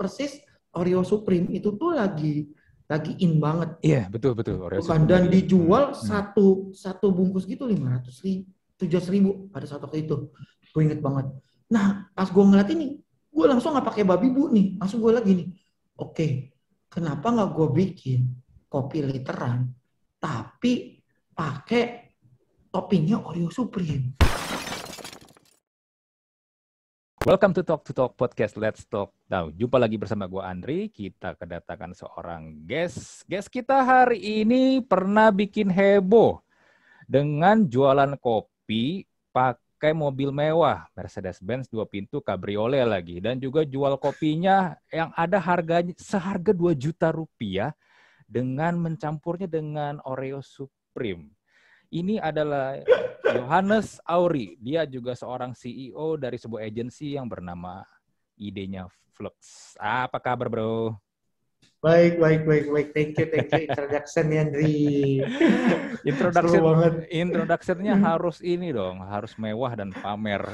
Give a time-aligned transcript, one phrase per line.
[0.00, 0.40] persis
[0.72, 2.48] Oreo Supreme itu tuh lagi
[2.90, 3.78] lagi in banget.
[3.84, 4.58] Iya, betul betul.
[4.64, 6.00] Oreo Bukan, dan dijual hmm.
[6.00, 8.48] satu satu bungkus gitu lima ratus ribu,
[8.80, 10.32] tujuh ribu pada saat waktu itu.
[10.72, 11.30] Gue inget banget.
[11.70, 12.98] Nah, pas gue ngeliat ini,
[13.30, 15.48] gue langsung nggak pakai babi bu nih, langsung gue lagi nih.
[16.00, 16.30] Oke, okay,
[16.90, 18.20] kenapa nggak gue bikin
[18.66, 19.70] kopi literan,
[20.18, 20.98] tapi
[21.30, 22.10] pakai
[22.74, 24.29] toppingnya Oreo Supreme.
[27.20, 29.52] Welcome to Talk to Talk Podcast Let's Talk Now.
[29.52, 30.88] Jumpa lagi bersama gue Andri.
[30.88, 33.28] Kita kedatangan seorang guest.
[33.28, 36.40] Guest kita hari ini pernah bikin heboh
[37.04, 39.04] dengan jualan kopi
[39.36, 45.92] pakai mobil mewah Mercedes-Benz dua pintu cabriolet lagi dan juga jual kopinya yang ada harganya
[46.00, 47.76] seharga 2 juta rupiah
[48.24, 51.28] dengan mencampurnya dengan Oreo Supreme.
[51.90, 52.78] Ini adalah
[53.26, 54.54] Johannes Auri.
[54.62, 57.82] Dia juga seorang CEO dari sebuah agensi yang bernama
[58.38, 59.74] idenya Flux.
[59.74, 60.94] Apa kabar, Bro?
[61.82, 62.88] Baik, baik, baik, baik.
[62.94, 64.78] Thank you, thank you introduction ya, Andri.
[66.06, 66.92] Introduction banget.
[67.10, 70.44] Introductionnya harus ini dong, harus mewah dan pamer.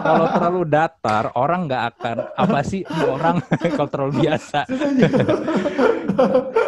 [0.00, 3.44] Kalau terlalu datar, orang nggak akan apa sih orang
[3.76, 4.64] kalau terlalu biasa.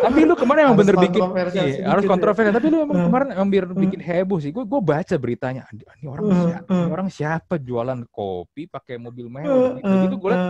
[0.04, 1.22] Tapi lu kemarin emang bener bikin
[1.56, 2.50] iya, harus kontroversi.
[2.50, 2.56] Ya.
[2.56, 4.50] Tapi lu emang kemarin emang biar bikin heboh sih.
[4.50, 5.68] Gue gue baca beritanya.
[5.72, 6.70] Ini orang siapa?
[6.70, 9.78] Ini orang siapa jualan kopi pakai mobil mewah?
[9.80, 10.48] Gitu, gitu gue liat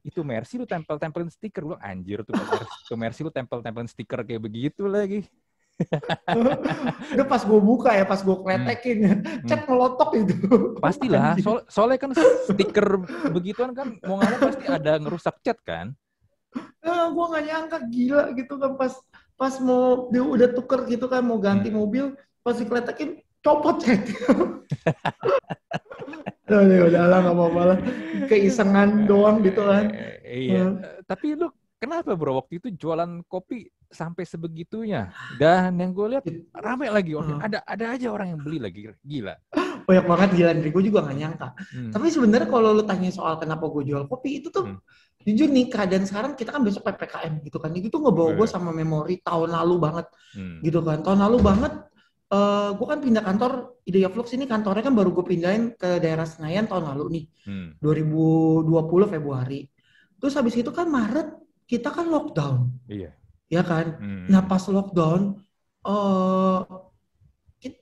[0.00, 2.32] itu Mercy lu tempel-tempelin stiker lu anjir tuh
[2.88, 5.28] tuh Mercy lu tempel-tempelin stiker kayak begitu lagi
[7.16, 9.48] udah pas gue buka ya pas gue kletekin hmm.
[9.48, 10.36] cat melotok itu
[10.76, 12.12] pastilah so soalnya kan
[12.48, 13.00] stiker
[13.32, 15.96] begituan kan mau nggak pasti ada ngerusak cat kan
[16.82, 18.92] nah, gue nggak nyangka gila gitu kan pas
[19.38, 21.78] pas mau dia udah tuker gitu kan mau ganti hmm.
[21.78, 22.04] mobil
[22.44, 24.00] pas dikletekin copot cat
[26.50, 27.78] Udah, ya udah lah nggak apa-apa lah.
[28.26, 29.86] Keisengan doang gitu kan.
[30.26, 30.62] Iya.
[30.66, 30.82] Hmm.
[31.06, 31.46] Tapi lu
[31.78, 35.14] kenapa bro waktu itu jualan kopi sampai sebegitunya?
[35.38, 36.26] Dan yang gue lihat
[36.58, 37.38] rame lagi orang.
[37.38, 37.46] Hmm.
[37.46, 39.38] Ada ada aja orang yang beli lagi gila.
[39.86, 41.48] Banyak banget gila dari gue juga gak nyangka.
[41.54, 41.90] Hmm.
[41.94, 44.78] Tapi sebenarnya kalau lu tanya soal kenapa gue jual kopi itu tuh hmm.
[45.20, 47.70] Jujur nih keadaan sekarang kita kan besok ppkm gitu kan.
[47.76, 50.64] Itu tuh ngebawa gue sama memori tahun lalu banget hmm.
[50.64, 51.04] gitu kan.
[51.04, 51.72] Tahun lalu banget
[52.30, 53.52] uh, eh, gue kan pindah kantor
[53.84, 57.68] Ideya Flux ini kantornya kan baru gue pindahin ke daerah Senayan tahun lalu nih hmm.
[57.82, 59.66] 2020 Februari
[60.20, 61.34] terus habis itu kan Maret
[61.66, 63.10] kita kan lockdown iya
[63.50, 64.26] ya kan hmm.
[64.30, 65.42] nah pas lockdown
[65.84, 66.62] uh,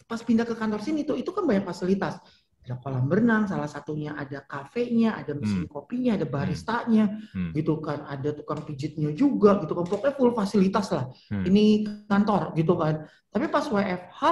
[0.08, 2.18] pas pindah ke kantor sini tuh itu kan banyak fasilitas
[2.68, 5.72] ada kolam berenang, salah satunya ada kafenya, ada mesin hmm.
[5.72, 7.56] kopinya, ada baristanya, hmm.
[7.56, 11.08] gitu kan, ada tukang pijitnya juga, gitu kan, pokoknya full fasilitas lah.
[11.32, 11.48] Hmm.
[11.48, 11.64] Ini
[12.04, 13.08] kantor, gitu kan.
[13.32, 14.22] Tapi pas WFH,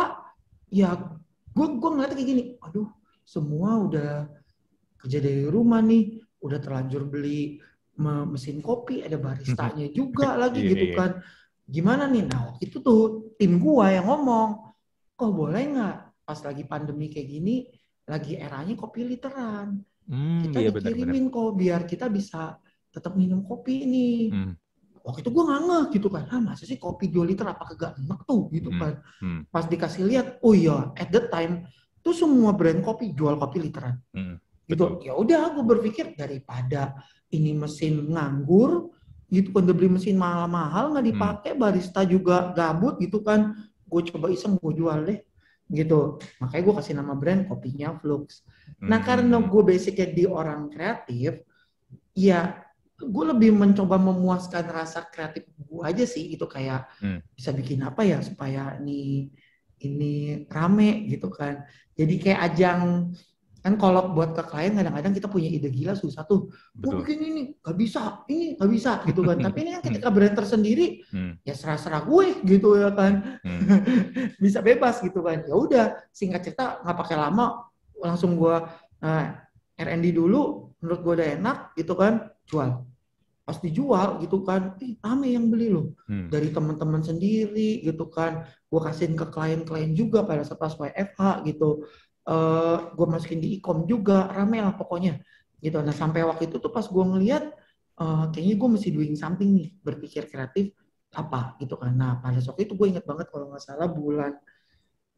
[0.68, 0.92] ya
[1.56, 2.92] gue gue ngeliatnya kayak gini, aduh,
[3.24, 4.28] semua udah
[5.00, 7.56] kerja dari rumah nih, udah terlanjur beli
[8.28, 10.96] mesin kopi, ada baristanya juga lagi, yeah, gitu yeah.
[11.00, 11.10] kan.
[11.66, 12.28] Gimana nih?
[12.28, 14.76] Nah, itu tuh tim gua yang ngomong,
[15.16, 15.96] kok boleh nggak
[16.26, 17.56] pas lagi pandemi kayak gini
[18.06, 19.82] lagi eranya kopi literan.
[20.06, 22.54] Hmm, kita iya, dikirimin bener, kok biar kita bisa
[22.94, 24.30] tetap minum kopi ini.
[24.30, 24.54] Hmm.
[25.02, 27.94] Waktu itu gue nggak ngeh gitu kan, ah masa sih kopi 2 liter apa kagak
[27.98, 28.80] enak tuh gitu hmm.
[28.80, 28.92] kan.
[29.22, 29.40] Hmm.
[29.50, 31.66] Pas dikasih lihat, oh iya at the time
[32.02, 33.98] tuh semua brand kopi jual kopi literan.
[34.14, 34.38] Hmm.
[34.66, 35.02] Gitu.
[35.02, 36.94] Ya udah gue berpikir daripada
[37.30, 38.94] ini mesin nganggur
[39.26, 41.12] gitu kan beli mesin mahal-mahal nggak hmm.
[41.14, 41.60] dipakai hmm.
[41.60, 45.18] barista juga gabut gitu kan gue coba iseng gue jual deh
[45.66, 48.46] gitu makanya gue kasih nama brand kopinya Flux
[48.78, 49.06] nah hmm.
[49.06, 51.42] karena gue basicnya di orang kreatif
[52.14, 52.62] ya
[52.96, 57.20] gue lebih mencoba memuaskan rasa kreatif gue aja sih itu kayak hmm.
[57.34, 59.28] bisa bikin apa ya supaya ini
[59.82, 62.82] ini rame gitu kan jadi kayak ajang
[63.66, 66.54] kan kalau buat ke klien kadang-kadang kita punya ide gila susah tuh.
[66.70, 69.42] Gue bikin ini gak bisa ini gak bisa gitu kan.
[69.42, 71.42] Tapi ini kan ketika brand tersendiri hmm.
[71.42, 73.42] ya serah-serah gue gitu ya kan.
[73.42, 73.58] Hmm.
[74.44, 75.42] bisa bebas gitu kan.
[75.42, 75.84] Ya udah
[76.14, 77.66] singkat cerita nggak pakai lama
[77.98, 78.54] langsung gue
[79.02, 79.26] uh,
[79.82, 82.30] R&D dulu menurut gue udah enak gitu kan.
[82.46, 82.86] Jual.
[83.42, 84.78] Pas dijual gitu kan.
[84.78, 85.90] Eh rame yang beli loh.
[86.06, 86.30] Hmm.
[86.30, 88.46] dari teman-teman sendiri gitu kan.
[88.70, 91.82] Gue kasihin ke klien-klien juga pada saat pas WFH gitu
[92.26, 95.18] uh, eh, gue masukin di e-com juga rame lah pokoknya
[95.62, 97.44] gitu nah sampai waktu itu tuh pas gue ngeliat
[98.02, 100.74] uh, kayaknya gue mesti doing something nih berpikir kreatif
[101.16, 104.36] apa gitu kan nah pada waktu itu gue inget banget kalau nggak salah bulan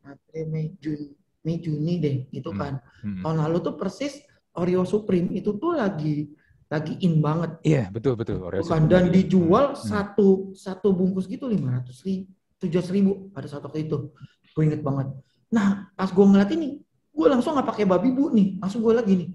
[0.06, 1.10] April Mei Juni
[1.42, 2.58] Mei Juni deh gitu hmm.
[2.58, 2.72] kan
[3.02, 3.22] hmm.
[3.26, 4.22] tahun lalu tuh persis
[4.58, 6.34] Oreo Supreme itu tuh lagi
[6.68, 7.64] lagi in banget.
[7.64, 8.44] Iya betul betul.
[8.44, 9.80] Oreo dan dijual hmm.
[9.80, 12.28] satu satu bungkus gitu lima ratus ribu,
[12.60, 14.12] tujuh ribu pada saat waktu itu.
[14.52, 15.08] Gue inget banget.
[15.48, 16.84] Nah pas gue ngeliat ini,
[17.18, 19.30] gue langsung nggak pakai babi bu nih langsung gue lagi nih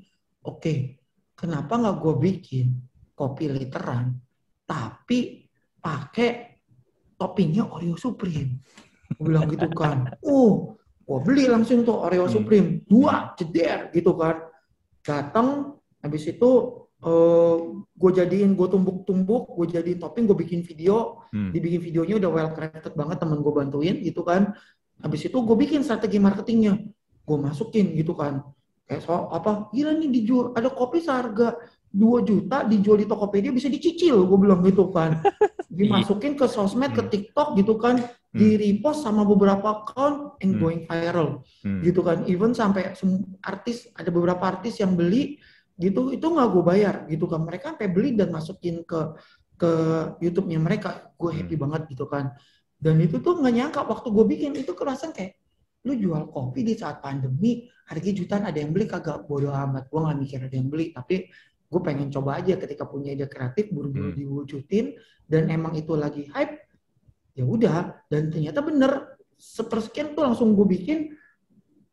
[0.47, 0.73] oke
[1.35, 2.67] kenapa nggak gue bikin
[3.11, 4.15] kopi literan
[4.63, 5.43] tapi
[5.83, 6.53] pakai
[7.23, 8.59] toppingnya Oreo Supreme.
[9.15, 10.11] Gue bilang gitu kan.
[10.27, 12.33] Oh, gue beli langsung tuh Oreo hmm.
[12.33, 12.67] Supreme.
[12.87, 14.43] Dua, ceder gitu kan.
[15.03, 16.51] Datang, habis itu
[17.03, 17.57] uh, eh,
[17.95, 21.27] gue jadiin, gue tumbuk-tumbuk, gue jadiin topping, gue bikin video.
[21.31, 21.51] Hmm.
[21.51, 24.55] Dibikin videonya udah well crafted banget, temen gue bantuin gitu kan.
[25.03, 26.79] Habis itu gue bikin strategi marketingnya.
[27.23, 28.43] Gue masukin gitu kan.
[28.83, 31.55] Kayak soal apa, gila nih dijual, ada kopi seharga
[31.93, 35.21] 2 juta dijual di Tokopedia bisa dicicil, gue bilang gitu kan.
[35.73, 37.11] Dimasukin ke sosmed, ke hmm.
[37.13, 38.37] TikTok gitu kan, hmm.
[38.37, 40.61] di repost sama beberapa account and hmm.
[40.61, 41.45] going viral
[41.85, 42.25] gitu kan.
[42.25, 42.91] Even sampai
[43.45, 45.37] artis, ada beberapa artis yang beli
[45.77, 47.45] gitu, itu nggak gue bayar gitu kan.
[47.45, 49.15] Mereka sampai beli dan masukin ke
[49.53, 49.71] ke
[50.19, 52.33] YouTube-nya mereka, gue happy banget gitu kan.
[52.83, 55.39] Dan itu tuh nggak nyangka waktu gue bikin itu kerasan kayak
[55.83, 59.99] lu jual kopi di saat pandemi harga jutaan ada yang beli kagak bodo amat gue
[59.99, 61.27] nggak mikir ada yang beli tapi
[61.73, 64.17] gue pengen coba aja ketika punya ide kreatif buru-buru hmm.
[64.17, 64.85] diwujudin
[65.27, 66.63] dan emang itu lagi hype
[67.33, 71.17] ya udah dan ternyata bener sepersekian tuh langsung gue bikin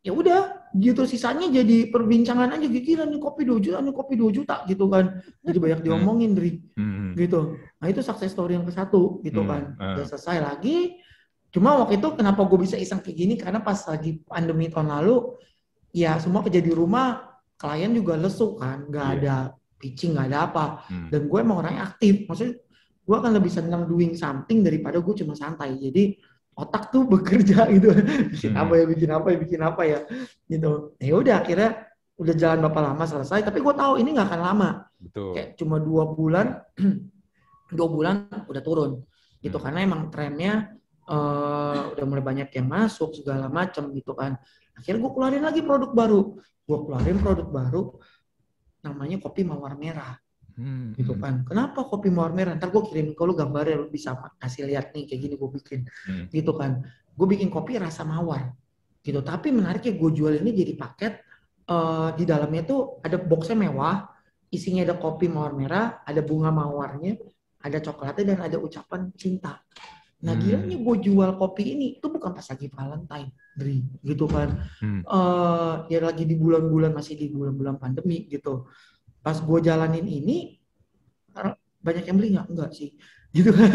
[0.01, 4.31] ya udah gitu sisanya jadi perbincangan aja gila nih kopi dua juta nih kopi dua
[4.31, 5.87] juta gitu kan jadi banyak hmm.
[5.91, 7.13] diomongin dari hmm.
[7.19, 9.49] gitu nah itu sukses story yang ke satu gitu hmm.
[9.49, 9.99] kan uh.
[9.99, 11.00] udah selesai lagi
[11.51, 13.33] cuma waktu itu kenapa gue bisa iseng kayak gini?
[13.35, 15.35] Karena pas lagi pandemi tahun lalu
[15.91, 17.21] ya semua kerja di rumah
[17.59, 18.87] klien juga lesu kan.
[18.87, 19.15] Nggak yeah.
[19.19, 19.35] ada
[19.77, 20.65] pitching nggak ada apa.
[20.87, 21.09] Hmm.
[21.11, 22.25] dan gue emang orangnya aktif.
[22.25, 22.55] Maksudnya
[23.01, 25.75] gue akan lebih senang doing something daripada gue cuma santai.
[25.77, 26.15] Jadi
[26.55, 27.89] otak tuh bekerja gitu.
[28.31, 28.61] Bikin hmm.
[28.63, 29.99] apa ya bikin apa ya bikin apa ya
[30.47, 30.95] gitu.
[30.97, 31.71] Ya udah akhirnya
[32.21, 33.41] udah jalan berapa lama selesai.
[33.43, 34.69] Tapi gue tahu ini nggak akan lama.
[35.01, 35.33] Betul.
[35.33, 36.61] kayak cuma dua bulan
[37.77, 38.91] dua bulan udah turun.
[39.41, 39.57] Gitu.
[39.57, 39.65] Hmm.
[39.65, 44.37] karena emang trennya uh, udah mulai banyak yang masuk segala macam gitu kan
[44.77, 47.83] akhirnya gue keluarin lagi produk baru gue keluarin produk baru
[48.81, 50.17] namanya kopi mawar merah.
[50.51, 50.91] Hmm.
[50.99, 51.21] gitu hmm.
[51.23, 51.33] kan.
[51.47, 52.53] Kenapa kopi mawar merah?
[52.59, 55.79] Ntar gue kirim ke lu gambarnya, lu bisa kasih lihat nih kayak gini gue bikin.
[56.05, 56.25] Hmm.
[56.27, 56.83] Gitu kan.
[57.15, 58.51] Gue bikin kopi rasa mawar.
[58.99, 59.17] Gitu.
[59.23, 61.13] Tapi menariknya gue jual ini jadi paket.
[61.71, 64.11] Uh, di dalamnya tuh ada boxnya mewah.
[64.51, 67.15] Isinya ada kopi mawar merah, ada bunga mawarnya,
[67.63, 69.63] ada coklatnya dan ada ucapan cinta.
[70.21, 70.41] Nah, hmm.
[70.45, 74.69] gilanya gue jual kopi ini itu bukan pas lagi Valentine, Dri, gitu kan.
[74.77, 75.01] Hmm.
[75.09, 78.69] Uh, ya lagi di bulan-bulan masih di bulan-bulan pandemi gitu.
[79.25, 80.61] Pas gue jalanin ini
[81.81, 82.47] banyak yang beli nggak?
[82.53, 82.93] Enggak sih.
[83.31, 83.71] Gitu kan.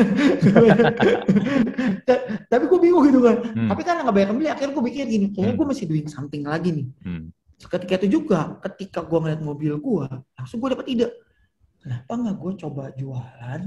[2.52, 3.40] Tapi gue bingung gitu kan.
[3.56, 3.72] Hmm.
[3.72, 5.60] Tapi karena nggak banyak yang beli, akhirnya gue pikir gini, kayaknya hmm.
[5.64, 6.86] gue masih doing something lagi nih.
[7.00, 7.32] Hmm.
[7.56, 10.06] Ketika itu juga, ketika gue ngeliat mobil gue,
[10.36, 11.08] langsung gue dapet ide.
[11.80, 13.60] Kenapa nggak gue coba jualan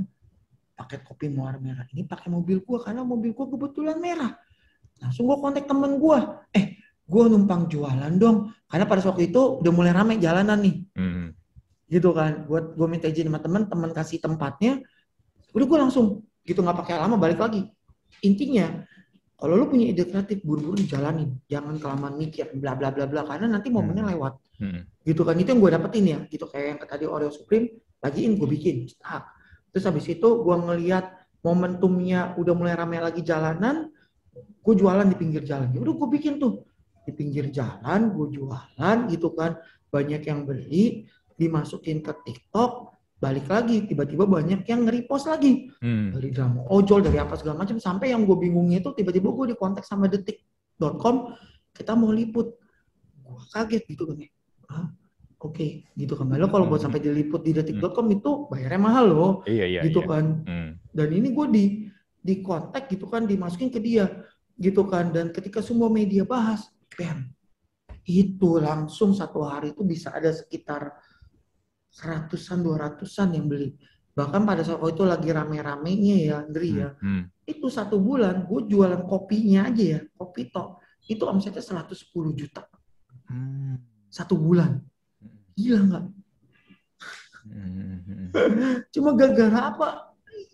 [0.80, 1.84] paket kopi mawar merah.
[1.92, 4.32] Ini pakai mobil gue karena mobil gue kebetulan merah.
[5.04, 6.20] Langsung gue kontak temen gue
[6.56, 8.56] eh gue numpang jualan dong.
[8.72, 10.76] Karena pada waktu itu udah mulai rame jalanan nih.
[10.96, 11.28] Hmm.
[11.92, 12.48] gitu kan.
[12.48, 14.80] Buat gue minta izin sama temen temen kasih tempatnya.
[15.52, 17.68] Udah gue langsung gitu nggak pakai lama balik lagi.
[18.24, 18.88] Intinya
[19.40, 23.52] kalau lu punya ide kreatif buru-buru jalanin jangan kelamaan mikir bla bla bla bla karena
[23.52, 24.12] nanti momennya hmm.
[24.16, 24.34] lewat.
[24.64, 24.82] Hmm.
[25.04, 25.36] gitu kan.
[25.36, 26.20] Itu yang gue dapetin ya.
[26.32, 28.88] Gitu kayak yang tadi Oreo Supreme bagiin gue bikin.
[29.04, 29.39] Ah
[29.80, 31.08] Terus habis itu gue ngeliat
[31.40, 33.88] momentumnya udah mulai rame lagi jalanan,
[34.36, 35.72] gue jualan di pinggir jalan.
[35.72, 36.68] Ya udah gue bikin tuh.
[37.08, 39.56] Di pinggir jalan, gue jualan gitu kan.
[39.88, 41.08] Banyak yang beli,
[41.40, 42.92] dimasukin ke TikTok,
[43.24, 43.88] balik lagi.
[43.88, 45.72] Tiba-tiba banyak yang nge-repost lagi.
[45.80, 46.12] Hmm.
[46.12, 47.80] dari drama ojol dari apa segala macam.
[47.80, 51.40] Sampai yang gue bingungnya itu tiba-tiba gue di kontak sama detik.com
[51.72, 52.52] kita mau liput.
[53.24, 54.20] Gue kaget gitu kan
[55.40, 56.30] oke okay, gitu kan.
[56.36, 56.86] Lo kalau buat hmm.
[56.92, 58.18] sampai diliput di detik.com hmm.
[58.20, 59.32] itu bayarnya mahal loh.
[59.48, 60.10] Iya, iya, gitu iya.
[60.12, 60.26] kan.
[60.44, 60.70] Hmm.
[60.92, 61.66] Dan ini gue di
[62.20, 64.06] di kontak gitu kan dimasukin ke dia
[64.60, 66.68] gitu kan dan ketika semua media bahas
[67.00, 67.32] bam
[68.04, 70.92] itu langsung satu hari itu bisa ada sekitar
[71.88, 73.72] seratusan dua ratusan yang beli
[74.12, 77.24] bahkan pada saat itu lagi rame-ramenya ya Andri ya hmm, hmm.
[77.48, 82.04] itu satu bulan gue jualan kopinya aja ya kopi tok itu omsetnya 110
[82.36, 82.68] juta
[83.32, 83.80] hmm.
[84.12, 84.76] satu bulan
[85.60, 86.06] Gila nggak?
[87.50, 88.30] Hmm.
[88.96, 89.88] Cuma gara-gara apa?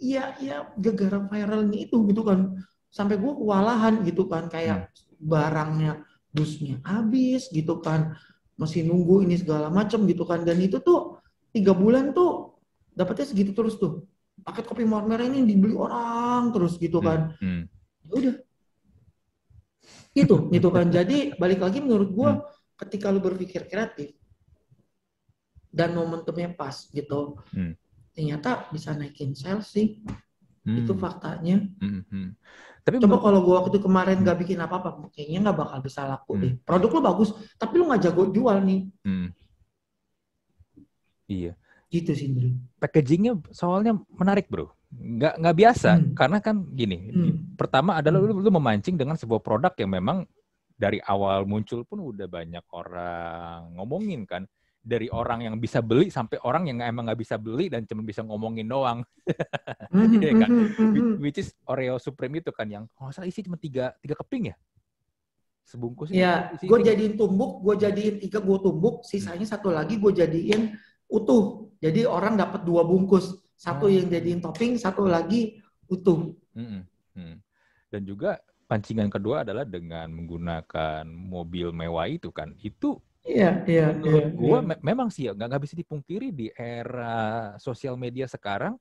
[0.02, 2.58] Ya, ya gara-gara viralnya itu gitu kan.
[2.90, 4.50] Sampai gue kewalahan gitu kan.
[4.50, 5.22] Kayak hmm.
[5.22, 5.92] barangnya,
[6.34, 8.18] busnya habis gitu kan.
[8.58, 10.42] Masih nunggu ini segala macam gitu kan.
[10.42, 11.22] Dan itu tuh
[11.54, 12.58] tiga bulan tuh
[12.98, 14.10] dapetnya segitu terus tuh.
[14.42, 17.38] Paket kopi mawar merah ini dibeli orang terus gitu kan.
[17.38, 17.46] Hmm.
[17.46, 18.10] Hmm.
[18.10, 18.36] Ya udah.
[20.16, 20.88] Itu, gitu kan.
[20.88, 22.44] Jadi balik lagi menurut gue, hmm.
[22.80, 24.16] ketika lu berpikir kreatif,
[25.76, 27.76] dan momentumnya pas gitu hmm.
[28.16, 30.00] ternyata bisa naikin sales sih
[30.64, 30.88] hmm.
[30.88, 32.02] itu faktanya hmm.
[32.08, 32.30] Hmm.
[32.88, 34.44] tapi coba kalau gua waktu kemarin nggak hmm.
[34.48, 36.42] bikin apa-apa kayaknya nggak bakal bisa laku hmm.
[36.42, 37.30] deh produk lo bagus
[37.60, 39.28] tapi lo nggak jago jual nih hmm.
[41.28, 41.54] iya
[41.94, 42.52] gitu sih Indri.
[42.82, 46.12] Packagingnya soalnya menarik bro, nggak nggak biasa hmm.
[46.18, 47.56] karena kan gini, hmm.
[47.56, 48.36] pertama adalah hmm.
[48.36, 50.28] lu, lu memancing dengan sebuah produk yang memang
[50.76, 54.44] dari awal muncul pun udah banyak orang ngomongin kan
[54.86, 58.22] dari orang yang bisa beli sampai orang yang emang nggak bisa beli dan cuma bisa
[58.22, 59.02] ngomongin doang,
[59.90, 60.50] mm-hmm, ya kan?
[60.54, 61.18] Mm-hmm.
[61.18, 64.54] Which is Oreo Supreme itu kan yang kalau oh, salah isi cuma tiga tiga keping
[64.54, 64.56] ya,
[65.66, 66.14] sebungkus.
[66.14, 70.78] Ya, gue jadiin tumbuk, gue jadiin tiga, gue tumbuk, sisanya satu lagi gue jadiin
[71.10, 71.74] utuh.
[71.82, 73.92] Jadi orang dapat dua bungkus, satu oh.
[73.92, 75.58] yang jadiin topping, satu lagi
[75.90, 76.30] utuh.
[76.54, 77.34] Mm-hmm.
[77.90, 78.38] Dan juga
[78.70, 84.24] pancingan kedua adalah dengan menggunakan mobil mewah itu kan, itu Iya, iya, iya.
[84.30, 84.68] Gue iya.
[84.70, 88.78] me memang sih ya nggak nggak bisa dipungkiri di era sosial media sekarang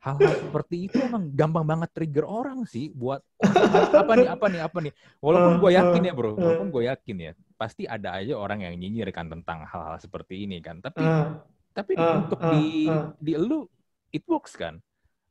[0.00, 4.78] hal-hal seperti itu emang gampang banget trigger orang sih buat apa nih apa nih apa
[4.80, 4.92] nih.
[5.20, 9.12] Walaupun gue yakin ya bro, walaupun gue yakin ya pasti ada aja orang yang nyinyir
[9.12, 10.80] kan tentang hal-hal seperti ini kan.
[10.80, 11.42] Tapi uh,
[11.74, 13.68] tapi uh, untuk uh, di uh, di lu
[14.14, 14.80] it works kan.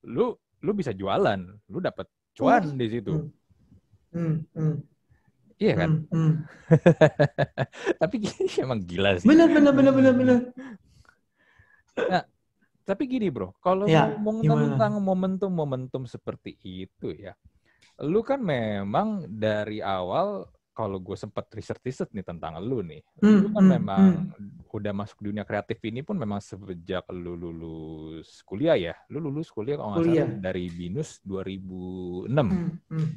[0.06, 1.40] Lu lu bisa jualan,
[1.72, 2.06] lu dapat
[2.38, 3.32] cuan di situ.
[4.14, 4.76] Hmm, hmm, hmm.
[5.56, 5.90] Iya kan?
[6.12, 6.34] Hmm, hmm.
[8.02, 8.16] tapi
[8.64, 9.28] emang gila sih.
[9.28, 10.40] Benar, benar, benar, benar, benar.
[11.96, 12.24] Nah,
[12.84, 14.62] tapi gini bro, kalau ya, ngomong gimana?
[14.76, 17.32] tentang momentum-momentum seperti itu ya,
[18.04, 20.44] lu kan memang dari awal
[20.76, 24.04] kalau gue sempat riset-riset nih tentang lu nih, hmm, lu kan hmm, memang
[24.36, 24.68] hmm.
[24.76, 29.80] udah masuk dunia kreatif ini pun memang sejak lu lulus kuliah ya, lu lulus kuliah
[29.80, 32.28] kalau nggak salah dari binus 2006.
[32.28, 33.08] Hmm, hmm.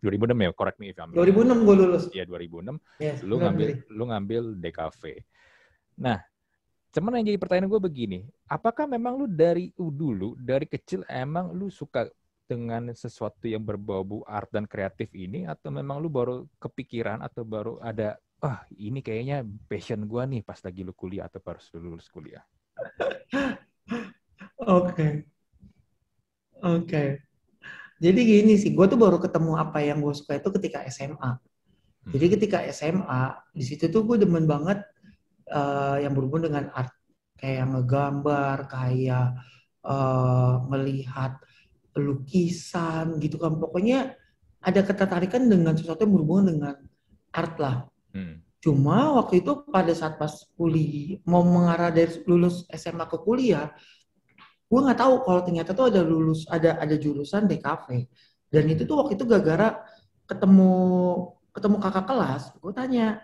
[0.00, 2.04] 2006 ya, correct me if I'm 2006 gue lulus.
[2.16, 2.80] Iya, 2006.
[2.96, 3.92] Yes, lu ngambil bener.
[3.92, 5.02] lu ngambil DKV.
[6.00, 6.18] Nah,
[6.96, 11.68] cuman yang jadi pertanyaan gue begini, apakah memang lu dari dulu dari kecil emang lu
[11.68, 12.08] suka
[12.48, 17.78] dengan sesuatu yang berbau art dan kreatif ini atau memang lu baru kepikiran atau baru
[17.78, 22.10] ada ah ini kayaknya passion gue nih pas lagi lu kuliah atau pas lu lulus
[22.10, 22.42] kuliah?
[24.60, 25.28] Oke.
[26.58, 26.88] Oke.
[26.88, 27.29] Okay.
[28.00, 31.36] Jadi gini sih, gue tuh baru ketemu apa yang gue suka itu ketika SMA.
[32.08, 32.34] Jadi hmm.
[32.40, 34.80] ketika SMA, di situ tuh gue demen banget
[35.52, 36.96] uh, yang berhubungan dengan art.
[37.36, 39.36] Kayak ngegambar, kayak
[39.84, 41.36] uh, melihat
[41.92, 43.60] lukisan gitu kan.
[43.60, 44.16] Pokoknya
[44.64, 46.76] ada ketertarikan dengan sesuatu yang berhubungan dengan
[47.36, 47.76] art lah.
[48.16, 48.40] Hmm.
[48.60, 53.72] Cuma waktu itu pada saat pas kuliah, mau mengarah dari lulus SMA ke kuliah,
[54.70, 57.86] gue nggak tahu kalau ternyata tuh ada lulus ada ada jurusan DKV
[58.54, 59.82] dan itu tuh waktu itu gara-gara
[60.30, 60.72] ketemu
[61.50, 63.18] ketemu kakak kelas gue tanya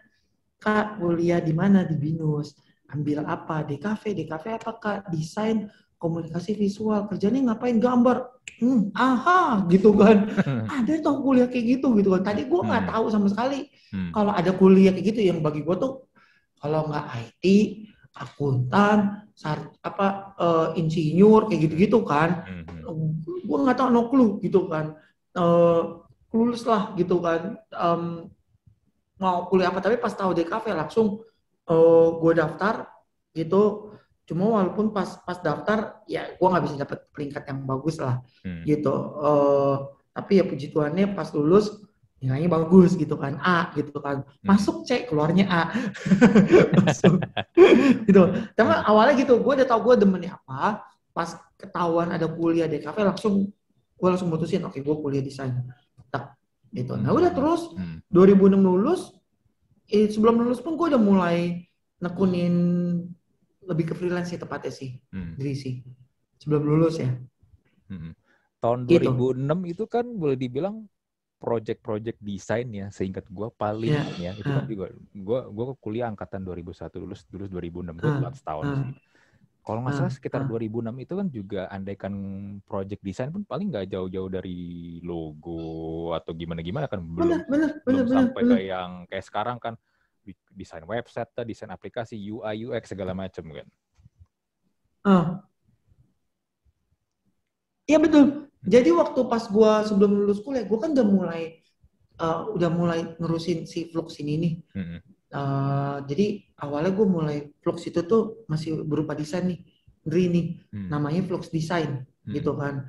[0.60, 2.56] kak kuliah di mana di binus?
[2.86, 3.66] Ambil apa?
[3.66, 4.98] DKV DKV apa kak?
[5.10, 7.10] Desain komunikasi visual.
[7.10, 7.76] Kerjanya ngapain?
[7.82, 8.30] Gambar.
[8.62, 10.30] Hmm, aha gitu kan.
[10.80, 12.22] Ada tuh kuliah kayak gitu gitu kan.
[12.32, 12.92] Tadi gue nggak hmm.
[12.94, 14.10] tahu sama sekali hmm.
[14.14, 15.20] kalau ada kuliah kayak gitu.
[15.34, 15.92] Yang bagi gue tuh
[16.62, 17.44] kalau nggak IT
[18.16, 22.48] akuntan, sar, apa uh, insinyur kayak gitu-gitu kan.
[22.48, 23.44] Mm-hmm.
[23.44, 24.96] Gue nggak tahu no clue gitu kan.
[25.36, 26.00] Uh,
[26.32, 27.60] lulus lah gitu kan.
[27.76, 28.32] Um,
[29.16, 31.24] mau kuliah apa tapi pas tahu DKV langsung
[31.68, 32.88] uh, eh, gue daftar
[33.36, 33.92] gitu.
[34.26, 38.64] Cuma walaupun pas pas daftar ya gue nggak bisa dapet peringkat yang bagus lah mm.
[38.64, 38.94] gitu.
[39.20, 39.76] Uh,
[40.16, 41.85] tapi ya puji Tuhannya pas lulus
[42.16, 44.46] nilainya bagus gitu kan A gitu kan hmm.
[44.48, 45.62] masuk C keluarnya A
[46.80, 47.20] masuk
[48.08, 48.22] gitu
[48.56, 48.88] tapi hmm.
[48.88, 50.80] awalnya gitu gue udah tau gue demennya apa
[51.12, 53.52] pas ketahuan ada kuliah di kafe langsung
[53.96, 55.52] gue langsung mutusin oke okay, gue kuliah desain
[56.08, 56.40] tak
[56.72, 57.76] gitu nah udah terus
[58.08, 59.12] 2006 lulus
[59.92, 61.68] eh, sebelum lulus pun gue udah mulai
[62.00, 62.54] nekunin
[63.66, 65.36] lebih ke freelance sih tepatnya sih hmm.
[65.36, 65.74] diri sih
[66.40, 67.12] sebelum lulus ya
[67.92, 68.12] hmm.
[68.64, 69.54] tahun 2006 gitu.
[69.68, 70.88] itu kan boleh dibilang
[71.36, 74.32] project-project desain ya seingat gue paling yeah.
[74.32, 78.64] ya itu kan juga gue gue kuliah angkatan 2001 lulus lulus 2006 gue telat setahun
[78.64, 78.74] uh.
[78.80, 78.88] sih
[79.66, 80.48] kalau nggak salah sekitar uh.
[80.48, 82.14] 2006 itu kan juga andaikan
[82.64, 84.56] project desain pun paling nggak jauh-jauh dari
[85.04, 88.52] logo atau gimana-gimana kan belum bener, bener, belum bener, sampai bener.
[88.56, 89.74] kayak yang kayak sekarang kan
[90.50, 93.68] desain website, desain aplikasi, UI, UX segala macam kan.
[95.06, 95.26] Uh.
[97.86, 98.50] Iya betul.
[98.66, 101.62] Jadi waktu pas gue sebelum lulus kuliah, gue kan udah mulai
[102.18, 104.54] uh, udah mulai nerusin si Flux ini nih.
[104.74, 104.98] Mm-hmm.
[105.36, 106.26] Uh, jadi
[106.62, 109.62] awalnya gue mulai Flux itu tuh masih berupa desain nih,
[110.02, 110.88] Dri nih, mm.
[110.90, 112.34] namanya Flux Design mm.
[112.34, 112.86] gitu kan.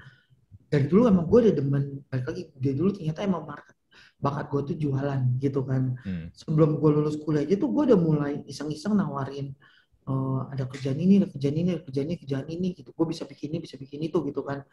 [0.68, 3.78] Dari dulu emang gue udah demen, balik lagi dari dulu ternyata emang market
[4.18, 5.94] bakat gue tuh jualan gitu kan.
[6.02, 6.34] Mm.
[6.34, 9.54] Sebelum gue lulus kuliah aja tuh gue udah mulai iseng-iseng nawarin
[10.08, 12.90] uh, ada kerjaan ini, ada kerjaan ini, ada kerjaan ini, kerjaan ini gitu.
[12.96, 14.64] Gue bisa bikin ini, bisa bikin itu gitu kan.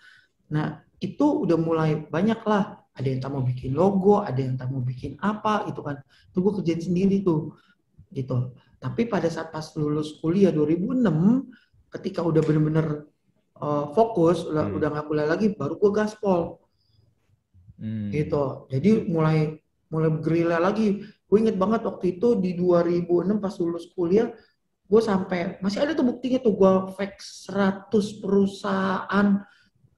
[0.55, 2.81] Nah, itu udah mulai banyak lah.
[2.95, 5.99] Ada yang tak mau bikin logo, ada yang tak mau bikin apa gitu kan.
[6.31, 7.59] Itu gue kerjain sendiri tuh.
[8.15, 8.55] Gitu.
[8.79, 11.03] Tapi pada saat pas lulus kuliah 2006,
[11.91, 13.11] ketika udah bener-bener
[13.61, 14.77] uh, fokus udah hmm.
[14.79, 16.59] udah nggak kuliah lagi baru gue gaspol
[17.79, 18.11] hmm.
[18.11, 19.59] gitu jadi mulai
[19.93, 24.35] mulai bergerilya lagi gue inget banget waktu itu di 2006 pas lulus kuliah
[24.95, 27.19] gue sampai masih ada tuh buktinya tuh gue fake
[27.91, 29.27] 100 perusahaan.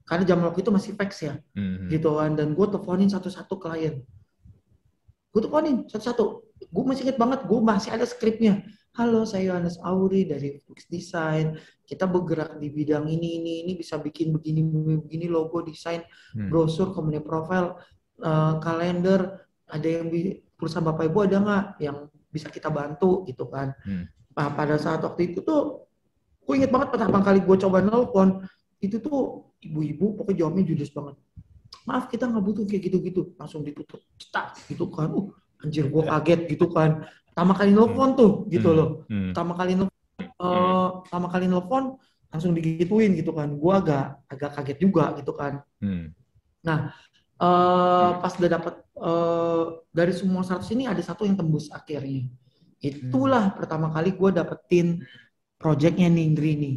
[0.06, 1.92] Karena jam waktu itu masih fax ya hmm.
[1.92, 2.32] gitu kan.
[2.32, 4.00] Dan gue teleponin satu-satu klien.
[5.28, 6.24] Gue teleponin satu-satu.
[6.72, 8.64] Gue masih inget banget gue masih ada skripnya.
[8.96, 11.60] Halo saya Yohanes Auri dari Flux Design.
[11.84, 13.72] Kita bergerak di bidang ini ini ini.
[13.76, 14.64] Bisa bikin begini
[15.04, 16.00] begini logo desain
[16.32, 16.48] hmm.
[16.48, 17.76] brosur komunikasi profile
[18.24, 19.44] uh, kalender.
[19.68, 20.08] Ada yang
[20.56, 23.76] perusahaan bapak ibu ada nggak yang bisa kita bantu gitu kan?
[23.84, 24.08] Hmm.
[24.36, 25.88] Nah pada saat waktu itu tuh
[26.46, 28.44] gue inget banget pertama kali gue coba nelfon
[28.78, 31.16] itu tuh ibu-ibu pokoknya jawabnya judes banget.
[31.88, 33.34] Maaf kita nggak butuh kayak gitu-gitu.
[33.40, 34.02] Langsung ditutup.
[34.20, 35.10] Cetak gitu kan.
[35.10, 37.08] Uh anjir gue kaget gitu kan.
[37.32, 38.76] Pertama kali nelfon tuh gitu hmm.
[38.76, 38.88] loh.
[39.08, 39.32] hmm.
[39.32, 40.00] pertama kali nelfon
[40.36, 41.84] uh, pertama kali nelfon
[42.28, 43.48] langsung digituin gitu kan.
[43.56, 45.64] Gue agak agak kaget juga gitu kan.
[45.80, 46.12] Hmm.
[46.66, 46.90] nah
[47.38, 52.26] uh, pas udah dapet uh, dari semua 100 ini ada satu yang tembus akhirnya
[52.80, 53.56] itulah hmm.
[53.56, 55.00] pertama kali gue dapetin
[55.56, 56.76] projectnya Ningri nih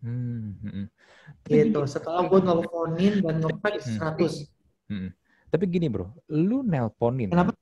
[0.00, 0.86] Hmm, hmm.
[1.44, 1.80] Gitu.
[1.84, 4.00] Setelah gue nelponin dan ngepack 100.
[4.88, 4.90] Hmm.
[4.90, 5.10] Hmm.
[5.52, 7.30] Tapi gini bro, lu nelponin.
[7.30, 7.52] Kenapa?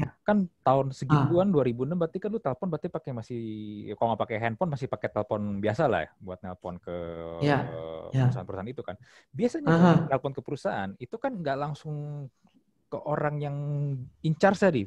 [0.00, 0.16] Ya.
[0.24, 1.60] Kan tahun segituan ah.
[1.60, 3.42] 2006 berarti kan lu telepon berarti pakai masih
[4.00, 6.96] kalau nggak pakai handphone masih pakai telepon biasa lah ya buat nelpon ke
[7.44, 7.68] ya.
[8.08, 8.24] ya.
[8.24, 8.96] perusahaan-perusahaan itu kan.
[9.32, 9.72] Biasanya
[10.08, 12.28] nelpon ke perusahaan itu kan nggak langsung
[12.90, 13.56] ke orang yang
[14.24, 14.82] in charge di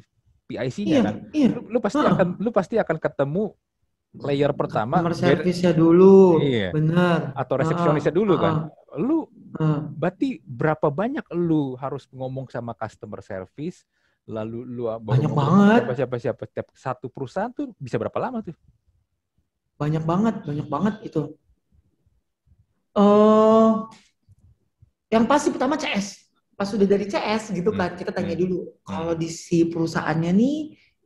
[0.54, 1.14] PIC-nya iya, kan.
[1.34, 1.48] Iya.
[1.50, 3.44] Lu, lu pasti akan lu pasti akan ketemu
[4.22, 5.02] layer pertama.
[5.10, 6.38] Service-nya dulu.
[6.38, 6.70] Iya.
[6.70, 7.34] benar.
[7.34, 8.70] Atau resepsionisnya dulu kan?
[8.94, 9.18] Uh, lu
[9.58, 9.82] uh.
[9.90, 13.82] berarti berapa banyak lu harus ngomong sama customer service
[14.24, 15.82] lalu lu banyak banget.
[15.84, 18.56] siapa siapa siapa setiap satu perusahaan tuh bisa berapa lama tuh?
[19.76, 21.22] Banyak banget banyak banget itu.
[22.94, 23.90] Uh,
[25.10, 26.23] yang pasti pertama CS
[26.54, 27.98] pas sudah dari CS gitu kan hmm.
[27.98, 28.42] kita tanya hmm.
[28.46, 30.58] dulu kalau di si perusahaannya nih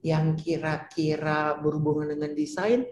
[0.05, 2.87] yang kira-kira berhubungan dengan desain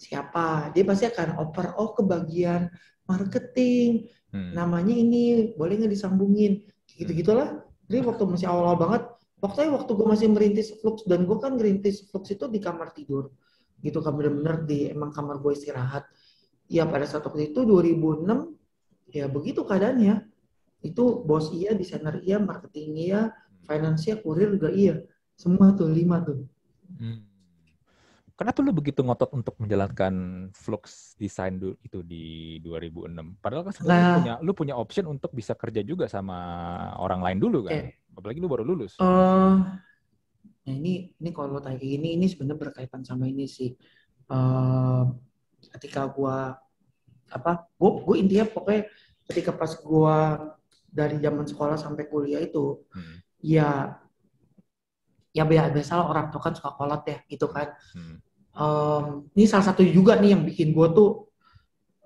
[0.00, 0.72] siapa?
[0.72, 2.72] Dia pasti akan oper oh ke bagian
[3.04, 4.56] marketing hmm.
[4.56, 6.64] namanya ini boleh nggak disambungin?
[6.88, 9.02] Gitu gitulah jadi waktu masih awal-awal banget
[9.40, 13.28] waktu waktu gue masih merintis flux dan gue kan merintis flux itu di kamar tidur.
[13.84, 16.08] Gitu kan bener-bener di emang kamar gue istirahat.
[16.70, 18.56] Ya pada saat waktu itu 2006
[19.10, 20.29] ya begitu keadaannya
[20.80, 23.20] itu bos iya desainer iya marketing iya
[23.68, 25.04] finance iya kurir juga iya
[25.40, 26.44] semua tuh lima tuh.
[27.00, 27.24] Hmm.
[28.36, 33.36] Kenapa lu begitu ngotot untuk menjalankan Flux Design itu di 2006?
[33.36, 36.40] Padahal kan sebenarnya nah, punya, lu punya option untuk bisa kerja juga sama
[36.96, 37.72] orang lain dulu kan?
[37.76, 38.96] Eh, Apalagi lu baru lulus.
[38.96, 39.60] Uh,
[40.64, 43.76] nah ini ini kalau tanya ini ini sebenarnya berkaitan sama ini sih.
[44.32, 45.12] Uh,
[45.76, 46.56] ketika gua
[47.28, 47.68] apa?
[47.76, 48.88] Gua, gua intinya pokoknya
[49.28, 50.16] ketika pas gua
[50.90, 53.16] dari zaman sekolah sampai kuliah itu, hmm.
[53.46, 53.96] ya
[55.30, 57.70] ya biasa orang tua kan suka kolot ya gitu kan.
[57.94, 58.16] Hmm.
[58.50, 59.04] Um,
[59.38, 61.30] ini salah satu juga nih yang bikin gue tuh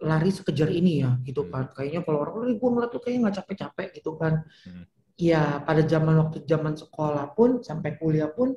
[0.04, 1.50] lari sekejar ini ya gitu hmm.
[1.50, 1.64] kan.
[1.72, 4.44] Kayaknya kalau orang gue ngeliat tuh kayaknya nggak capek-capek gitu kan.
[4.68, 4.84] Hmm.
[5.16, 8.52] Ya pada zaman waktu zaman sekolah pun sampai kuliah pun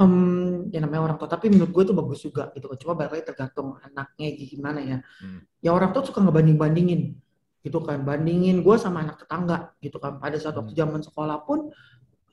[0.00, 2.78] um, ya namanya orang tua tapi menurut gue tuh bagus juga gitu kan.
[2.80, 4.98] Cuma balik tergantung anaknya gimana ya.
[5.20, 5.44] Hmm.
[5.60, 7.20] Ya orang tua suka ngebanding-bandingin
[7.66, 8.06] gitu kan.
[8.06, 10.22] Bandingin gue sama anak tetangga gitu kan.
[10.22, 10.80] Pada saat waktu hmm.
[10.86, 11.74] zaman sekolah pun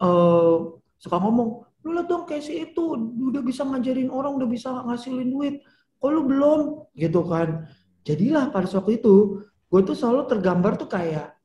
[0.06, 4.72] uh, suka ngomong lu lihat dong kayak si itu udah bisa ngajarin orang udah bisa
[4.88, 5.56] ngasilin duit
[6.00, 6.60] kok lu belum
[6.96, 7.68] gitu kan
[8.08, 11.36] jadilah pada waktu itu gue tuh selalu tergambar tuh kayak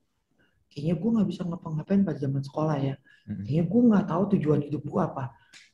[0.70, 2.94] kayaknya gue nggak bisa ngapa-ngapain pada zaman sekolah ya
[3.26, 5.24] kayaknya gue nggak tahu tujuan hidup gue apa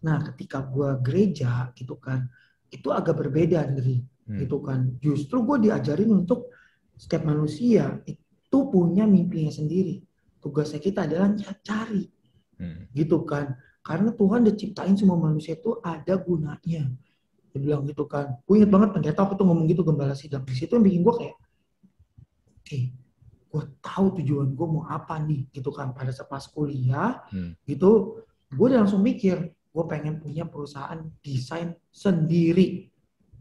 [0.00, 2.24] nah ketika gue gereja gitu kan
[2.72, 4.38] itu agak berbeda dari hmm.
[4.40, 6.48] gitu kan justru gue diajarin untuk
[6.94, 10.02] setiap manusia itu punya mimpinya sendiri
[10.38, 11.32] tugasnya kita adalah
[11.64, 12.06] cari
[12.60, 12.94] hmm.
[12.94, 16.88] gitu kan karena Tuhan udah ciptain semua manusia itu ada gunanya.
[17.52, 18.40] Dia bilang gitu kan.
[18.48, 20.40] Gue inget banget pendeta aku tuh ngomong gitu gembala sidang.
[20.48, 22.82] Di situ yang bikin gue kayak, oke, okay,
[23.52, 25.92] gue tahu tujuan gue mau apa nih gitu kan.
[25.92, 27.60] Pada saat pas kuliah, hmm.
[27.68, 28.24] gitu,
[28.56, 32.88] gue udah langsung mikir, gue pengen punya perusahaan desain sendiri.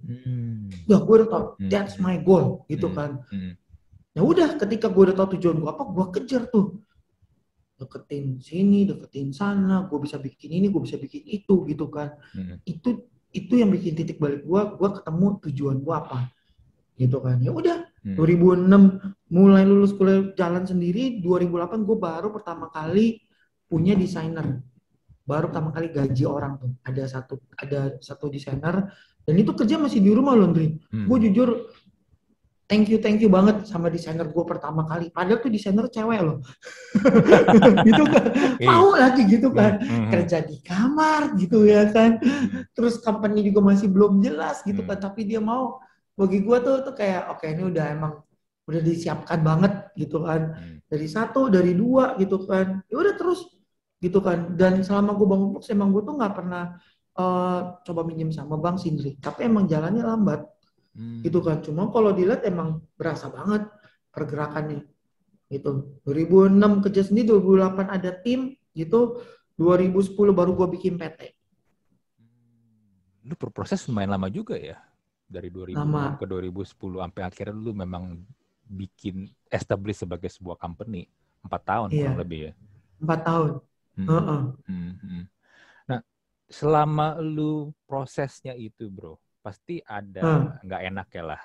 [0.04, 0.68] Hmm.
[0.86, 1.72] Ya gue udah tau, hmm.
[1.72, 2.96] that's my goal gitu hmm.
[2.96, 3.12] kan.
[3.32, 3.56] Hmm.
[4.14, 6.84] Ya udah, ketika gue udah tau tujuan gue apa, gue kejar tuh
[7.80, 12.14] deketin sini, deketin sana, gue bisa bikin ini, gue bisa bikin itu gitu kan.
[12.36, 12.60] Hmm.
[12.68, 16.30] Itu itu yang bikin titik balik gue, gue ketemu tujuan gue apa
[17.00, 17.42] gitu kan.
[17.42, 18.16] Ya udah, hmm.
[18.20, 23.24] 2006 mulai lulus kuliah jalan sendiri, 2008 gue baru pertama kali
[23.66, 24.62] punya desainer.
[25.24, 26.72] Baru pertama kali gaji orang tuh.
[26.84, 28.92] Ada satu ada satu desainer
[29.24, 30.80] Dan itu kerja masih di rumah loh, Andri.
[30.92, 31.08] Hmm.
[31.08, 31.72] Gue jujur
[32.74, 35.12] thank you thank you banget sama desainer gue pertama kali.
[35.14, 36.42] Padahal tuh desainer cewek loh.
[37.88, 38.26] gitu kan.
[38.58, 38.68] Iya.
[38.68, 39.78] Mau lagi gitu kan.
[39.78, 40.10] Mm-hmm.
[40.10, 42.18] Kerja di kamar gitu ya kan.
[42.74, 44.98] Terus company juga masih belum jelas gitu kan.
[44.98, 45.78] Tapi dia mau.
[46.14, 48.14] Bagi gue tuh tuh kayak oke okay, ini udah emang
[48.70, 50.58] udah disiapkan banget gitu kan.
[50.90, 52.82] Dari satu, dari dua gitu kan.
[52.90, 53.50] Ya udah terus
[54.02, 54.58] gitu kan.
[54.58, 56.78] Dan selama gue bangun box emang gue tuh nggak pernah
[57.18, 59.18] uh, coba minjem sama Bang Sindri.
[59.18, 60.54] Tapi emang jalannya lambat
[60.94, 61.26] Hmm.
[61.26, 61.60] Gitu kan.
[61.62, 63.66] Cuma kalau dilihat emang berasa banget
[64.14, 64.86] pergerakannya.
[65.50, 66.02] Gitu.
[66.06, 69.22] 2006 kerja sendiri, 2008 ada tim gitu.
[69.58, 71.38] 2010 baru gue bikin PT.
[73.26, 74.82] Lu berproses lumayan lama juga ya?
[75.30, 76.18] Dari 2000 lama.
[76.18, 78.22] ke 2010 sampai akhirnya lu memang
[78.66, 81.10] bikin establish sebagai sebuah company.
[81.44, 82.10] Empat tahun iya.
[82.10, 82.52] kurang lebih ya?
[83.02, 83.52] Empat tahun.
[83.94, 84.08] Hmm.
[84.10, 84.42] Uh -uh.
[84.66, 85.24] Hmm.
[86.50, 90.66] Selama lu prosesnya itu bro, pasti ada hmm.
[90.68, 90.90] nggak hmm.
[90.94, 91.42] enak ya lah.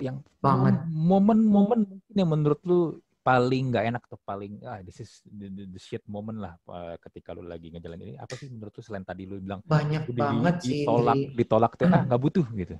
[0.00, 2.80] Yang banget momen-momen mungkin yang menurut lu
[3.20, 6.96] paling nggak enak atau paling ah this is the, the, the shit moment lah uh,
[7.04, 10.54] ketika lu lagi ngejalan ini apa sih menurut lu selain tadi lu bilang banyak banget
[10.56, 11.36] di, sih ditolak Indri.
[11.36, 12.76] ditolak tuh ah nggak butuh gitu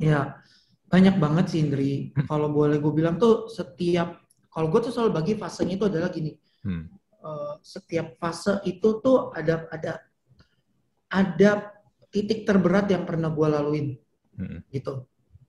[0.00, 0.40] ya
[0.88, 2.24] banyak banget sih Indri hmm.
[2.24, 6.32] kalau boleh gue bilang tuh setiap kalau gue tuh selalu bagi fasenya itu adalah gini
[6.64, 6.84] hmm.
[7.20, 10.00] uh, setiap fase itu tuh ada ada
[11.10, 11.76] ada
[12.10, 13.86] titik terberat yang pernah gue laluin
[14.38, 14.60] hmm.
[14.72, 15.06] gitu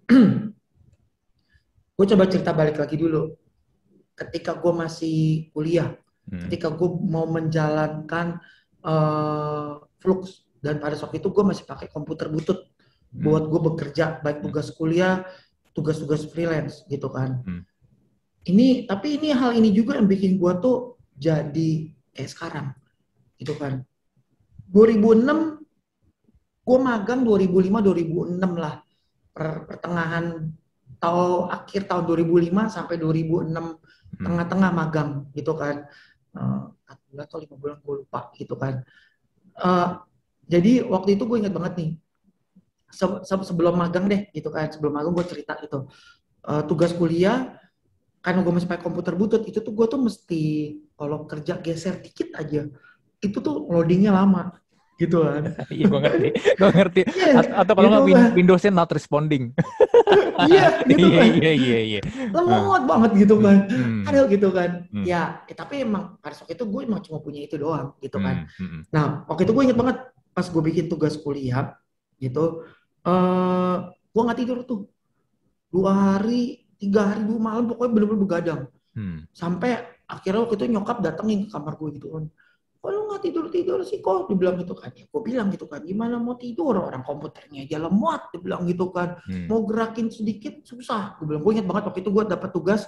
[1.98, 3.34] gue coba cerita balik lagi dulu
[4.18, 5.94] ketika gue masih kuliah
[6.30, 6.48] hmm.
[6.48, 8.42] ketika gue mau menjalankan
[8.86, 12.66] uh, flux dan pada saat itu gue masih pakai komputer butut
[13.14, 13.24] hmm.
[13.24, 15.26] buat gue bekerja baik tugas kuliah
[15.74, 17.62] tugas-tugas freelance gitu kan hmm.
[18.50, 22.68] ini tapi ini hal ini juga yang bikin gue tuh jadi kayak sekarang
[23.38, 23.86] gitu kan
[24.72, 25.58] 2006
[26.68, 28.84] gue magang 2005-2006 lah.
[29.32, 30.50] Per, pertengahan
[30.98, 33.78] atau akhir tahun 2005 sampai 2006 hmm.
[34.26, 35.86] tengah-tengah magang gitu kan.
[36.34, 36.74] Uh,
[37.08, 38.84] bulan atau lima bulan gue lupa gitu kan.
[39.58, 40.04] Uh,
[40.48, 41.92] jadi waktu itu gue ingat banget nih
[42.88, 44.68] se se sebelum magang deh gitu kan.
[44.70, 45.88] Sebelum magang gue cerita itu
[46.46, 47.58] uh, tugas kuliah
[48.22, 50.44] karena gue masih pakai komputer butut itu tuh gue tuh mesti
[51.00, 52.68] kalau kerja geser dikit aja
[53.22, 54.54] itu tuh loadingnya lama
[54.98, 55.44] gitu kan.
[55.78, 57.02] Iya gue ngerti, gue ngerti.
[57.14, 59.54] Yeah, atau kalau nggak gitu Windowsnya not responding.
[60.50, 61.28] iya gitu iya, kan.
[61.38, 62.00] Iya iya iya.
[62.34, 62.90] Lemot hmm.
[62.90, 63.58] banget gitu kan.
[63.70, 64.02] Hmm.
[64.10, 64.70] Ada gitu kan.
[64.90, 65.06] Hmm.
[65.06, 68.50] Ya, eh, tapi emang pada saat itu gue emang cuma punya itu doang gitu kan.
[68.58, 68.68] Hmm.
[68.68, 68.82] Hmm.
[68.90, 69.98] Nah waktu itu gue inget banget
[70.34, 71.74] pas gue bikin tugas kuliah
[72.22, 72.66] gitu,
[73.06, 74.90] uh, eh, gue nggak tidur tuh
[75.70, 78.62] dua hari, tiga hari, dua malam pokoknya bener-bener begadang.
[78.98, 79.30] Hmm.
[79.34, 79.78] Sampai
[80.10, 82.26] akhirnya waktu itu nyokap datengin ke kamar gue gitu kan
[82.78, 84.00] kok lu nggak tidur tidur sih?
[84.00, 84.30] Kok?
[84.30, 84.94] Dibilang gitu kan.
[84.94, 85.82] Ya gue bilang gitu kan.
[85.82, 86.78] Gimana mau tidur?
[86.78, 89.18] Orang komputernya aja lemot dibilang gitu kan.
[89.26, 89.50] Hmm.
[89.50, 91.18] mau gerakin sedikit susah.
[91.18, 92.82] Gue bilang gue ingat banget waktu itu gue dapat tugas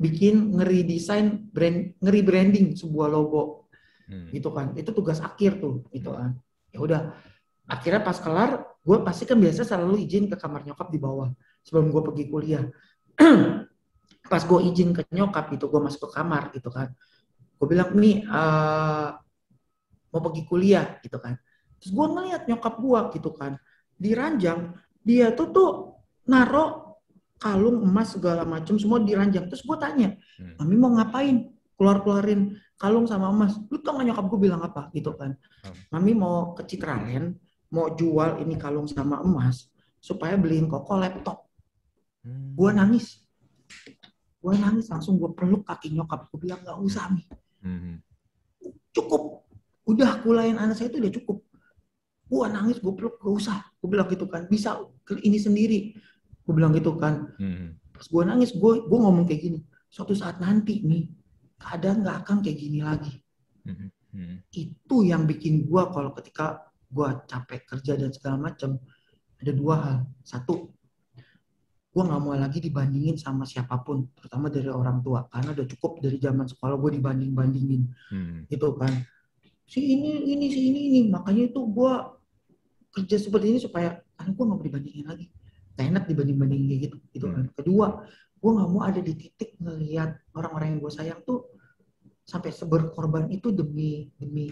[0.00, 3.72] bikin ngeri desain brand ngeri branding sebuah logo.
[4.06, 4.28] Hmm.
[4.30, 4.76] gitu kan.
[4.76, 6.36] Itu tugas akhir tuh gitu kan.
[6.70, 7.00] Ya udah.
[7.70, 11.28] Akhirnya pas kelar gue pasti kan biasa selalu izin ke kamar nyokap di bawah
[11.64, 12.64] sebelum gue pergi kuliah.
[14.30, 16.94] Pas gue izin ke nyokap itu gue masuk ke kamar gitu kan.
[17.58, 19.12] Gue bilang nih uh,
[20.10, 21.38] mau pergi kuliah gitu kan.
[21.80, 23.56] Terus gue ngeliat nyokap gue gitu kan,
[23.96, 25.70] di ranjang dia tuh tuh
[26.28, 26.98] naro
[27.40, 29.48] kalung emas segala macam semua di ranjang.
[29.48, 30.60] Terus gue tanya, hmm.
[30.60, 31.48] mami mau ngapain?
[31.80, 33.56] Keluar-keluarin kalung sama emas.
[33.72, 35.32] Lu tau gak nyokap gue bilang apa gitu kan?
[35.64, 35.96] Hmm.
[35.96, 37.40] Mami mau ke Citraland,
[37.72, 41.48] mau jual ini kalung sama emas supaya beliin koko laptop.
[42.20, 42.52] Hmm.
[42.52, 43.24] Gue nangis.
[44.40, 46.28] Gue nangis langsung gue peluk kaki nyokap.
[46.28, 47.24] Gue bilang gak usah mi.
[48.92, 49.48] Cukup
[49.90, 51.38] udah kulain anak saya itu udah cukup
[52.30, 54.78] gua nangis gue peluk gak usah gue bilang gitu kan bisa
[55.18, 55.98] ini sendiri
[56.46, 57.90] gue bilang gitu kan hmm.
[57.90, 59.58] pas gue nangis gue gue ngomong kayak gini
[59.90, 61.10] suatu saat nanti nih
[61.58, 63.18] keadaan nggak akan kayak gini lagi
[63.66, 63.90] hmm.
[64.14, 64.36] Hmm.
[64.54, 68.78] itu yang bikin gue kalau ketika gue capek kerja dan segala macam
[69.42, 70.70] ada dua hal satu
[71.90, 75.98] gue nggak mau lagi dibandingin sama siapa pun terutama dari orang tua karena udah cukup
[75.98, 78.46] dari zaman sekolah gue dibanding bandingin hmm.
[78.46, 78.94] gitu kan
[79.70, 81.00] si ini ini si ini ini.
[81.06, 81.92] Makanya itu gue
[82.90, 85.26] kerja seperti ini supaya anak gue nggak mau dibandingin lagi.
[85.78, 86.96] Gak enak dibanding bandingin kayak gitu.
[87.14, 87.54] Itu kan hmm.
[87.54, 87.86] kedua.
[88.42, 91.46] Gue nggak mau ada di titik ngelihat orang-orang yang gue sayang tuh
[92.26, 94.50] sampai seberkorban itu demi demi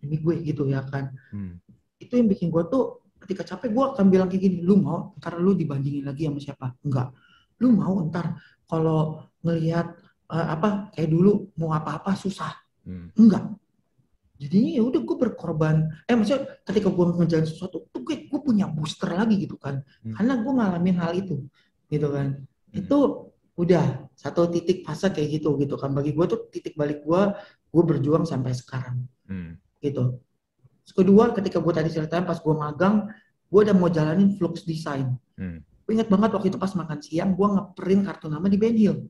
[0.00, 1.12] demi gue gitu ya kan?
[1.28, 1.60] Hmm.
[1.94, 5.40] itu yang bikin gue tuh ketika capek gue akan bilang kayak gini lu mau ntar
[5.40, 6.66] lu dibandingin lagi sama siapa?
[6.84, 7.12] Enggak.
[7.60, 8.36] Lu mau ntar
[8.68, 9.92] kalau ngelihat
[10.28, 12.52] uh, apa kayak dulu mau apa-apa susah.
[12.84, 13.08] Hmm.
[13.16, 13.48] enggak
[14.34, 15.76] jadinya ya udah gue berkorban
[16.10, 20.18] eh maksudnya ketika gue ngejalan sesuatu tuh gue gue punya booster lagi gitu kan hmm.
[20.18, 21.46] karena gue ngalamin hal itu
[21.86, 22.80] gitu kan hmm.
[22.82, 22.98] itu
[23.54, 27.20] udah satu titik fase kayak gitu gitu kan bagi gue tuh titik balik gue
[27.70, 29.54] gue berjuang sampai sekarang hmm.
[29.78, 30.18] gitu
[30.84, 33.08] Terus kedua ketika gue tadi ceritain pas gue magang
[33.48, 35.62] gue udah mau jalanin flux design hmm.
[35.62, 39.06] gue ingat banget waktu itu pas makan siang gue ngeprint kartu nama di Ben Hill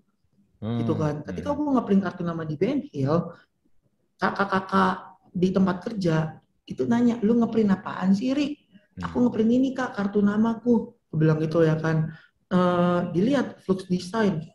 [0.60, 0.78] hmm.
[0.84, 1.56] gitu kan ketika hmm.
[1.56, 3.32] gue ngeprint kartu nama di Ben Hill
[4.20, 8.32] kakak-kakak di tempat kerja itu nanya lu ngeprint apaan sih
[9.02, 9.24] aku hmm.
[9.26, 12.14] ngeprint ini kak kartu namaku gue bilang gitu ya kan
[12.54, 14.46] uh, dilihat flux design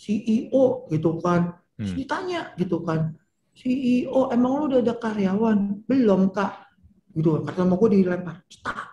[0.00, 1.94] CEO gitu kan hmm.
[1.94, 3.14] ditanya gitu kan
[3.52, 6.72] CEO emang lu udah ada karyawan belum kak
[7.12, 8.88] gitu kata mau gue dilempar Cita.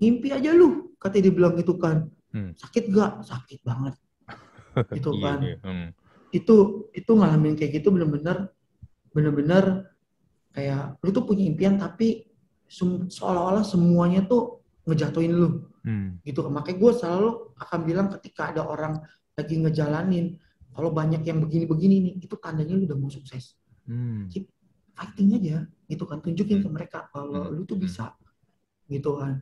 [0.00, 2.56] ngimpi aja lu kata dia bilang gitu kan hmm.
[2.56, 3.94] sakit gak sakit banget
[4.96, 5.88] gitu iya, kan iya, hmm.
[6.32, 8.48] itu itu ngalamin kayak gitu bener-bener
[9.12, 9.95] bener-bener
[10.56, 12.24] kayak lu tuh punya impian tapi
[13.12, 16.18] seolah-olah semuanya tuh ngejatuhin lu Hmm.
[16.26, 16.42] Gitu.
[16.42, 17.30] Makanya gue selalu
[17.62, 18.98] akan bilang ketika ada orang
[19.38, 20.36] lagi ngejalanin,
[20.74, 23.54] kalau banyak yang begini-begini nih, itu tandanya lu udah mau sukses.
[23.86, 24.26] Hmm.
[24.28, 24.50] Keep
[24.98, 26.18] fighting aja, gitu kan.
[26.18, 26.74] Tunjukin ke hmm.
[26.74, 27.54] mereka kalau hmm.
[27.54, 28.12] lu tuh bisa,
[28.90, 29.40] gitu kan.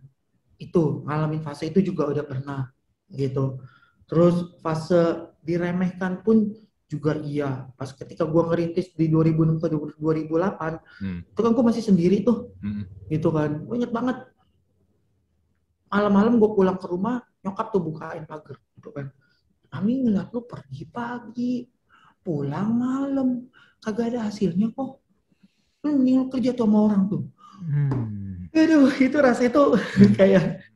[0.60, 2.68] Itu ngalamin fase itu juga udah pernah,
[3.08, 3.58] gitu.
[4.04, 6.52] Terus fase diremehkan pun
[6.94, 7.66] juga iya.
[7.74, 11.20] Pas ketika gue ngerintis di 2006 ke 2008, hmm.
[11.34, 13.10] itu kan gue masih sendiri tuh, hmm.
[13.10, 13.50] gitu kan.
[13.66, 14.18] Banyak banget
[15.94, 19.14] malam-malam gue pulang ke rumah nyokap tuh bukain pagar gitu kan
[19.70, 21.54] kami ngeliat lu pergi pagi
[22.18, 23.46] pulang malam
[23.78, 24.98] kagak ada hasilnya kok
[25.86, 27.22] lu mending kerja tuh sama orang tuh
[27.62, 28.50] hmm.
[28.50, 29.78] aduh itu rasanya tuh
[30.18, 30.66] kayak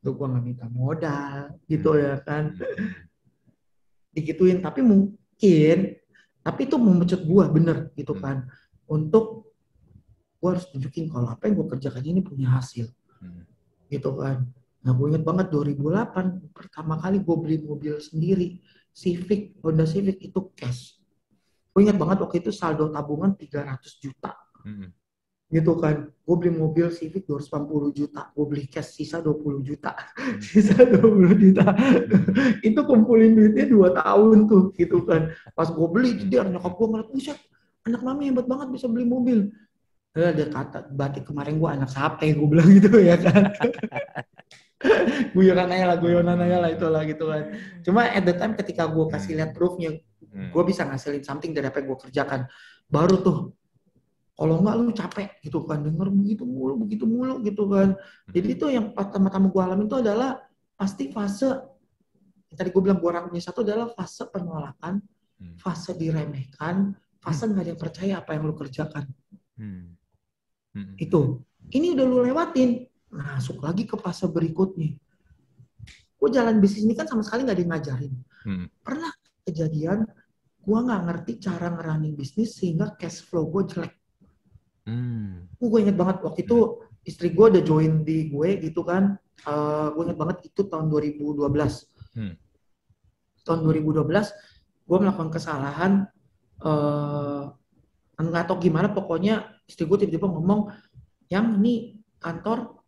[0.00, 2.56] tuh gue nggak minta modal gitu ya kan
[4.12, 5.78] digituin tapi mungkin
[6.42, 8.22] tapi itu memecut gue bener gitu hmm.
[8.22, 8.36] kan
[8.88, 9.50] untuk
[10.42, 12.90] gue harus tunjukin kalau apa yang gue kerjakan ini punya hasil
[13.22, 13.46] Hmm.
[13.86, 14.50] Gitu kan.
[14.82, 18.58] Nah gue inget banget 2008 pertama kali gue beli mobil sendiri
[18.90, 20.98] Civic, Honda Civic itu cash.
[21.70, 24.34] Gue inget banget waktu itu saldo tabungan 300 juta.
[24.66, 24.90] Hmm.
[25.52, 26.08] Gitu kan.
[26.24, 28.32] Gue beli mobil Civic 280 juta.
[28.32, 29.92] Gue beli cash sisa 20 juta.
[29.92, 30.40] Hmm.
[30.48, 30.96] sisa 20
[31.36, 31.66] juta.
[31.76, 32.64] Hmm.
[32.72, 35.30] itu kumpulin duitnya 2 tahun tuh gitu kan.
[35.52, 37.38] Pas gue beli, jadi nyokap gue ngeliat, buset
[37.86, 39.50] anak mami hebat banget bisa beli mobil
[40.14, 43.50] eh, ada kata batik kemarin gue anak sate gue bilang gitu ya kan
[45.34, 47.42] guyonan aja lah guyonan aja lah itulah gitu kan
[47.82, 49.98] cuma at the time ketika gue kasih lihat proofnya
[50.30, 50.50] hmm.
[50.54, 52.40] gue bisa ngasilin something dari apa yang gue kerjakan
[52.86, 53.38] baru tuh
[54.42, 57.94] kalau enggak lu capek gitu kan denger begitu mulu begitu mulu gitu kan
[58.34, 60.42] jadi itu yang pertama-tama gue alamin itu adalah
[60.74, 61.46] pasti fase
[62.50, 64.98] yang tadi gue bilang gue orangnya satu adalah fase penolakan
[65.38, 65.62] hmm.
[65.62, 66.90] fase diremehkan
[67.22, 69.06] fase nggak ada yang percaya apa yang lu kerjakan
[69.54, 70.02] hmm.
[70.72, 70.96] Hmm.
[70.96, 71.44] Itu.
[71.72, 72.88] Ini udah lu lewatin.
[73.12, 74.96] Masuk lagi ke fase berikutnya.
[76.16, 78.14] Gue jalan bisnis ini kan sama sekali nggak ngajarin.
[78.44, 78.66] Hmm.
[78.80, 79.12] Pernah
[79.44, 80.08] kejadian,
[80.62, 83.92] gue nggak ngerti cara ngerunning bisnis sehingga cash flow gue jelek.
[84.88, 85.46] Hmm.
[85.58, 89.18] Gue inget banget waktu itu istri gue udah join di gue gitu kan.
[89.46, 91.42] Uh, eh, gue inget banget itu tahun 2012.
[92.18, 92.34] Hmm.
[93.42, 94.06] Tahun 2012
[94.82, 96.10] gue melakukan kesalahan
[96.62, 97.54] uh,
[98.22, 100.70] nggak tahu gimana pokoknya istri gue tiba-tiba ngomong
[101.26, 102.78] yang ini kantor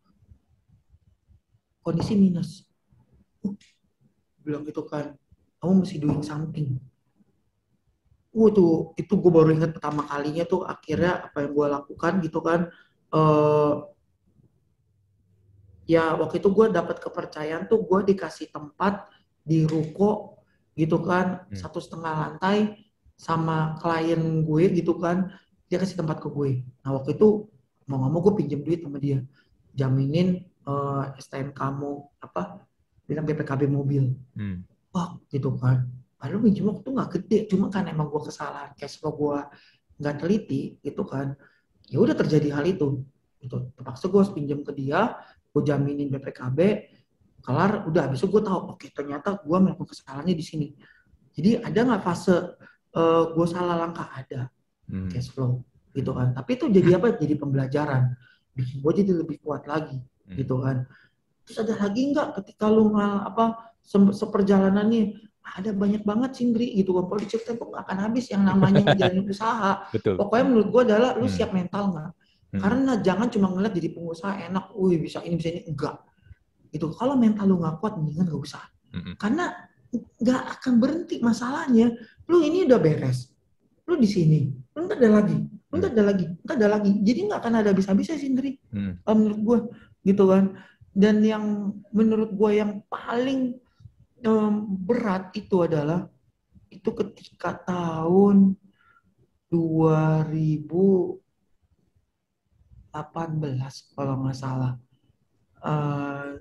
[1.83, 2.63] kondisi minus
[3.43, 3.51] uh,
[4.45, 5.17] bilang gitu kan
[5.59, 6.79] kamu mesti doing something
[8.35, 12.39] uh tuh itu gue baru ingat pertama kalinya tuh akhirnya apa yang gue lakukan gitu
[12.43, 12.59] kan
[13.15, 13.87] uh,
[15.87, 19.07] ya waktu itu gue dapat kepercayaan tuh gue dikasih tempat
[19.45, 20.41] di ruko
[20.75, 21.55] gitu kan hmm.
[21.55, 22.83] satu setengah lantai
[23.15, 25.31] sama klien gue gitu kan
[25.71, 27.47] dia kasih tempat ke gue nah waktu itu
[27.87, 29.23] mau nggak mau gue pinjam duit sama dia
[29.71, 32.65] jaminin uh, eh, STM kamu apa
[33.05, 34.65] bilang BPKB mobil hmm.
[34.91, 35.87] wah gitu kan
[36.25, 39.37] padahal pinjam waktu nggak gede cuma kan emang gue kesalahan cash flow gue
[40.01, 41.37] nggak teliti gitu kan.
[41.85, 43.05] Ya udah terjadi hal itu
[43.45, 45.21] itu terpaksa gue harus pinjam ke dia
[45.53, 46.59] gue jaminin BPKB
[47.45, 50.67] kelar udah habis itu gue tahu oke ternyata gue melakukan kesalahannya di sini.
[51.37, 52.41] Jadi ada nggak fase uh,
[52.97, 54.09] eh, gue salah langkah?
[54.09, 54.49] Ada
[54.89, 55.13] hmm.
[55.13, 55.61] cash flow
[55.93, 56.33] gitu kan.
[56.33, 57.21] Tapi itu jadi apa?
[57.21, 58.17] Jadi pembelajaran
[58.57, 60.41] bikin gue jadi lebih kuat lagi hmm.
[60.41, 60.89] gitu kan.
[61.45, 65.13] Terus ada lagi nggak ketika lu ngal apa se seperjalanannya
[65.45, 69.85] ada banyak banget sindri gitu kalau diceritain kok nggak akan habis yang namanya menjalani usaha.
[69.93, 70.17] Betul.
[70.17, 71.35] pokoknya menurut gue adalah lu hmm.
[71.37, 72.11] siap mental nggak?
[72.55, 72.61] Hmm.
[72.63, 75.61] karena jangan cuma ngeliat jadi pengusaha enak, wih bisa ini bisa ini.
[75.69, 76.01] Enggak
[76.73, 78.63] itu kalau mental lu nggak kuat mendingan gak usah.
[78.95, 79.11] Hmm.
[79.19, 79.51] karena
[79.95, 81.93] nggak akan berhenti masalahnya.
[82.31, 83.31] Lu ini udah beres.
[83.85, 84.49] Lu di sini.
[84.75, 85.37] Enggak ada lagi.
[85.71, 86.25] Enggak ada lagi.
[86.25, 86.91] Enggak ada lagi.
[87.03, 89.03] Jadi nggak akan ada habis-habisnya sih Indri hmm.
[89.07, 89.57] menurut gue
[90.07, 90.55] gitu kan.
[90.95, 93.59] Dan yang menurut gue yang paling
[94.25, 96.09] um, berat itu adalah
[96.73, 98.57] itu ketika tahun
[99.53, 101.21] 2018
[103.95, 104.75] kalau nggak salah
[105.63, 106.35] uh,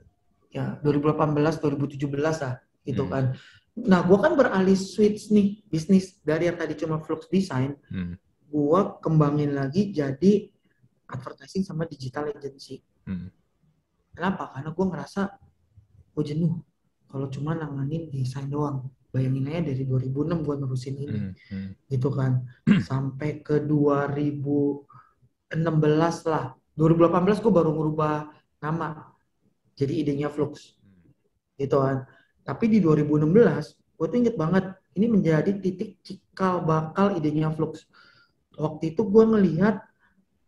[0.51, 2.11] ya 2018 2017
[2.43, 3.13] lah gitu hmm.
[3.13, 3.25] kan
[3.75, 8.15] Nah, gue kan beralih switch nih bisnis dari yang tadi cuma flux design, hmm.
[8.47, 10.47] gue kembangin lagi jadi
[11.11, 12.79] advertising sama digital agency.
[13.03, 13.35] Hmm.
[14.15, 14.55] Kenapa?
[14.55, 15.23] Karena gue ngerasa
[16.15, 16.63] gue jenuh
[17.15, 18.91] kalau cuma nanganin desain doang.
[19.15, 21.35] Bayangin aja dari 2006 gue nerusin ini, hmm.
[21.55, 21.71] Hmm.
[21.87, 22.43] gitu kan,
[22.91, 25.55] sampai ke 2016
[26.27, 26.59] lah.
[26.75, 29.15] 2018 gue baru ngubah nama,
[29.79, 30.75] jadi idenya Flux,
[31.55, 32.11] gitu kan
[32.45, 33.33] tapi di 2016,
[33.97, 37.89] gue tuh inget banget, ini menjadi titik cikal bakal idenya Flux.
[38.55, 39.81] Waktu itu gue ngelihat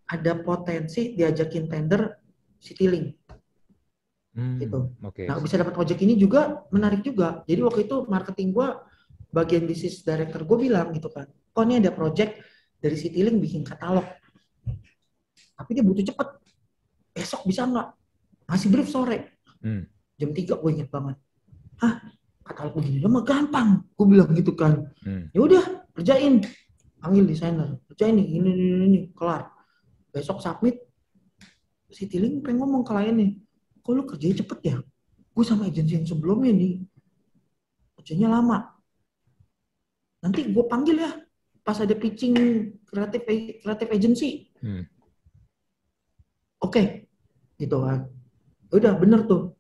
[0.07, 2.21] ada potensi diajakin tender
[2.61, 3.17] Citylink.
[4.37, 4.93] Hmm, gitu.
[5.01, 5.25] Okay.
[5.25, 7.41] Nah, bisa dapat project ini juga menarik juga.
[7.49, 8.69] Jadi waktu itu marketing gue,
[9.33, 12.37] bagian bisnis director gue bilang gitu kan, kok ini ada project
[12.77, 14.05] dari Citylink bikin katalog.
[15.57, 16.29] Tapi dia butuh cepet.
[17.17, 17.89] Besok bisa nggak?
[18.53, 19.41] Ngasih brief sore.
[19.65, 19.89] Hmm.
[20.21, 21.17] Jam 3 gue inget banget
[21.85, 22.01] ah
[22.47, 25.35] katalog begini mah gampang gue bilang gitu kan hmm.
[25.35, 26.41] ya udah kerjain
[27.03, 29.51] panggil desainer kerjain nih ini ini ini kelar
[30.15, 30.81] besok submit
[31.93, 33.29] si Tiling pengen ngomong ke kliennya
[33.87, 34.77] kok lu kerjanya cepet ya?
[35.31, 36.83] Gue sama agensi yang sebelumnya nih.
[38.03, 38.75] Kerjanya lama.
[40.27, 41.13] Nanti gue panggil ya
[41.63, 42.35] pas ada pitching
[42.83, 43.23] kreatif
[43.63, 44.31] kreatif agency.
[44.59, 44.83] Hmm.
[46.59, 46.87] oke okay.
[47.63, 48.11] gitu kan.
[48.75, 49.55] Udah bener tuh.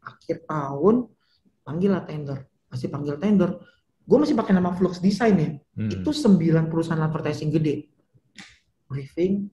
[0.00, 1.12] Akhir tahun
[1.60, 2.48] panggil lah tender.
[2.72, 3.60] Masih panggil tender.
[4.08, 5.50] Gue masih pakai nama Flux Design ya.
[5.76, 5.90] Hmm.
[5.92, 7.92] itu sembilan perusahaan advertising gede.
[8.88, 9.52] Briefing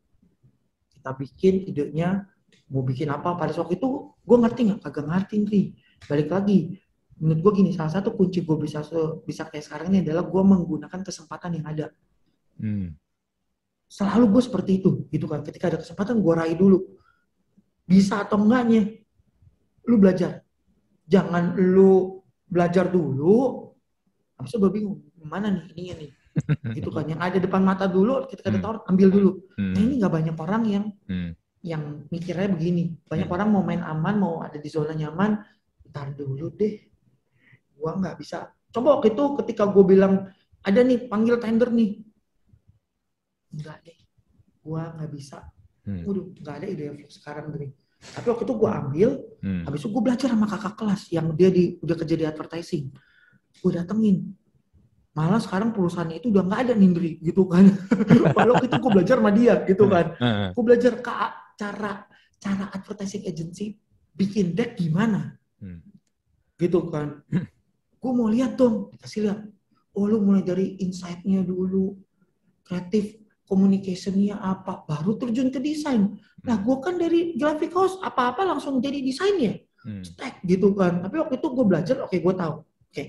[0.95, 2.23] kita bikin idenya
[2.67, 4.79] mau bikin apa pada waktu itu gue ngerti nggak?
[4.83, 5.65] Kagak ngerti nih
[6.07, 6.59] balik lagi
[7.17, 8.85] menurut gue gini salah satu kunci gue bisa
[9.25, 11.87] bisa kayak sekarang ini adalah gue menggunakan kesempatan yang ada.
[12.57, 12.97] Hmm.
[13.87, 15.45] selalu gue seperti itu gitu kan.
[15.45, 16.83] Ketika ada kesempatan gue raih dulu.
[17.87, 18.99] Bisa atau enggaknya
[19.87, 20.43] lu belajar.
[21.07, 22.19] Jangan lu
[22.51, 23.67] belajar dulu
[24.35, 26.11] habis itu gue bingung mana nih ininya nih?
[26.77, 27.07] Gitu kan.
[27.09, 28.91] Yang ada depan mata dulu ketika ada hmm.
[28.91, 29.31] ambil dulu.
[29.55, 29.73] Hmm.
[29.73, 31.31] nah ini nggak banyak orang yang hmm.
[31.65, 33.35] Yang mikirnya begini banyak hmm.
[33.35, 35.41] orang mau main aman mau ada di zona nyaman
[35.89, 36.77] ntar dulu deh
[37.77, 40.29] gua nggak bisa coba waktu itu ketika gue bilang
[40.61, 42.03] ada nih panggil tender nih
[43.55, 43.99] enggak deh
[44.61, 45.41] gua nggak bisa
[45.87, 46.03] hmm.
[46.05, 49.09] Waduh, nggak ada ide sekarang nih tapi waktu itu gue ambil,
[49.41, 49.63] hmm.
[49.65, 52.85] habis itu gue belajar sama kakak kelas yang dia di, udah kerja di advertising.
[53.57, 54.37] Gue datengin.
[55.17, 57.65] Malah sekarang perusahaannya itu udah nggak ada Nindri gitu kan.
[58.37, 59.93] Padahal itu gue belajar sama dia gitu hmm.
[59.97, 60.05] kan.
[60.21, 60.49] Hmm.
[60.53, 61.11] Gue belajar ke
[61.57, 62.05] cara
[62.37, 63.81] cara advertising agency
[64.13, 65.33] bikin deck gimana.
[65.57, 65.81] Hmm.
[66.61, 67.25] Gitu kan.
[67.97, 69.41] Gue mau lihat dong, kasih lihat.
[69.97, 71.97] Oh lu mulai dari insight-nya dulu,
[72.61, 73.17] kreatif
[73.49, 76.19] communication-nya apa, baru terjun ke desain.
[76.45, 79.57] Nah, gue kan dari graphic house apa-apa langsung jadi desainnya.
[79.81, 80.03] Hmm.
[80.05, 81.01] Stack gitu kan.
[81.01, 82.53] Tapi waktu itu gue belajar, oke okay, gue tahu.
[82.61, 82.91] Oke.
[82.91, 83.07] Okay.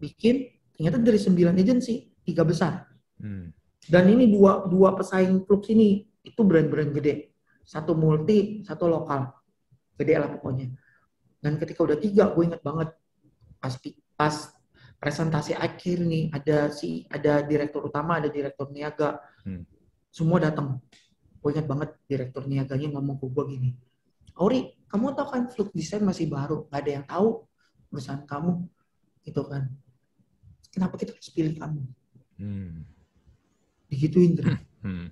[0.00, 2.84] Bikin, ternyata dari sembilan agency, tiga besar.
[3.18, 3.48] Hmm.
[3.86, 7.32] Dan ini dua, dua pesaing Flux ini, itu brand-brand gede.
[7.64, 9.26] Satu multi, satu lokal.
[9.96, 10.68] Gede lah pokoknya.
[11.40, 12.92] Dan ketika udah tiga, gue inget banget.
[13.56, 13.72] Pas,
[14.18, 14.34] pas
[15.00, 19.18] presentasi akhir nih, ada si ada direktur utama, ada direktur niaga.
[19.42, 19.64] Hmm.
[20.12, 20.84] Semua datang
[21.46, 23.70] gue ingat banget direktur niaganya ngomong ke gue gini
[24.42, 27.46] Ori kamu tahu kan Fluk Design masih baru gak ada yang tahu
[27.86, 28.66] perusahaan kamu
[29.22, 29.70] gitu kan
[30.76, 31.80] kenapa kita harus pilih kamu
[32.36, 32.84] hmm.
[33.88, 35.08] digituin terus hmm.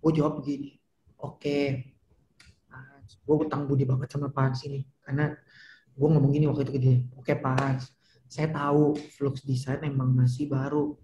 [0.00, 0.80] gue jawab begini
[1.20, 1.92] oke okay.
[3.04, 5.36] gue utang budi banget sama Pak Hans ini karena
[5.92, 7.84] gue ngomong gini waktu itu ke dia oke okay, Pak Hans
[8.28, 10.96] saya tahu Flux Design emang masih baru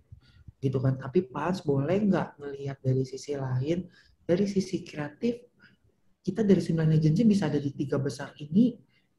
[0.64, 3.84] gitu kan tapi Pak Hans boleh nggak melihat dari sisi lain
[4.24, 5.44] dari sisi kreatif
[6.24, 8.72] kita dari sembilan agensi bisa ada di tiga besar ini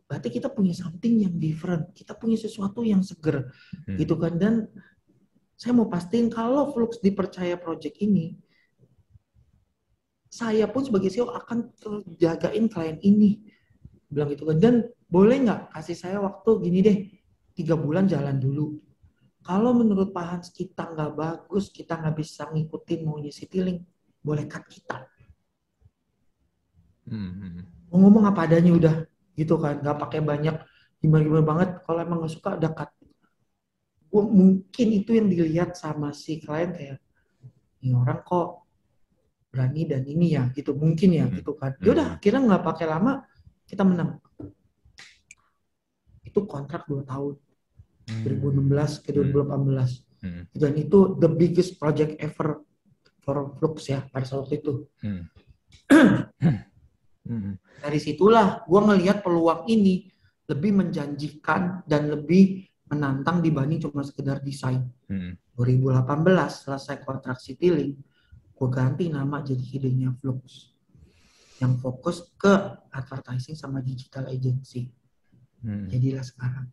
[0.06, 3.50] berarti kita punya something yang different kita punya sesuatu yang seger
[3.90, 3.98] hmm.
[3.98, 4.54] gitu kan dan
[5.58, 8.38] saya mau pastiin kalau Flux dipercaya project ini
[10.30, 13.40] saya pun sebagai CEO akan terjagain klien ini
[14.12, 14.76] bilang gitu kan dan
[15.10, 16.98] boleh nggak kasih saya waktu gini deh
[17.56, 18.78] tiga bulan jalan dulu
[19.46, 23.86] kalau menurut Pak Hans kita nggak bagus kita nggak bisa ngikutin maunya Citylink
[24.26, 25.06] boleh cut kita.
[27.06, 27.62] Hmm.
[27.94, 28.96] Mau ngomong apa adanya udah
[29.36, 30.56] gitu kan, nggak pakai banyak
[31.04, 31.70] gimana-gimana banget.
[31.84, 32.90] Kalau emang nggak suka udah cut.
[34.10, 37.04] Gua, mungkin itu yang dilihat sama si klien kayak,
[37.84, 38.66] ini orang kok
[39.56, 41.40] berani dan ini ya gitu mungkin ya hmm.
[41.40, 42.16] gitu kan ya udah hmm.
[42.20, 43.24] akhirnya nggak pakai lama
[43.64, 44.20] kita menang
[46.28, 47.40] itu kontrak dua tahun
[48.12, 48.68] hmm.
[48.68, 50.44] 2016 ke 2018 hmm.
[50.60, 52.60] dan itu the biggest project ever
[53.24, 55.24] for Flux ya pada saat itu hmm.
[57.26, 57.82] hmm.
[57.82, 60.10] dari situlah gue ngelihat peluang ini
[60.46, 64.86] lebih menjanjikan dan lebih menantang dibanding cuma sekedar desain.
[65.10, 65.34] Hmm.
[65.58, 66.06] 2018
[66.52, 67.98] selesai kontrak Citylink,
[68.54, 70.72] gue ganti nama jadi idenya Flux.
[71.58, 72.54] Yang fokus ke
[72.92, 74.92] advertising sama digital agency.
[75.66, 75.90] Hmm.
[75.90, 76.68] Jadilah sekarang.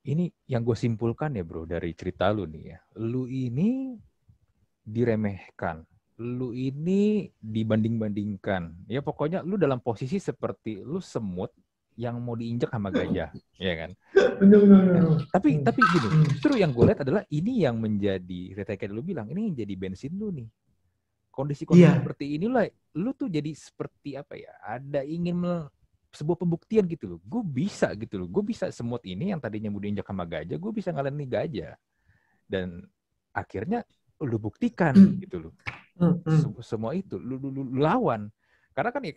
[0.00, 2.78] Ini yang gue simpulkan ya bro dari cerita lu nih ya.
[3.04, 3.94] Lu ini
[4.80, 5.84] diremehkan.
[6.20, 8.84] Lu ini dibanding-bandingkan.
[8.84, 11.48] Ya pokoknya lu dalam posisi seperti lu semut
[11.96, 13.28] yang mau diinjak sama gajah,
[13.60, 13.90] ya kan?
[14.40, 15.02] Benar, benar, benar.
[15.32, 16.24] Tapi tapi gini, hmm.
[16.32, 20.12] justru yang gue lihat adalah ini yang menjadi, kayak lu bilang, ini yang jadi bensin
[20.16, 20.48] lu nih.
[21.28, 21.96] Kondisi-kondisi yeah.
[22.00, 24.52] seperti inilah, lu tuh jadi seperti apa ya?
[24.64, 25.44] Ada ingin
[26.10, 27.20] sebuah pembuktian gitu loh.
[27.22, 28.28] Gue bisa gitu loh.
[28.28, 31.74] Gue bisa semut ini yang tadinya mau diinjak sama gajah, gue bisa ngalahin gajah.
[32.50, 32.82] Dan
[33.30, 33.86] akhirnya
[34.20, 35.22] lu buktikan hmm.
[35.22, 35.52] gitu loh.
[35.98, 36.22] Hmm,
[36.62, 38.30] semua itu lu, lu, lu lawan.
[38.76, 39.14] Karena kan ya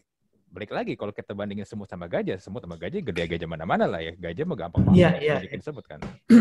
[0.53, 4.01] balik lagi kalau kita bandingin semut sama gajah, semut sama gajah gede gajah mana-mana lah
[4.01, 4.13] ya.
[4.13, 5.39] Gajah mah gampang banget yeah, yeah.
[5.41, 5.99] bikin semut kan.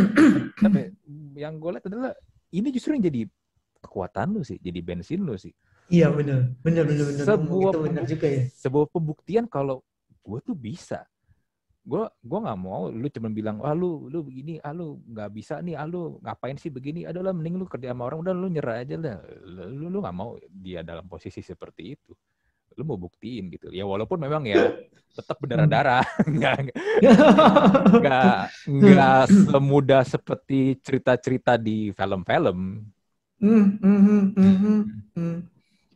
[0.64, 0.92] Tapi
[1.36, 2.12] yang gue lihat adalah
[2.52, 3.20] ini justru yang jadi
[3.82, 5.50] kekuatan lu sih, jadi bensin lu sih.
[5.90, 7.24] Iya benar, benar benar benar.
[7.26, 8.42] Sebuah benar juga ya.
[8.48, 9.82] Sebuah pembuktian kalau
[10.22, 11.04] gue tuh bisa.
[11.82, 15.58] Gue gue nggak mau lu cuma bilang, ah lu lu begini, ah lu nggak bisa
[15.58, 17.02] nih, ah lu ngapain sih begini?
[17.02, 19.18] Adalah mending lu kerja sama orang udah lu nyerah aja lah.
[19.42, 22.14] Lu lu nggak mau dia dalam posisi seperti itu.
[22.78, 23.74] Lu mau buktiin gitu.
[23.74, 24.78] Ya walaupun memang ya
[25.10, 26.06] tetap berdarah darah.
[26.38, 26.54] Nggak
[27.98, 32.86] nggak nggak semudah seperti cerita cerita di film-film.
[33.42, 34.80] Hmm, hmm, hmm, hmm,
[35.18, 35.36] hmm.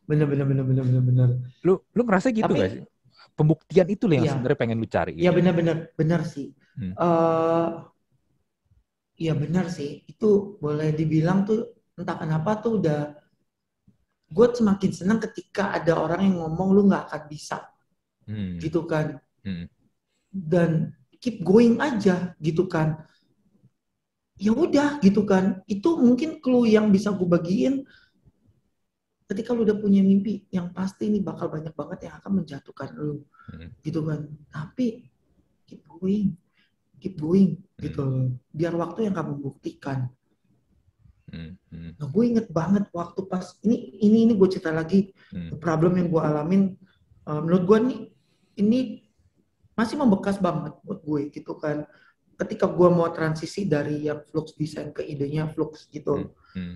[0.02, 1.28] bener bener bener bener bener bener.
[1.62, 2.95] Lu lu ngerasa gitu Tapi, gak sih
[3.36, 4.32] pembuktian itu yang iya.
[4.32, 6.96] sebenarnya pengen lu cari ya bener bener bener sih hmm.
[6.96, 7.84] uh,
[9.20, 13.00] ya benar sih itu boleh dibilang tuh entah kenapa tuh udah
[14.26, 17.58] gue semakin senang ketika ada orang yang ngomong lu nggak akan bisa
[18.26, 18.58] hmm.
[18.58, 19.68] gitu kan hmm.
[20.32, 23.06] dan keep going aja gitu kan
[24.36, 27.88] ya udah gitu kan itu mungkin clue yang bisa gue bagiin
[29.26, 33.26] ketika lu udah punya mimpi yang pasti ini bakal banyak banget yang akan menjatuhkan lu
[33.50, 33.68] hmm.
[33.82, 35.10] gitu kan tapi
[35.66, 36.38] keep going
[37.02, 38.38] keep going gitu hmm.
[38.54, 40.10] biar waktu yang kamu buktikan
[41.26, 41.98] Hmm, hmm.
[41.98, 45.58] Nah, gue inget banget waktu pas ini ini ini gue cerita lagi hmm.
[45.58, 46.62] problem yang gue alamin.
[47.26, 48.00] Uh, menurut gue nih
[48.62, 48.78] ini
[49.74, 51.82] masih membekas banget buat gue gitu kan.
[52.38, 56.30] Ketika gue mau transisi dari yang flux design ke idenya flux gitu, hmm.
[56.54, 56.74] Hmm.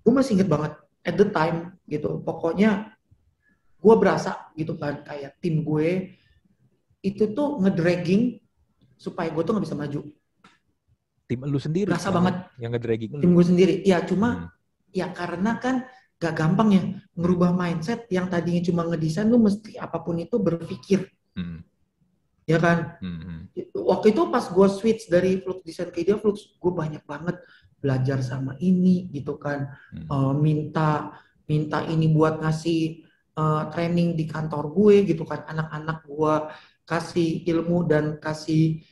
[0.00, 0.72] gue masih inget banget
[1.04, 2.20] at the time gitu.
[2.22, 2.94] Pokoknya
[3.80, 6.14] gue berasa gitu kan kayak tim gue
[7.00, 8.36] itu tuh ngedragging
[9.00, 10.00] supaya gue tuh nggak bisa maju
[11.24, 14.48] tim lu sendiri rasa banget yang ngedragging tim gue sendiri ya cuma hmm.
[14.92, 15.88] ya karena kan
[16.20, 16.82] gak gampang ya
[17.16, 21.64] ngerubah mindset yang tadinya cuma ngedesain lu mesti apa pun itu berpikir hmm.
[22.44, 23.56] ya kan hmm.
[23.72, 27.40] waktu itu pas gue switch dari flux desain ke dia flux gue banyak banget
[27.80, 30.06] belajar sama ini gitu kan hmm.
[30.12, 31.16] uh, minta
[31.48, 33.02] minta ini buat ngasih
[33.34, 36.34] uh, training di kantor gue gitu kan anak-anak gue
[36.86, 38.84] kasih ilmu dan kasih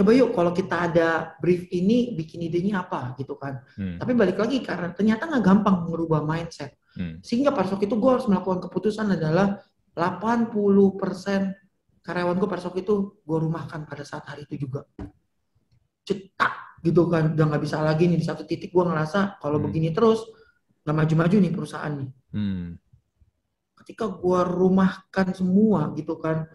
[0.00, 1.08] coba yuk kalau kita ada
[1.42, 3.60] brief ini bikin idenya apa gitu kan.
[3.74, 3.98] Hmm.
[3.98, 6.78] Tapi balik lagi karena ternyata nggak gampang merubah mindset.
[6.94, 7.18] Hmm.
[7.20, 9.60] Sehingga pada waktu itu gue harus melakukan keputusan adalah
[9.92, 10.54] 80%
[12.00, 14.86] karyawan gue waktu itu gue rumahkan pada saat hari itu juga.
[16.06, 19.64] Cetak gitu kan, udah nggak bisa lagi nih di satu titik gue ngerasa kalau hmm.
[19.68, 20.24] begini terus
[20.84, 22.10] nggak maju-maju nih perusahaan nih.
[22.32, 22.68] Hmm.
[23.84, 26.48] Ketika gue rumahkan semua gitu kan,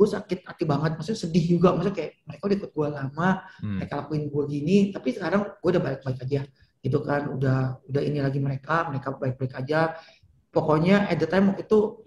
[0.00, 3.28] gue sakit hati banget maksudnya sedih juga maksudnya kayak mereka udah ikut gue lama
[3.60, 3.76] hmm.
[3.76, 6.40] mereka lakuin gue gini tapi sekarang gue udah baik-baik aja
[6.80, 10.00] gitu kan udah udah ini lagi mereka mereka baik-baik aja
[10.48, 12.00] pokoknya at the time waktu itu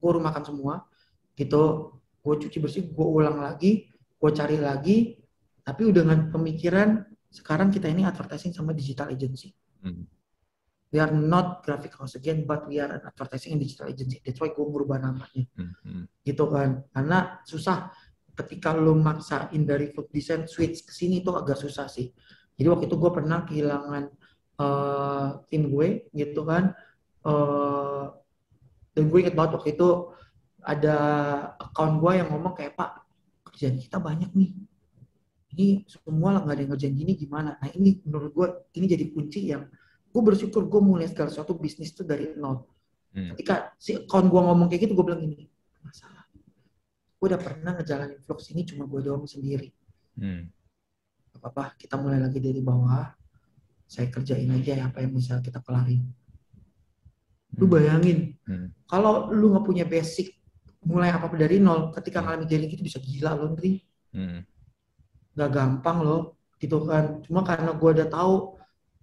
[0.00, 0.88] gue rumahkan semua
[1.36, 1.92] gitu
[2.24, 5.20] gue cuci bersih gue ulang lagi gue cari lagi
[5.64, 7.02] tapi udah dengan pemikiran
[7.32, 9.50] sekarang kita ini advertising sama digital agency
[9.82, 10.14] hmm
[10.94, 14.22] we are not graphic house again, but we are an advertising and digital agency.
[14.22, 15.42] That's why gue merubah namanya.
[15.58, 16.22] Mm-hmm.
[16.22, 16.86] Gitu kan.
[16.94, 17.90] Karena susah
[18.38, 22.14] ketika lo maksain dari food design switch ke sini itu agak susah sih.
[22.54, 24.04] Jadi waktu itu gue pernah kehilangan
[24.62, 26.70] uh, tim gue gitu kan.
[27.26, 28.14] Uh,
[28.94, 30.14] dan gue inget banget waktu itu
[30.62, 30.96] ada
[31.58, 33.02] account gue yang ngomong kayak Pak,
[33.50, 34.54] kerjaan kita banyak nih.
[35.54, 37.54] Ini semua lah nggak ada yang ngerjain gini gimana.
[37.62, 39.70] Nah ini menurut gue ini jadi kunci yang
[40.10, 42.66] gue bersyukur gue mulai segala sesuatu bisnis tuh dari nol.
[43.14, 43.30] Hmm.
[43.34, 45.46] Ketika si kawan gue ngomong kayak gitu, gue bilang ini
[45.86, 46.26] masalah.
[47.18, 49.70] Gue udah pernah ngejalanin vlog sini cuma gue doang sendiri.
[50.18, 50.50] Hmm.
[51.38, 53.14] Apa-apa, kita mulai lagi dari bawah.
[53.86, 56.02] Saya kerjain aja ya apa yang bisa kita kelarin.
[57.54, 57.74] Lu hmm.
[57.74, 58.90] bayangin, hmm.
[58.90, 60.34] kalau lu nggak punya basic
[60.82, 62.26] mulai apa dari nol, ketika hmm.
[62.26, 63.54] ngalamin jaring itu bisa gila loh.
[64.14, 64.42] Hmm.
[65.34, 67.20] Gak gampang loh gitu kan.
[67.26, 68.34] Cuma karena gue udah tahu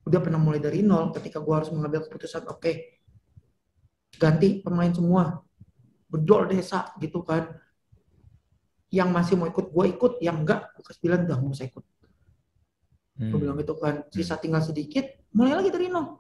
[0.02, 2.98] udah pernah mulai dari nol ketika gue harus mengambil keputusan oke okay,
[4.18, 5.44] ganti pemain semua.
[6.12, 7.48] Bedol desa gitu kan.
[8.92, 10.14] Yang masih mau ikut gue ikut.
[10.20, 11.86] Yang enggak gue kasih bilang udah mau saya ikut.
[13.22, 13.30] Hmm.
[13.32, 13.96] gue bilang gitu kan.
[14.12, 14.44] Sisa hmm.
[14.44, 16.20] tinggal sedikit mulai lagi dari nol.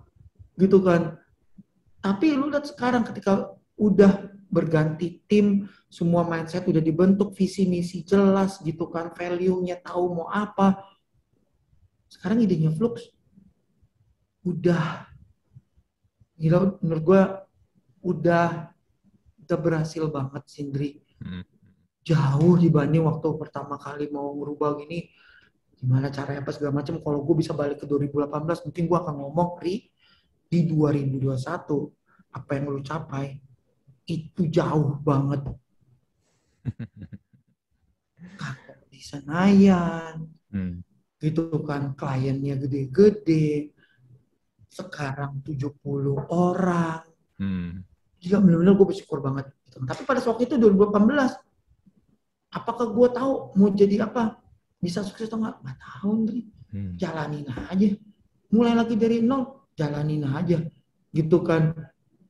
[0.55, 1.19] Gitu kan.
[2.01, 8.59] Tapi lu lihat sekarang ketika udah berganti tim semua mindset udah dibentuk visi misi jelas
[8.59, 10.83] gitu kan value-nya tahu mau apa.
[12.11, 13.07] Sekarang idenya Flux.
[14.43, 15.07] Udah.
[16.35, 17.21] Gila menurut gue
[18.03, 18.75] udah
[19.47, 20.91] udah berhasil banget Sindri.
[21.21, 21.45] Hmm.
[22.01, 25.05] jauh dibanding waktu pertama kali mau merubah gini.
[25.77, 26.97] Gimana caranya apa segala macam.
[26.97, 29.85] Kalau gue bisa balik ke 2018 mungkin gue akan ngomong Ri
[30.49, 31.37] di 2021
[32.33, 33.50] apa yang lu capai
[34.11, 35.41] itu jauh banget.
[38.41, 40.83] Kakak di Senayan hmm.
[41.21, 43.73] Gitu kan kliennya gede-gede.
[44.71, 45.77] Sekarang 70
[46.29, 47.05] orang.
[47.41, 47.81] Hmm.
[48.21, 49.49] gila benar-benar gue bersyukur banget.
[49.65, 49.81] Gitu.
[49.81, 50.93] tapi pada waktu itu 2018
[52.53, 54.37] apakah gue tahu mau jadi apa?
[54.77, 56.11] Bisa sukses atau enggak nggak tahu
[56.69, 56.93] hmm.
[57.01, 57.87] jalanin aja.
[58.53, 60.61] Mulai lagi dari nol jalanin aja.
[61.09, 61.73] Gitu kan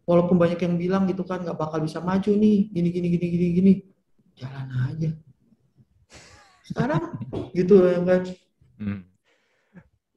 [0.06, 3.48] walaupun banyak yang bilang gitu kan nggak bakal bisa maju nih gini gini gini gini
[3.54, 3.74] gini
[4.38, 5.10] jalan aja
[6.68, 7.04] sekarang
[7.52, 8.22] gitu ya kan
[8.82, 9.02] Hmm.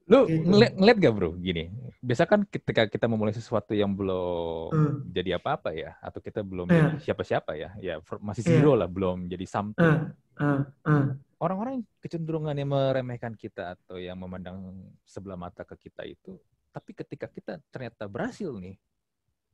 [0.05, 0.45] Lu gitu.
[0.45, 1.72] ngeliat, ngeliat gak bro gini?
[2.05, 4.95] Biasa kan ketika kita memulai sesuatu yang belum hmm.
[5.12, 7.01] jadi apa-apa ya, atau kita belum yeah.
[7.01, 8.51] siapa-siapa ya, ya masih iya.
[8.61, 8.85] zero yeah.
[8.85, 10.12] lah, belum jadi something.
[10.37, 10.64] Uh.
[10.85, 11.16] Uh.
[11.41, 14.76] Orang-orang kecenderungan yang meremehkan kita atau yang memandang
[15.09, 16.37] sebelah mata ke kita itu,
[16.72, 18.76] tapi ketika kita ternyata berhasil nih,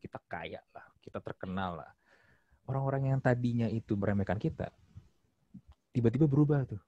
[0.00, 1.92] kita kaya lah, kita terkenal lah.
[2.66, 4.72] Orang-orang yang tadinya itu meremehkan kita,
[5.92, 6.80] tiba-tiba berubah tuh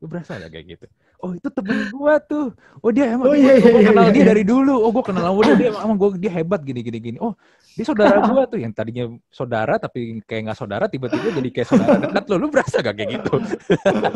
[0.00, 0.86] Lu berasa gak kayak gitu?
[1.20, 2.56] Oh itu temen gua tuh.
[2.80, 4.28] Oh dia emang oh, iya, iya, gua, iya, kenal iya, dia iya.
[4.32, 4.74] dari dulu.
[4.80, 7.18] Oh gua kenal sama dia, dia emang gua dia hebat gini gini gini.
[7.20, 7.36] Oh
[7.76, 11.94] dia saudara gua tuh yang tadinya saudara tapi kayak nggak saudara tiba-tiba jadi kayak saudara
[12.00, 12.36] dekat lo.
[12.40, 13.34] Lu berasa gak kayak gitu?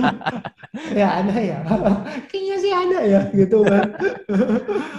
[1.00, 1.59] ya ada ya.
[2.32, 3.88] Kayaknya sih ada ya gitu kan.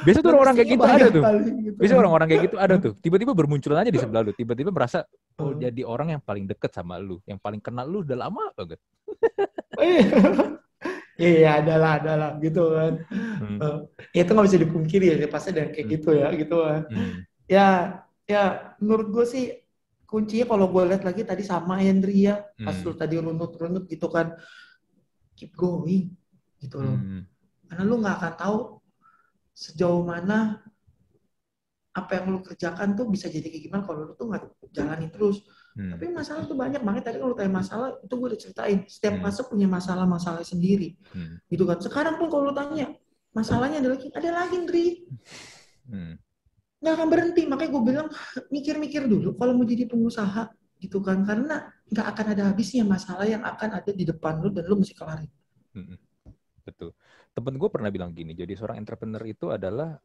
[0.06, 1.24] Biasa tuh orang-orang kayak gitu ada tuh.
[1.26, 1.78] Gitu.
[1.82, 2.94] Biasa orang-orang kayak gitu ada tuh.
[3.02, 4.32] Tiba-tiba bermunculan aja di sebelah lu.
[4.38, 5.10] Tiba-tiba merasa
[5.42, 5.60] oh hmm.
[5.60, 8.80] jadi orang yang paling deket sama lu, yang paling kenal lu udah lama banget.
[11.16, 11.64] Iya.
[11.64, 12.94] Adalah, adalah gitu kan.
[13.10, 13.58] Hmm.
[13.60, 13.78] Uh,
[14.12, 15.96] itu nggak bisa dipungkiri ya, pasti dan kayak hmm.
[15.96, 16.82] gitu ya, gitu kan.
[16.92, 17.14] Hmm.
[17.48, 17.68] Ya,
[18.28, 18.44] ya
[18.82, 19.46] menurut gue sih
[20.06, 22.66] kuncinya kalau gue lihat lagi tadi sama Hendry ya, hmm.
[22.68, 24.36] pas lu tadi runut-runut gitu kan,
[25.36, 26.12] keep going
[26.60, 26.98] gitu loh.
[27.00, 27.24] Hmm.
[27.68, 28.58] Karena lu nggak akan tahu
[29.56, 30.60] sejauh mana
[31.96, 34.44] apa yang lu kerjakan tuh bisa jadi kayak gimana kalau lu tuh nggak
[34.76, 35.48] jalani terus.
[35.76, 35.92] Hmm.
[35.92, 37.04] Tapi masalah tuh banyak banget.
[37.04, 38.80] Tadi kalau tanya masalah, itu gue udah ceritain.
[38.88, 39.24] Setiap hmm.
[39.28, 40.96] fase punya masalah-masalah sendiri.
[41.12, 41.36] Hmm.
[41.52, 41.84] Gitu kan.
[41.84, 42.96] Sekarang pun kalau lu tanya,
[43.36, 44.86] masalahnya ada lagi, ada lagi, Ndri.
[45.92, 46.16] Hmm.
[46.80, 47.42] Nggak akan berhenti.
[47.44, 48.08] Makanya gue bilang,
[48.48, 50.48] mikir-mikir dulu kalau mau jadi pengusaha.
[50.80, 51.28] Gitu kan.
[51.28, 54.96] Karena nggak akan ada habisnya masalah yang akan ada di depan lu dan lu mesti
[54.96, 55.28] kelarin.
[55.76, 56.00] Hmm.
[56.64, 56.96] Betul.
[57.36, 60.00] Temen gue pernah bilang gini, jadi seorang entrepreneur itu adalah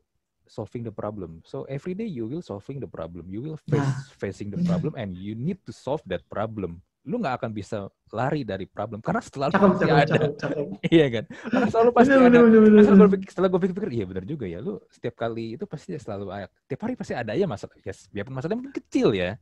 [0.50, 1.38] solving the problem.
[1.46, 3.30] So every day you will solving the problem.
[3.30, 4.02] You will face nah.
[4.18, 6.82] facing the problem and you need to solve that problem.
[7.06, 10.10] Lu nggak akan bisa lari dari problem karena selalu cakep, pasti cakep, ada.
[10.10, 10.66] Cakep, cakep.
[10.98, 11.24] iya kan?
[11.30, 12.38] Karena selalu pasti bener, ada.
[12.42, 14.58] Bener, bener, setelah, gue, setelah gue pikir-pikir, iya benar juga ya.
[14.58, 16.46] Lu setiap kali itu pasti selalu ada.
[16.66, 17.72] Tiap hari pasti ada ya masalah.
[17.86, 19.38] Yes, biarpun masalahnya mungkin kecil ya.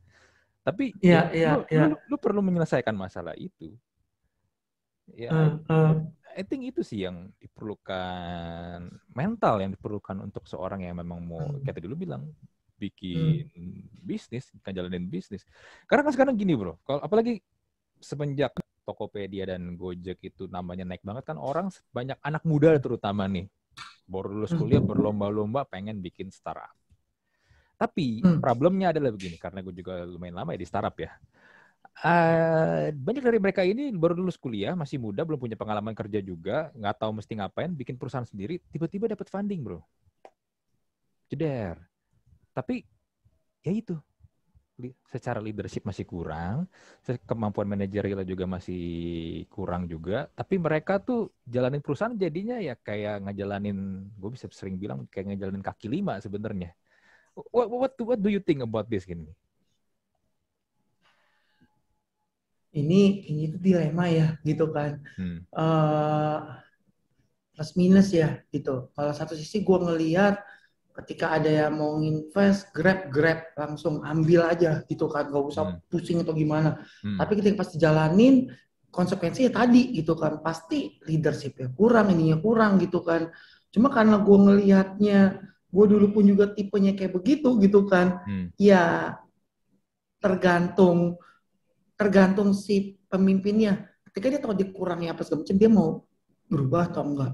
[0.61, 1.83] Tapi ya, ya, lu, ya.
[1.89, 3.73] Lu, lu perlu menyelesaikan masalah itu.
[5.17, 5.93] Ya, uh, uh.
[6.35, 11.65] I think itu sih yang diperlukan mental yang diperlukan untuk seorang yang memang mau hmm.
[11.65, 12.29] kayak tadi lu bilang
[12.79, 14.03] bikin hmm.
[14.05, 15.43] bisnis, kan jalanin bisnis.
[15.89, 17.43] Karena kan sekarang gini bro, kalau apalagi
[17.99, 18.55] semenjak
[18.87, 23.45] Tokopedia dan Gojek itu namanya naik banget kan orang banyak anak muda terutama nih
[24.09, 24.59] baru lulus hmm.
[24.65, 26.73] kuliah berlomba-lomba pengen bikin startup.
[27.77, 28.41] Tapi hmm.
[28.41, 31.13] problemnya adalah begini karena gue juga lumayan lama ya di startup ya
[32.03, 36.71] uh, banyak dari mereka ini baru lulus kuliah, masih muda, belum punya pengalaman kerja juga,
[36.75, 39.79] nggak tahu mesti ngapain, bikin perusahaan sendiri, tiba-tiba dapat funding, bro.
[41.29, 41.77] Jeder.
[42.55, 42.83] Tapi
[43.61, 43.95] ya itu,
[45.11, 46.63] secara leadership masih kurang,
[47.27, 48.83] kemampuan manajerial juga masih
[49.51, 55.03] kurang juga, tapi mereka tuh jalanin perusahaan jadinya ya kayak ngejalanin, gue bisa sering bilang
[55.11, 56.71] kayak ngejalanin kaki lima sebenarnya.
[57.35, 59.31] What, what, what do you think about this gini?
[62.69, 65.01] Ini ini tuh dilema ya gitu kan.
[65.17, 65.41] Hmm.
[65.49, 66.37] Uh,
[67.53, 68.93] plus minus ya gitu.
[68.93, 70.39] Kalau satu sisi gue ngelihat
[71.03, 75.79] ketika ada yang mau invest grab grab langsung ambil aja gitu kan gak usah hmm.
[75.87, 77.15] pusing atau gimana hmm.
[77.15, 78.51] tapi ketika pasti jalanin
[78.91, 83.31] konsekuensinya tadi gitu kan pasti leadershipnya kurang ininya kurang gitu kan
[83.71, 85.19] cuma karena gue ngelihatnya
[85.69, 88.51] gue dulu pun juga tipenya kayak begitu gitu kan hmm.
[88.59, 89.15] ya
[90.19, 91.15] tergantung
[91.99, 95.89] tergantung si pemimpinnya ketika dia tahu dia kurangnya apa segala macam dia mau
[96.47, 97.33] berubah atau enggak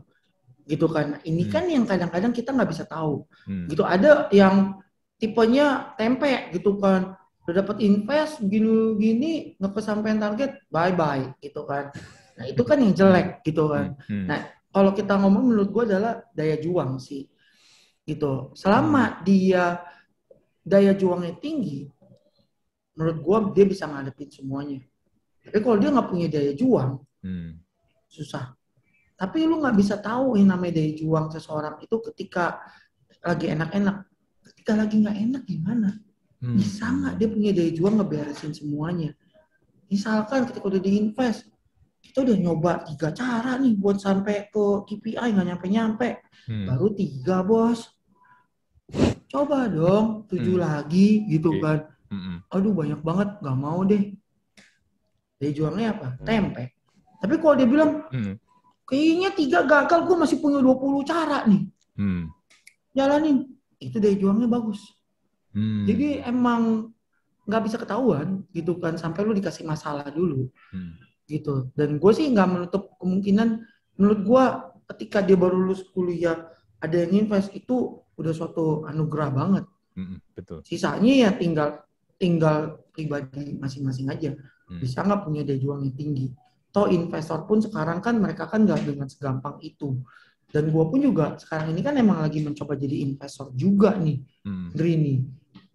[0.66, 1.22] gitu kan.
[1.22, 1.51] Ini hmm.
[1.53, 3.30] kan yang kadang-kadang kita nggak bisa tahu.
[3.45, 3.70] Hmm.
[3.70, 4.82] Gitu ada yang
[5.22, 7.13] tipenya tempe gitu kan.
[7.45, 11.93] Udah dapat invest gini-gini nggak kesampaian target, bye bye gitu kan.
[12.36, 13.93] Nah itu kan yang jelek gitu kan.
[14.09, 14.09] Hmm.
[14.09, 14.26] Hmm.
[14.26, 14.39] Nah
[14.74, 17.30] kalau kita ngomong menurut gue adalah daya juang sih
[18.03, 18.51] gitu.
[18.57, 19.18] Selama hmm.
[19.22, 19.86] dia
[20.66, 21.86] daya juangnya tinggi,
[22.96, 24.80] menurut gue dia bisa ngadepin semuanya.
[25.46, 26.91] Tapi kalau dia nggak punya daya juang,
[27.22, 27.52] hmm.
[28.10, 28.56] susah.
[29.16, 32.60] Tapi lu nggak bisa tahu yang namanya daya juang seseorang itu ketika
[33.22, 34.10] lagi enak-enak.
[34.41, 35.89] Ketika lagi nggak enak gimana?
[36.41, 36.58] Hmm.
[36.58, 39.12] Bisa nggak dia punya daya juang ngeberesin semuanya?
[39.86, 41.46] Misalkan ketika udah diinvest,
[42.02, 46.10] kita udah nyoba tiga cara nih buat sampai ke KPI nggak nyampe-nyampe.
[46.50, 46.66] Hmm.
[46.74, 47.86] Baru tiga bos.
[49.30, 50.66] Coba dong tujuh hmm.
[50.66, 51.62] lagi gitu okay.
[51.62, 51.80] kan.
[52.12, 52.39] Hmm.
[52.53, 54.14] Aduh banyak banget nggak mau deh.
[55.41, 56.08] Daya juangnya apa?
[56.20, 56.26] Hmm.
[56.26, 56.64] Tempe.
[57.20, 58.36] Tapi kalau dia bilang, hmm
[58.86, 61.66] Kayaknya tiga gagal, gue masih punya 20 cara nih.
[61.97, 62.30] Hmm.
[62.93, 63.49] Jalanin.
[63.82, 64.78] Itu daya juangnya bagus.
[65.49, 65.89] Hmm.
[65.89, 66.93] Jadi emang
[67.45, 70.97] nggak bisa ketahuan gitu kan sampai lu dikasih masalah dulu hmm.
[71.30, 73.62] gitu dan gue sih nggak menutup kemungkinan
[74.01, 74.43] menurut gue
[74.89, 76.49] ketika dia baru lulus kuliah
[76.82, 81.86] ada yang invest itu udah suatu anugerah banget hmm, betul sisanya ya tinggal
[82.16, 84.80] tinggal pribadi masing-masing aja hmm.
[84.80, 86.28] bisa nggak punya daya juang yang tinggi
[86.72, 89.99] toh investor pun sekarang kan mereka kan nggak dengan segampang itu
[90.51, 94.72] dan gue pun juga sekarang ini kan emang lagi mencoba jadi investor juga nih hmm.
[94.76, 95.20] nih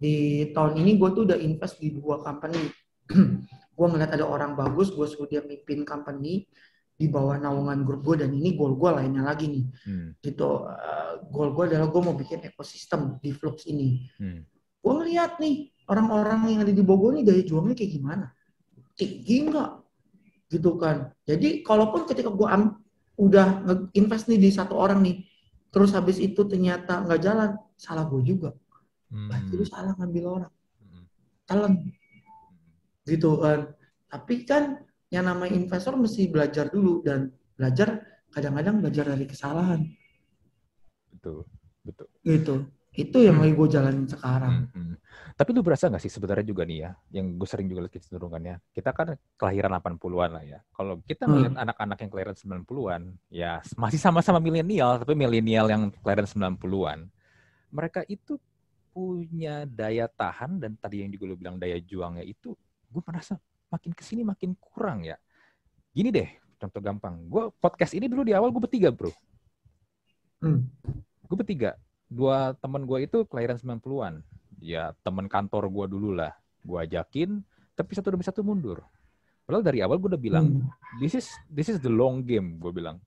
[0.01, 0.15] di
[0.49, 2.69] tahun ini gue tuh udah invest di dua company
[3.77, 6.49] gue ngeliat ada orang bagus gue suruh dia mimpin company
[6.97, 10.21] di bawah naungan grup gue dan ini goal gue lainnya lagi nih hmm.
[10.21, 14.41] gitu uh, goal gue adalah gue mau bikin ekosistem di Flux ini hmm.
[14.85, 18.25] gue ngeliat nih orang-orang yang ada di Bogor nih daya juangnya kayak gimana?
[18.95, 19.69] Tinggi nggak?
[20.47, 21.11] Gitu kan.
[21.27, 22.47] Jadi kalaupun ketika gue
[23.19, 23.47] udah
[23.91, 25.27] invest nih di satu orang nih
[25.71, 28.55] terus habis itu ternyata nggak jalan salah gue juga.
[29.11, 29.27] Hmm.
[29.27, 30.53] berarti lu salah ngambil orang.
[30.79, 31.03] Hmm.
[31.43, 31.77] talent
[33.03, 33.75] gitu kan.
[34.07, 34.63] Tapi kan
[35.11, 37.99] yang namanya investor mesti belajar dulu dan belajar
[38.31, 39.83] kadang-kadang belajar dari kesalahan.
[41.11, 41.43] Betul
[41.83, 42.07] betul.
[42.23, 42.55] Gitu
[42.91, 43.43] itu yang hmm.
[43.47, 44.67] lagi gue jalanin sekarang.
[44.67, 44.95] Hmm, hmm.
[45.39, 48.55] Tapi lu berasa nggak sih sebenarnya juga nih ya, yang gue sering juga lihat kecenderungannya,
[48.75, 50.59] kita kan kelahiran 80-an lah ya.
[50.75, 51.31] Kalau kita hmm.
[51.31, 56.99] melihat anak-anak yang kelahiran 90-an, ya masih sama-sama milenial, tapi milenial yang kelahiran 90-an,
[57.71, 58.35] mereka itu
[58.91, 62.51] punya daya tahan dan tadi yang juga lu bilang daya juangnya itu,
[62.91, 63.39] gue merasa
[63.71, 65.15] makin ke sini makin kurang ya.
[65.95, 66.27] Gini deh,
[66.59, 67.23] contoh gampang.
[67.31, 69.15] Gue podcast ini dulu di awal gue bertiga bro.
[70.43, 70.67] Hmm.
[71.23, 71.79] Gue bertiga
[72.11, 74.19] dua teman gue itu kelahiran 90-an.
[74.59, 76.35] Ya teman kantor gue dulu lah.
[76.61, 77.39] Gue ajakin,
[77.73, 78.83] tapi satu demi satu mundur.
[79.47, 80.99] Padahal dari awal gue udah bilang, hmm.
[80.99, 82.99] this is this is the long game, gue bilang.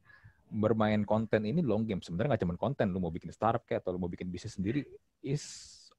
[0.48, 2.00] Bermain konten ini long game.
[2.00, 4.82] Sebenarnya nggak cuma konten, lu mau bikin startup kayak atau lu mau bikin bisnis sendiri,
[5.20, 5.44] is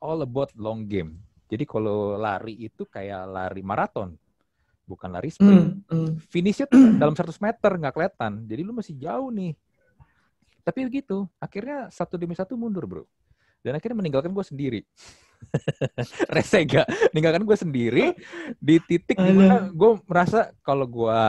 [0.01, 1.21] all about long game.
[1.45, 4.17] Jadi kalau lari itu kayak lari maraton,
[4.89, 5.85] bukan lari sprint.
[5.87, 6.09] Mm, mm.
[6.27, 8.31] Finishnya tuh dalam 100 meter nggak kelihatan.
[8.49, 9.53] Jadi lu masih jauh nih
[10.65, 13.05] tapi begitu, akhirnya satu demi satu mundur bro.
[13.61, 14.81] Dan akhirnya meninggalkan gue sendiri.
[16.35, 18.05] Resega, meninggalkan gue sendiri
[18.57, 21.21] di titik di mana gue merasa kalau gue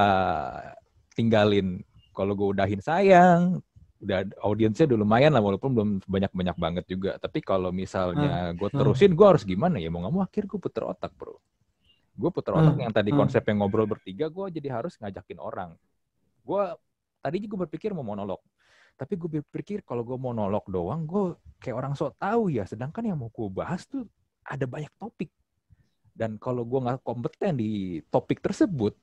[1.12, 1.84] tinggalin,
[2.16, 3.60] kalau gue udahin sayang,
[4.00, 7.20] udah audiensnya udah lumayan lah walaupun belum banyak banyak banget juga.
[7.20, 8.76] Tapi kalau misalnya ah, gue ah.
[8.80, 9.92] terusin, gue harus gimana ya?
[9.92, 11.36] Mau nggak mau akhir gue puter otak bro.
[12.16, 15.76] Gue puter otak ah, yang tadi konsep yang ngobrol bertiga, gue jadi harus ngajakin orang.
[16.40, 16.72] Gue
[17.20, 18.40] tadi juga berpikir mau monolog
[18.96, 22.64] tapi gue berpikir kalau gue mau monolog doang, gue kayak orang sok tahu ya.
[22.64, 24.08] Sedangkan yang mau gue bahas tuh
[24.40, 25.28] ada banyak topik.
[26.16, 28.96] Dan kalau gue nggak kompeten di topik tersebut,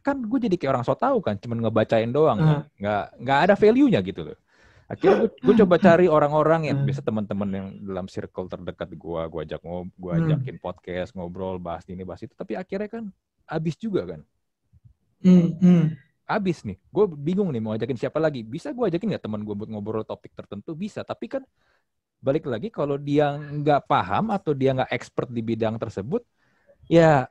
[0.00, 2.64] kan gue jadi kayak orang sok tahu kan, cuman ngebacain doang, uh.
[2.80, 4.38] nggak nggak ada value-nya gitu loh.
[4.84, 9.64] akhirnya gue coba cari orang-orang yang biasa teman-teman yang dalam circle terdekat gue gue ajak
[9.64, 10.20] ngob gue hmm.
[10.28, 13.04] ajakin podcast ngobrol bahas ini bahas itu tapi akhirnya kan
[13.48, 14.20] habis juga kan
[15.24, 15.56] hmm,
[16.24, 16.32] hmm.
[16.32, 18.40] habis nih gue bingung nih mau ajakin siapa lagi.
[18.40, 20.72] Bisa gue ajakin nggak teman gue buat ngobrol topik tertentu?
[20.72, 21.44] Bisa tapi kan
[22.24, 26.24] balik lagi kalau dia nggak paham atau dia nggak expert di bidang tersebut
[26.88, 27.28] ya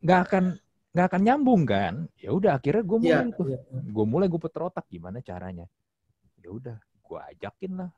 [0.00, 0.44] nggak akan
[0.92, 1.94] nggak akan nyambung kan?
[2.20, 3.46] Ya udah akhirnya gue mulai yeah, tuh.
[3.48, 3.60] yeah.
[3.68, 5.64] gue mulai gue puter otak gimana caranya.
[6.40, 7.90] Ya udah gue ajakin lah.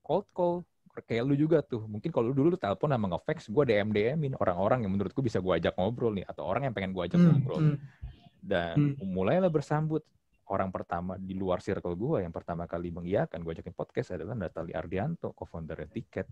[0.00, 0.64] Cold call
[1.04, 1.84] kayak lu juga tuh.
[1.84, 5.52] Mungkin kalau dulu lu telepon sama ngefax gue dm dmin orang-orang yang menurutku bisa gue
[5.60, 7.60] ajak ngobrol nih atau orang yang pengen gue ajak hmm, ngobrol.
[7.60, 7.76] hmm.
[8.46, 9.02] Dan hmm.
[9.02, 10.06] mulailah bersambut
[10.46, 14.70] orang pertama di luar circle gue yang pertama kali mengiyakan gue ajakin podcast adalah Natali
[14.70, 16.30] Ardianto co-founder tiket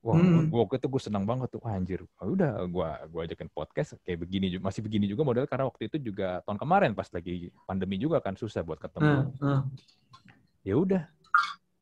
[0.00, 0.48] Wah, hmm.
[0.48, 2.00] gua waktu itu gue senang banget tuh, Wah, anjir.
[2.24, 6.00] Oh, udah, gue gua ajakin podcast kayak begini, masih begini juga model karena waktu itu
[6.00, 9.28] juga tahun kemarin pas lagi pandemi juga kan susah buat ketemu.
[9.36, 9.60] Hmm.
[9.60, 9.60] Hmm.
[10.64, 11.04] Ya udah,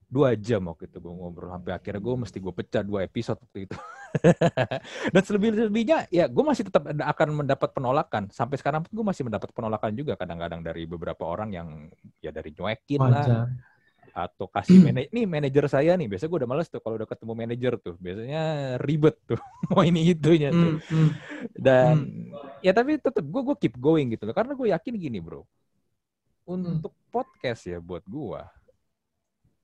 [0.09, 3.69] dua jam waktu itu gue ngobrol sampai akhirnya gue mesti gue pecah dua episode waktu
[3.69, 3.77] itu.
[5.13, 8.33] Dan selebih-lebihnya ya gue masih tetap akan mendapat penolakan.
[8.33, 11.69] Sampai sekarang pun gue masih mendapat penolakan juga kadang-kadang dari beberapa orang yang
[12.25, 13.47] ya dari nyuekin lah
[14.19, 17.33] atau kasih manajer nih manajer saya nih biasa gue udah males tuh kalau udah ketemu
[17.39, 18.43] manajer tuh biasanya
[18.83, 19.39] ribet tuh
[19.71, 21.11] mau ini itunya tuh mm, mm.
[21.55, 22.65] dan mm.
[22.67, 25.47] ya tapi tetap gue gue keep going gitu loh karena gue yakin gini bro
[26.49, 28.41] untuk podcast ya buat gue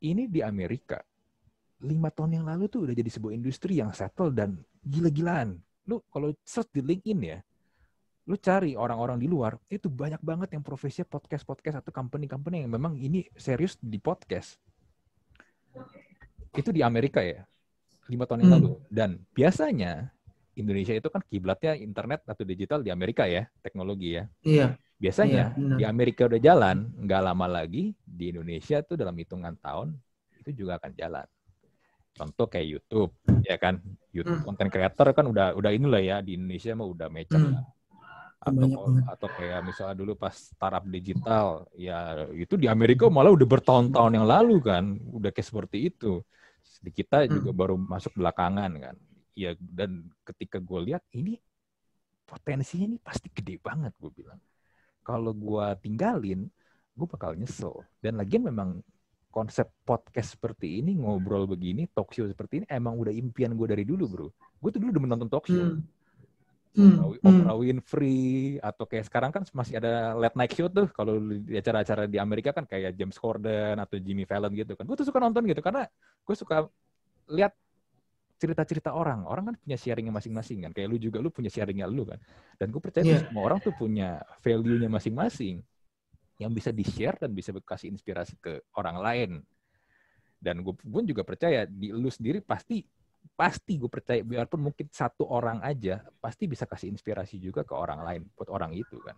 [0.05, 1.01] ini di Amerika
[1.85, 5.61] lima tahun yang lalu tuh udah jadi sebuah industri yang settle dan gila-gilaan.
[5.85, 7.39] Lu kalau search di LinkedIn ya
[8.25, 12.73] lu cari orang-orang di luar itu banyak banget yang profesinya podcast podcast atau company-company yang
[12.73, 14.57] memang ini serius di podcast.
[16.57, 17.45] Itu di Amerika ya
[18.09, 18.57] lima tahun yang hmm.
[18.65, 18.71] lalu.
[18.89, 20.09] Dan biasanya
[20.57, 24.25] Indonesia itu kan kiblatnya internet atau digital di Amerika ya teknologi ya.
[24.41, 29.55] Iya biasanya iya, di Amerika udah jalan nggak lama lagi di Indonesia tuh dalam hitungan
[29.59, 29.93] tahun
[30.45, 31.27] itu juga akan jalan.
[32.15, 33.11] Contoh kayak YouTube
[33.43, 33.83] ya kan?
[34.15, 34.47] YouTube hmm.
[34.47, 37.59] content creator kan udah udah inilah ya di Indonesia mah udah mecer hmm.
[38.45, 38.69] atau
[39.11, 44.29] atau kayak misalnya dulu pas startup digital ya itu di Amerika malah udah bertahun-tahun yang
[44.29, 46.23] lalu kan udah kayak seperti itu.
[46.79, 47.59] Di kita juga hmm.
[47.59, 48.97] baru masuk belakangan kan.
[49.35, 51.43] Ya dan ketika gue lihat ini
[52.23, 54.39] potensinya ini pasti gede banget gue bilang
[55.05, 56.49] kalau gue tinggalin
[56.95, 57.83] gue bakal nyesel.
[58.01, 58.81] Dan lagian memang
[59.35, 63.83] konsep podcast seperti ini ngobrol begini talk show seperti ini emang udah impian gue dari
[63.83, 64.29] dulu bro.
[64.63, 65.75] Gue tuh dulu udah menonton talk show.
[65.75, 65.83] Hmm.
[66.75, 67.19] Hmm.
[67.23, 67.63] Oprah hmm.
[67.63, 70.91] Winfrey atau kayak sekarang kan masih ada late night show tuh.
[70.91, 74.83] Kalau di acara-acara di Amerika kan kayak James Corden atau Jimmy Fallon gitu kan.
[74.87, 75.87] Gue tuh suka nonton gitu karena
[76.23, 76.67] gue suka
[77.31, 77.55] lihat
[78.39, 79.25] cerita-cerita orang.
[79.25, 80.71] Orang kan punya sharingnya masing-masing kan.
[80.75, 82.19] Kayak lu juga lu punya sharingnya lu kan.
[82.59, 83.23] Dan gue percaya yeah.
[83.25, 85.63] semua orang tuh punya value-nya masing-masing.
[86.39, 89.31] Yang bisa di-share dan bisa kasih inspirasi ke orang lain.
[90.39, 92.85] Dan gue pun juga percaya di lu sendiri pasti
[93.33, 98.05] pasti gue percaya biarpun mungkin satu orang aja pasti bisa kasih inspirasi juga ke orang
[98.05, 99.17] lain buat orang itu kan.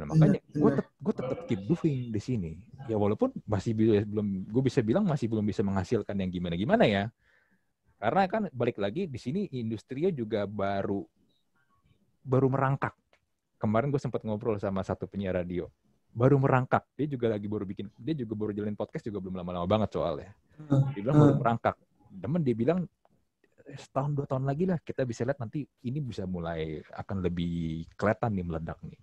[0.00, 2.52] Nah makanya gue tetap gue tetap keep doing di sini.
[2.88, 7.12] Ya walaupun masih belum gue bisa bilang masih belum bisa menghasilkan yang gimana gimana ya
[7.98, 11.02] karena kan balik lagi di sini industrinya juga baru
[12.22, 12.94] baru merangkak.
[13.58, 15.66] Kemarin gue sempat ngobrol sama satu penyiar radio.
[16.14, 16.86] Baru merangkak.
[16.94, 20.30] Dia juga lagi baru bikin dia juga baru jalin podcast juga belum lama-lama banget soalnya.
[20.94, 21.76] Dia bilang baru merangkak.
[22.08, 22.86] Temen dia bilang
[23.68, 28.30] setahun dua tahun lagi lah kita bisa lihat nanti ini bisa mulai akan lebih kelihatan
[28.32, 29.00] nih meledak nih.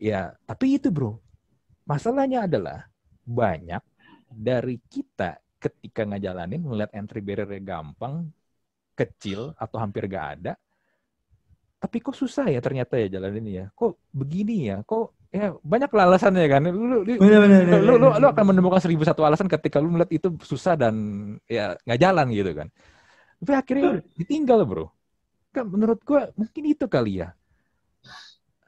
[0.00, 1.20] Ya, tapi itu bro,
[1.84, 2.88] masalahnya adalah
[3.26, 3.84] banyak
[4.32, 8.32] dari kita ketika ngejalanin melihat entry barrier gampang,
[8.96, 10.52] kecil atau hampir gak ada,
[11.80, 13.66] tapi kok susah ya ternyata ya jalan ini ya.
[13.72, 14.84] Kok begini ya?
[14.84, 16.60] Kok ya banyak lah alasannya kan.
[16.68, 19.88] Lu lu, bener, bener, lu, lu, lu, lu akan menemukan seribu satu alasan ketika lu
[19.88, 20.94] melihat itu susah dan
[21.48, 22.68] ya nggak jalan gitu kan.
[23.40, 24.92] Tapi akhirnya ditinggal bro.
[25.56, 27.32] Kan menurut gue mungkin itu kali ya.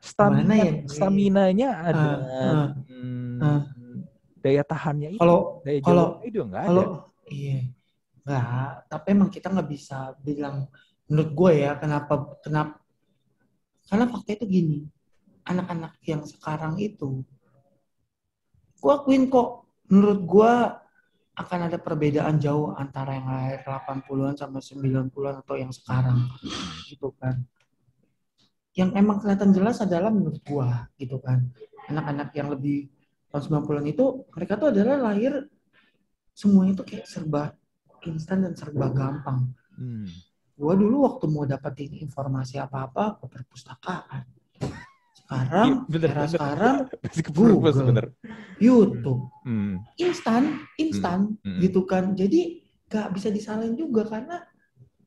[0.03, 0.73] Stamina, ya?
[0.91, 2.09] Stamina-nya ada.
[2.11, 3.63] Uh, uh, hmm, uh.
[4.43, 5.21] Daya tahannya itu.
[5.23, 6.99] Kalau daya kalau itu enggak kalau, ada.
[7.31, 7.59] Iya.
[8.23, 10.57] Enggak, tapi emang kita nggak bisa bilang
[11.07, 12.79] menurut gue ya kenapa kenapa
[13.91, 14.79] karena fakta itu gini
[15.45, 17.21] anak-anak yang sekarang itu
[18.81, 20.53] gue akuin kok menurut gue
[21.33, 26.29] akan ada perbedaan jauh antara yang lahir 80-an sama 90-an atau yang sekarang
[26.93, 27.41] gitu kan.
[28.77, 31.49] Yang emang kelihatan jelas adalah menurut gua gitu kan.
[31.89, 32.89] Anak-anak yang lebih
[33.33, 35.49] tahun 90-an itu mereka tuh adalah lahir
[36.33, 37.57] semuanya itu kayak serba
[38.05, 39.51] instan dan serba gampang.
[39.73, 40.05] Hmm.
[40.53, 44.25] Gua dulu waktu mau dapetin informasi apa-apa ke perpustakaan.
[45.13, 46.33] sekarang Iya, bener, era bener.
[46.37, 46.77] sekarang
[47.33, 47.73] Google.
[47.89, 48.07] bener.
[48.61, 49.81] YouTube Hmm.
[49.97, 51.57] instan instan Hmm.
[51.59, 54.45] gitu kan jadi nggak bisa disalahin juga karena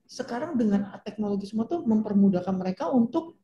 [0.06, 3.38] sekarang dengan teknologi semua tuh mempermudahkan mereka untuk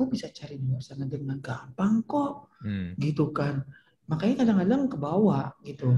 [0.00, 2.48] gue bisa cari di luar sana dengan gampang kok?
[2.64, 2.96] Hmm.
[2.96, 3.60] gitu kan.
[4.08, 5.92] Makanya kadang-kadang ke bawah gitu.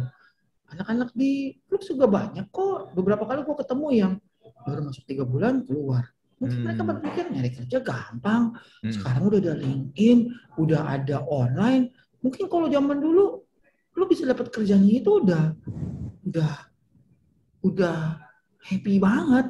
[0.74, 2.90] Anak-anak di klub juga banyak kok.
[2.98, 4.12] Beberapa kali gue ketemu yang
[4.66, 6.11] baru masuk tiga bulan keluar.
[6.42, 6.66] Mungkin Hmm.
[6.66, 8.59] mereka berpikir nyari kerja gampang.
[8.82, 8.90] Hmm.
[8.90, 10.18] sekarang udah ada LinkedIn
[10.59, 11.94] udah ada online.
[12.18, 13.46] Mungkin kalau zaman dulu
[13.92, 15.55] lu bisa dapat kerjanya itu udah
[16.26, 16.53] udah
[17.62, 17.98] udah
[18.66, 19.46] happy banget.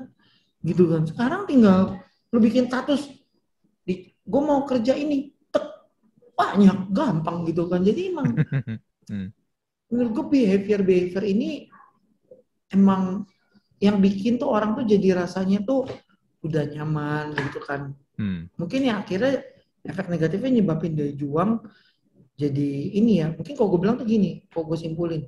[0.60, 1.02] Gitu kan.
[1.08, 1.96] Sekarang tinggal
[2.32, 3.08] lu bikin status
[4.22, 5.66] gue mau kerja ini tek
[6.38, 8.28] banyak gampang gitu kan jadi emang
[9.10, 9.34] Hmm.
[9.90, 11.66] menurut gue behavior behavior ini
[12.70, 13.26] emang
[13.82, 15.90] yang bikin tuh orang tuh jadi rasanya tuh
[16.46, 18.46] udah nyaman gitu kan Hmm.
[18.60, 19.42] mungkin ya akhirnya
[19.82, 21.64] efek negatifnya nyebabin dari juang
[22.38, 25.26] jadi ini ya mungkin kalau gue bilang tuh gini kalau gue simpulin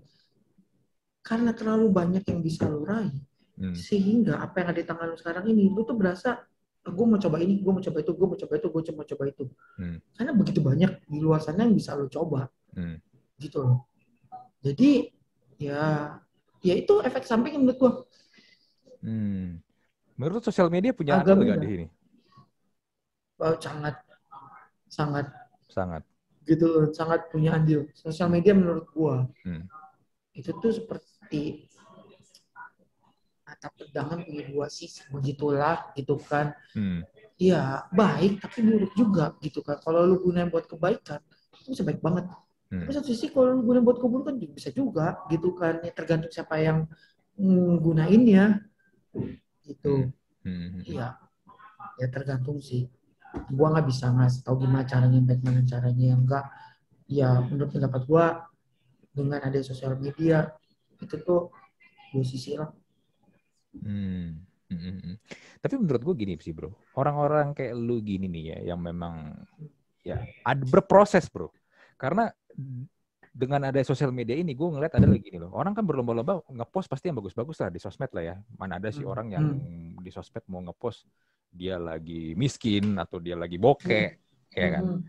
[1.24, 3.12] karena terlalu banyak yang bisa lo raih
[3.54, 3.70] Hmm.
[3.70, 6.42] sehingga apa yang ada di tangan lo sekarang ini lo tuh berasa
[6.84, 9.24] gue mau coba ini gue mau coba itu gue mau coba itu gue mau coba
[9.28, 9.44] itu
[9.80, 9.98] Hmm.
[10.14, 13.00] karena begitu banyak di luar sana yang bisa lo coba Hmm.
[13.40, 13.78] gitu loh
[14.60, 15.08] jadi
[15.56, 15.82] ya
[16.60, 17.92] ya itu efek samping menurut gue
[19.04, 19.60] Hmm.
[20.16, 21.64] Menurut sosial media punya Agak andil nggak beda.
[21.66, 21.86] di sini?
[23.42, 23.94] oh, sangat
[24.88, 25.26] sangat
[25.68, 26.02] Sangat.
[26.44, 29.64] gitu loh sangat punya andil sosial media menurut gue Hmm.
[30.34, 31.68] itu tuh seperti
[33.64, 36.52] mata pedangan punya dua sisi begitulah gitu kan.
[36.76, 37.00] Hmm.
[37.40, 39.80] Iya baik tapi buruk juga gitu kan.
[39.80, 41.24] Kalau lu gunain buat kebaikan
[41.64, 42.28] itu bisa baik banget.
[42.72, 42.80] Hmm.
[42.80, 45.80] tapi satu sisi kalau lu gunain buat keburukan juga bisa juga gitu kan.
[45.80, 46.84] Ya tergantung siapa yang
[47.40, 48.44] mm, gunainnya
[49.64, 50.12] gitu.
[50.44, 50.84] Hmm.
[50.84, 51.16] iya.
[51.96, 52.92] Ya tergantung sih.
[53.50, 56.46] Gua nggak bisa ngasih tahu gimana caranya baik mana caranya yang enggak.
[57.08, 58.46] Ya menurut pendapat gua
[59.14, 60.52] dengan ada sosial media
[61.02, 61.50] itu tuh
[62.14, 62.70] dua sisi lah
[63.82, 64.42] Hmm.
[64.64, 65.16] Hmm, hmm, hmm.
[65.60, 69.36] Tapi menurut gue gini sih bro, orang-orang kayak lu gini nih ya, yang memang
[70.00, 71.52] ya ada berproses bro.
[72.00, 72.32] Karena
[73.34, 75.52] dengan ada sosial media ini, gue ngeliat ada lagi gini loh.
[75.52, 78.36] Orang kan berlomba-lomba ngepost pasti yang bagus-bagus lah di sosmed lah ya.
[78.56, 79.12] Mana ada sih Hmm.
[79.12, 79.46] orang yang
[80.00, 81.06] di sosmed mau ngepost
[81.54, 84.08] dia lagi miskin atau dia lagi bokeh,
[84.54, 85.02] ya kan?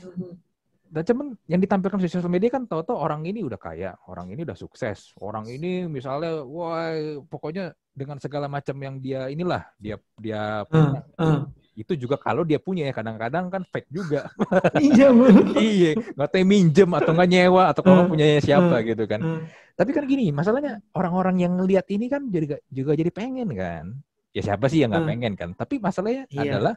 [0.00, 0.47] Mhm.
[0.88, 4.40] Dan cuman yang ditampilkan di sosial media kan tahu-tahu orang ini udah kaya, orang ini
[4.40, 6.96] udah sukses, orang ini misalnya, wah
[7.28, 11.04] pokoknya dengan segala macam yang dia inilah dia dia punya.
[11.20, 11.44] Ah,
[11.78, 14.26] Itu juga kalau dia punya ya kadang-kadang kan fake juga.
[14.82, 15.12] iya
[15.54, 19.20] iya, nggak tahu minjem atau nggak nyewa atau kalau Ah, punya siapa ah, gitu kan.
[19.22, 19.40] ah.
[19.78, 23.94] Tapi kan gini, masalahnya orang-orang yang ngelihat ini kan juga juga jadi pengen kan.
[24.34, 25.10] Ya siapa sih yang nggak Ah.
[25.12, 25.50] pengen kan?
[25.54, 26.58] Tapi masalahnya Iya.
[26.58, 26.74] adalah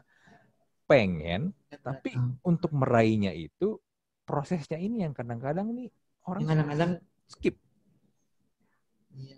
[0.86, 1.50] pengen
[1.80, 2.28] tapi Ah.
[2.44, 3.80] untuk meraihnya itu
[4.32, 5.92] prosesnya ini yang kadang-kadang nih
[6.24, 6.90] orang kadang-kadang
[7.28, 7.60] skip.
[9.12, 9.36] iya,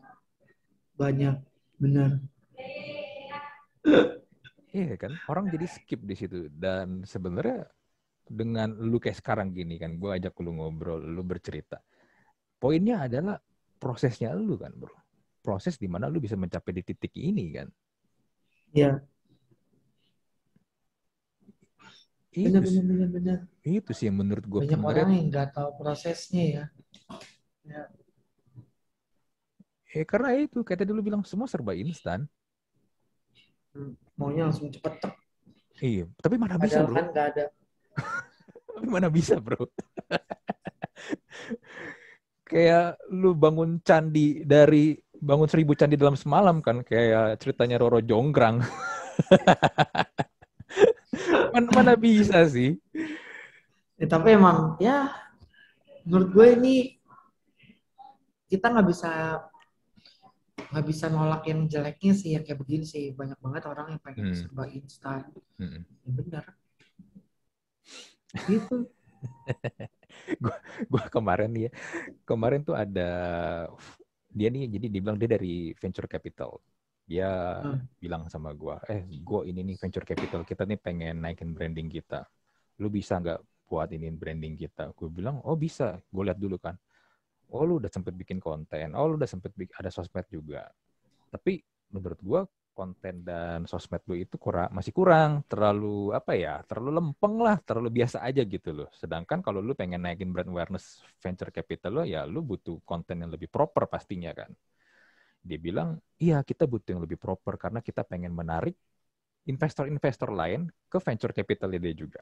[0.94, 1.42] banyak
[1.82, 2.22] benar
[4.74, 5.14] Iya kan?
[5.30, 7.62] Orang jadi skip di situ dan sebenarnya
[8.26, 11.78] dengan lu kayak sekarang gini kan, gue ajak lu ngobrol, lu bercerita.
[12.58, 13.38] Poinnya adalah
[13.78, 14.90] prosesnya lu kan, bro.
[15.46, 17.70] Proses di mana lu bisa mencapai di titik ini kan.
[18.74, 19.14] Iya, Itu,
[22.34, 23.38] benar sih- benar benar benar.
[23.62, 26.64] itu sih yang menurut gue Banyak orang yang nggak tahu prosesnya ya.
[29.94, 32.26] Eh, karena itu, kayak tadi lu bilang, semua serba instan.
[34.18, 35.14] Maunya langsung cepet tek.
[35.78, 36.94] Iya, tapi mana bisa Padahal bro?
[36.98, 37.44] kan nggak ada.
[38.74, 39.62] Tapi mana bisa bro?
[42.50, 48.62] kayak lu bangun candi dari bangun seribu candi dalam semalam kan kayak ceritanya Roro Jonggrang.
[51.52, 52.78] mana, mana bisa sih?
[54.00, 55.10] Ya, tapi emang ya
[56.04, 56.74] menurut gue ini
[58.50, 59.10] kita nggak bisa
[60.70, 64.26] nggak bisa nolak yang jeleknya sih ya kayak begini sih banyak banget orang yang pengen
[64.26, 64.38] Hmm.
[64.38, 65.22] serba instan
[65.60, 65.82] Mm-mm.
[66.04, 66.44] ya benar
[68.48, 68.76] gitu
[70.90, 71.70] Gua kemarin nih ya,
[72.28, 73.08] kemarin tuh ada
[74.34, 76.58] dia nih jadi dibilang dia dari venture capital.
[77.04, 77.28] Dia
[77.62, 77.88] Hmm.
[78.00, 82.24] bilang sama gua, eh gua ini nih venture capital kita nih pengen naikin branding kita.
[82.80, 84.92] Lu bisa nggak buat ini branding kita?
[84.96, 85.96] Gue bilang, oh bisa.
[86.12, 86.76] Gue lihat dulu kan.
[87.54, 88.92] Oh lu udah sempet bikin konten.
[88.98, 90.66] Oh lu udah sempet bikin, ada sosmed juga.
[91.32, 91.60] Tapi
[91.94, 92.40] menurut gua
[92.74, 98.02] konten dan sosmed lu itu kurang masih kurang terlalu apa ya terlalu lempeng lah terlalu
[98.02, 102.26] biasa aja gitu loh sedangkan kalau lu pengen naikin brand awareness venture capital lo ya
[102.26, 104.50] lu butuh konten yang lebih proper pastinya kan
[105.44, 108.72] dia bilang iya kita butuh yang lebih proper karena kita pengen menarik
[109.44, 112.20] investor-investor lain ke venture capital dia juga.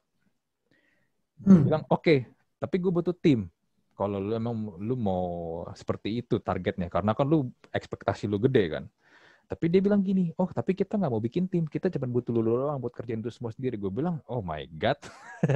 [1.43, 1.67] Hmm.
[1.67, 2.19] Bilang oke, okay,
[2.59, 3.47] tapi gue butuh tim.
[3.93, 8.85] Kalau lu emang lu mau seperti itu targetnya, karena kan lu ekspektasi lu gede kan.
[9.47, 12.43] Tapi dia bilang gini, oh tapi kita nggak mau bikin tim, kita cuma butuh lu
[12.43, 13.77] doang buat kerjain itu semua sendiri.
[13.77, 14.99] Gue bilang, oh my god.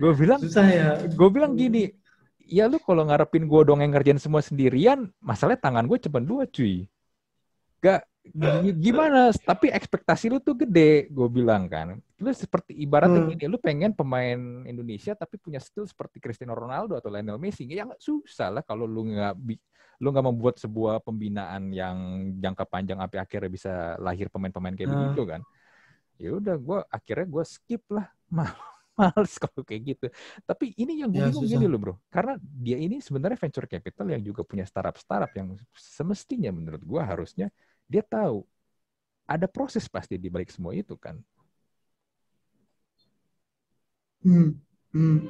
[0.00, 0.94] gue bilang, Susah ya.
[1.02, 1.90] gue bilang gini,
[2.52, 6.44] ya lu kalau ngarepin gue dong yang ngerjain semua sendirian, masalahnya tangan gue cuma dua
[6.44, 6.84] cuy.
[7.80, 8.04] Gak,
[8.78, 13.30] gimana tapi ekspektasi lu tuh gede gue bilang kan lu seperti ibaratnya hmm.
[13.34, 17.82] gini lu pengen pemain Indonesia tapi punya skill seperti Cristiano Ronaldo atau Lionel Messi ya
[17.82, 19.34] nggak susah lah kalau lu nggak
[19.98, 24.98] lu nggak membuat sebuah pembinaan yang jangka panjang sampai akhirnya bisa lahir pemain-pemain kayak hmm.
[25.02, 25.40] begitu kan
[26.22, 28.06] ya udah gue akhirnya gue skip lah
[28.38, 28.54] mal
[29.02, 30.06] males kalau kayak gitu
[30.46, 34.06] tapi ini yang gue ya, bingung gini loh bro karena dia ini sebenarnya venture capital
[34.14, 37.50] yang juga punya startup startup yang semestinya menurut gue harusnya
[37.90, 38.46] dia tahu
[39.26, 41.16] ada proses pasti di balik semua itu kan.
[44.22, 44.54] Hmm.
[44.94, 45.26] Hmm.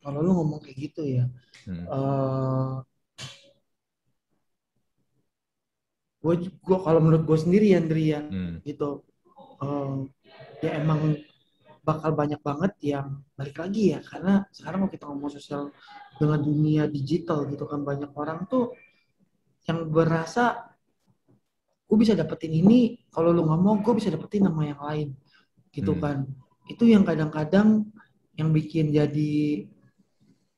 [0.00, 1.24] Kalau lu ngomong kayak gitu ya,
[1.64, 1.84] hmm.
[1.88, 2.84] uh,
[6.20, 8.60] gue gue kalau menurut gue sendiri ya, Andri ya, hmm.
[8.68, 9.00] gitu,
[9.64, 9.96] uh,
[10.60, 11.16] ya emang
[11.84, 15.72] bakal banyak banget yang balik lagi ya, karena sekarang kalau kita ngomong sosial
[16.16, 18.72] dengan dunia digital gitu kan banyak orang tuh
[19.68, 20.74] yang berasa
[21.84, 25.08] gue bisa dapetin ini kalau lu nggak mau gue bisa dapetin nama yang lain
[25.70, 26.00] gitu hmm.
[26.00, 26.16] kan
[26.68, 27.84] itu yang kadang-kadang
[28.34, 29.68] yang bikin jadi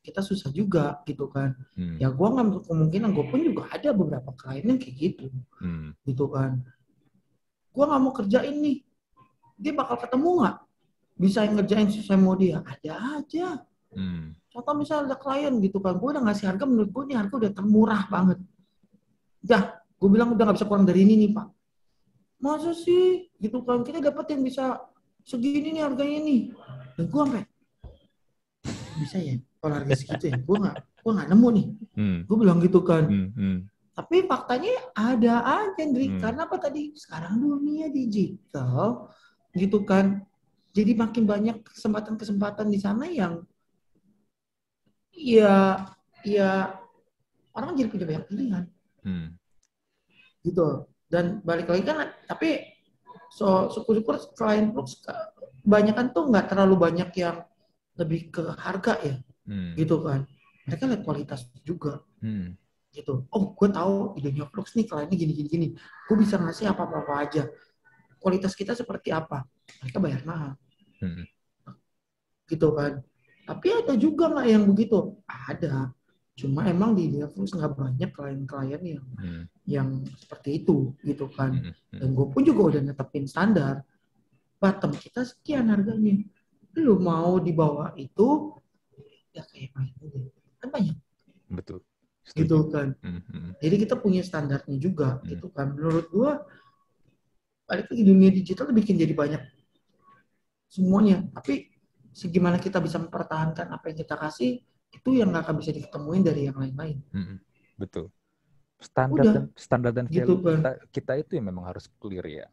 [0.01, 1.99] kita susah juga gitu kan hmm.
[1.99, 5.27] ya gue nggak kemungkinan gue pun juga ada beberapa klien yang kayak gitu
[5.59, 5.99] hmm.
[6.07, 6.63] gitu kan
[7.75, 8.86] gue nggak mau kerjain nih
[9.57, 10.57] dia bakal ketemu nggak
[11.17, 14.37] bisa ngerjain sesuai mau dia ada aja hmm.
[14.53, 17.51] contoh misalnya ada klien gitu kan gue udah ngasih harga menurut gue nih harga udah
[17.51, 18.39] termurah banget
[19.47, 21.47] Dah, gue bilang udah gak bisa kurang dari ini nih pak.
[22.43, 23.31] Masa sih?
[23.39, 24.81] Gitu kan, kita dapetin bisa
[25.23, 26.41] segini nih harganya nih.
[26.99, 27.43] Dan gue sampai,
[28.99, 29.35] bisa ya?
[29.63, 30.37] Kalau harga segitu ya?
[30.43, 31.67] Gue gak, gue gak nemu nih.
[31.95, 32.17] Hmm.
[32.27, 33.07] Gue bilang gitu kan.
[33.07, 33.57] Hmm, hmm.
[33.95, 36.11] Tapi faktanya ada aja, Andri.
[36.11, 36.19] Hmm.
[36.21, 36.93] Karena apa tadi?
[36.93, 39.09] Sekarang dunia digital,
[39.57, 40.23] gitu kan.
[40.77, 43.41] Jadi makin banyak kesempatan-kesempatan di sana yang
[45.09, 45.89] ya
[46.21, 46.77] ya
[47.57, 48.63] orang jadi punya banyak pilihan.
[49.01, 49.27] Hmm.
[50.45, 50.85] Gitu.
[51.07, 52.61] Dan balik lagi kan, tapi
[53.31, 55.01] so syukur-syukur klien Brooks
[55.63, 57.47] kebanyakan tuh nggak terlalu banyak yang
[57.97, 59.15] lebih ke harga ya,
[59.47, 59.73] hmm.
[59.79, 60.27] gitu kan.
[60.67, 62.03] Mereka lihat kualitas juga.
[62.19, 62.59] Hmm.
[62.91, 63.23] Gitu.
[63.31, 65.67] Oh, gue tahu idenya Brooks nih kliennya gini-gini gini.
[66.05, 67.47] Gue bisa ngasih apa-apa aja.
[68.17, 69.45] Kualitas kita seperti apa?
[69.83, 70.51] Mereka bayar mahal.
[71.01, 71.25] Hmm.
[72.49, 73.01] Gitu kan.
[73.47, 75.15] Tapi ada juga nggak yang begitu?
[75.25, 75.95] Ada.
[76.37, 79.43] Cuma emang di Diafrus nggak banyak klien-klien yang hmm.
[79.65, 79.89] yang
[80.21, 81.55] seperti itu gitu kan.
[81.57, 81.73] Hmm.
[81.73, 81.99] Hmm.
[82.03, 83.81] Dan gue pun juga udah netepin standar.
[84.61, 86.21] Bottom kita sekian harganya.
[86.77, 88.53] Lu mau di bawah itu
[89.33, 90.19] ya kayak main aja.
[90.61, 90.97] Kan banyak.
[91.49, 91.79] Betul.
[92.21, 92.43] Setuju.
[92.43, 92.87] Gitu kan.
[93.01, 93.21] Hmm.
[93.33, 93.51] Hmm.
[93.57, 95.25] Jadi kita punya standarnya juga hmm.
[95.33, 95.73] gitu kan.
[95.73, 96.31] Menurut gue
[97.67, 99.43] balik lagi dunia digital bikin jadi banyak
[100.71, 101.27] semuanya.
[101.35, 101.67] Tapi
[102.15, 106.47] segimana kita bisa mempertahankan apa yang kita kasih itu yang nggak akan bisa diketemuin dari
[106.47, 106.97] yang lain-lain.
[107.11, 107.37] Hmm,
[107.75, 108.09] betul.
[108.79, 109.33] Standar Udah.
[109.33, 112.47] dan standar dan gitu, value kita, kita itu yang memang harus clear ya.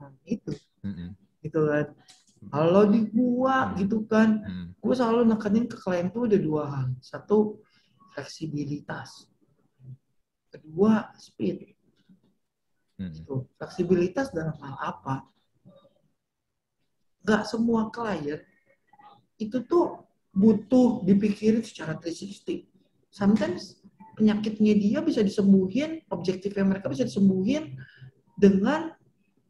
[0.00, 0.52] Nah, itu.
[0.82, 1.08] Mm-hmm.
[1.44, 1.86] Gitu kan.
[2.48, 3.72] Kalau di gua mm.
[3.82, 4.66] gitu kan, mm.
[4.80, 6.86] gua selalu nekenin ke klien tuh ada dua hal.
[7.04, 7.60] Satu
[8.16, 9.28] fleksibilitas.
[10.48, 11.77] Kedua speed.
[12.98, 13.14] Mm.
[13.14, 13.34] Gitu.
[13.56, 15.24] Fleksibilitas dalam hal apa?
[17.22, 18.42] Gak semua klien
[19.38, 20.02] itu tuh
[20.34, 22.66] butuh dipikirin secara 360.
[23.08, 23.78] Sometimes
[24.18, 27.78] penyakitnya dia bisa disembuhin, objektifnya mereka bisa disembuhin
[28.34, 28.94] dengan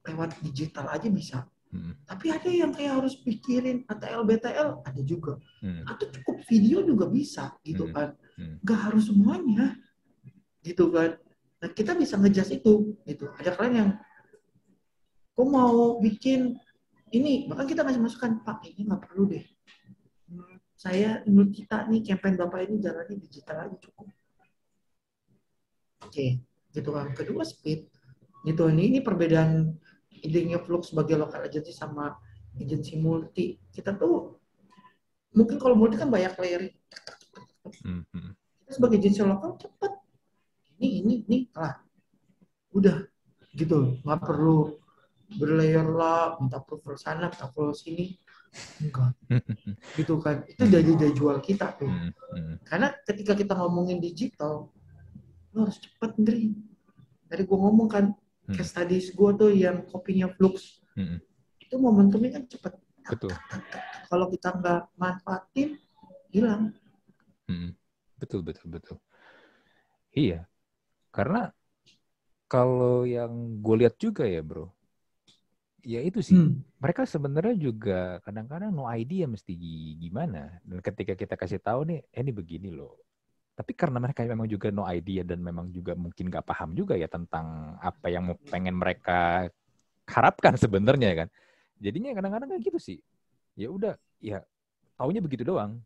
[0.05, 1.38] lewat digital aja bisa.
[1.68, 1.92] Hmm.
[2.09, 5.36] Tapi ada yang kayak harus pikirin ATL BTL ada juga.
[5.61, 5.84] Hmm.
[5.84, 7.92] Atau cukup video juga bisa gitu hmm.
[7.92, 8.09] kan.
[8.36, 8.57] Hmm.
[8.64, 9.76] Gak harus semuanya
[10.64, 11.16] gitu kan.
[11.59, 13.26] Nah kita bisa ngejas itu gitu.
[13.38, 13.90] Ada kalian yang
[15.34, 16.54] kok mau bikin
[17.11, 17.46] ini.
[17.50, 19.44] Bahkan kita ngasih masukan Pak ini nggak perlu deh.
[20.78, 24.06] Saya menurut kita nih campaign bapak ini jalannya digital aja cukup.
[26.06, 27.11] Oke gitu kan.
[27.14, 27.90] Kedua speed.
[28.46, 29.74] Gitu ini ini perbedaan
[30.22, 32.14] idenya Flux sebagai lokal agency sama
[32.54, 33.59] agensi multi.
[33.74, 34.38] Kita tuh
[35.34, 36.74] mungkin kalau multi kan banyak layering
[37.84, 38.30] mm-hmm.
[38.64, 39.92] kita sebagai agensi lokal cepet
[40.78, 41.76] ini ini ini lah
[42.72, 42.96] udah
[43.54, 44.78] gitu nggak perlu
[45.38, 48.16] berlayer lah minta approval sana minta approval sini
[48.80, 49.12] enggak
[50.00, 52.54] gitu kan itu jadi daya jual kita tuh hmm, hmm.
[52.64, 54.72] karena ketika kita ngomongin digital
[55.52, 56.68] lo harus cepat Ndri
[57.28, 58.04] Tadi gue ngomong kan,
[58.48, 58.56] hmm.
[58.56, 60.80] case studies gue tuh yang kopinya flux.
[61.60, 62.72] Itu momentumnya kan cepet.
[63.04, 63.32] Betul.
[64.08, 65.76] Kalau kita nggak manfaatin,
[66.32, 66.72] hilang.
[68.16, 68.96] Betul, betul, betul.
[70.16, 70.48] Iya.
[71.09, 71.50] Karena
[72.48, 74.68] kalau yang gue lihat juga ya bro,
[75.84, 76.38] ya itu sih.
[76.38, 76.64] Hmm.
[76.78, 79.52] Mereka sebenarnya juga kadang-kadang no idea mesti
[79.98, 80.62] gimana.
[80.62, 83.09] Dan ketika kita kasih tahu nih, eh, ini begini loh
[83.59, 87.11] tapi karena mereka memang juga no idea dan memang juga mungkin gak paham juga ya
[87.11, 89.50] tentang apa yang mau pengen mereka
[90.06, 91.28] harapkan sebenarnya kan.
[91.82, 92.98] Jadinya kadang-kadang kayak gitu sih.
[93.59, 94.46] Ya udah, ya
[94.94, 95.82] taunya begitu doang.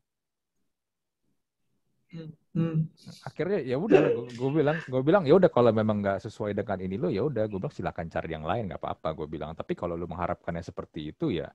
[2.52, 2.84] Hmm.
[3.24, 7.00] Akhirnya ya udah, gue bilang, gue bilang ya udah kalau memang nggak sesuai dengan ini
[7.00, 9.08] lo ya udah, gue bilang silakan cari yang lain nggak apa-apa.
[9.16, 11.48] Gue bilang, tapi kalau lo mengharapkannya seperti itu ya,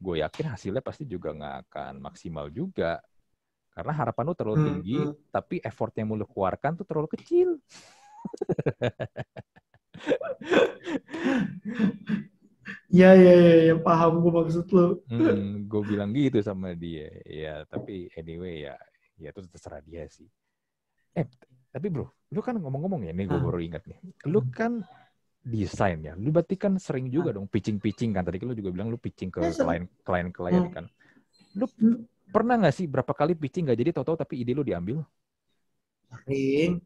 [0.00, 3.04] gue yakin hasilnya pasti juga nggak akan maksimal juga
[3.70, 7.08] karena harapan lu terlalu hmm, tinggi, hmm, tapi effort yang mau lu keluarkan tuh terlalu
[7.16, 7.56] kecil.
[12.90, 14.98] ya, ya, ya, ya, paham gue maksud lu.
[15.06, 17.08] hmm, gue bilang gitu sama dia.
[17.24, 18.76] Ya, tapi anyway ya,
[19.20, 20.26] ya itu terserah dia sih.
[21.14, 21.26] Eh,
[21.70, 23.98] tapi bro, lu kan ngomong-ngomong ya, ini gue baru ingat nih.
[24.26, 24.50] Lu hmm.
[24.50, 24.72] kan
[25.44, 26.12] desain ya.
[26.16, 28.22] Lu berarti kan sering juga dong pitching-pitching kan.
[28.26, 29.52] Tadi kan lu juga bilang lu pitching ke ya,
[30.04, 30.84] klien-klien kan.
[31.56, 31.66] Lu
[32.30, 35.02] pernah nggak sih berapa kali pitching nggak jadi tahu-tahu tapi ide lu diambil?
[36.10, 36.82] Sering.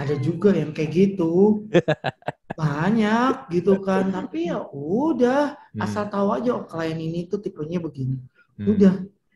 [0.00, 1.64] Ada juga yang kayak gitu.
[2.60, 4.08] Banyak gitu kan.
[4.08, 5.56] Tapi ya udah.
[5.76, 5.84] Hmm.
[5.84, 8.16] Asal tahu aja oh, klien ini tuh tipenya begini.
[8.56, 8.72] Hmm.
[8.72, 8.94] Udah.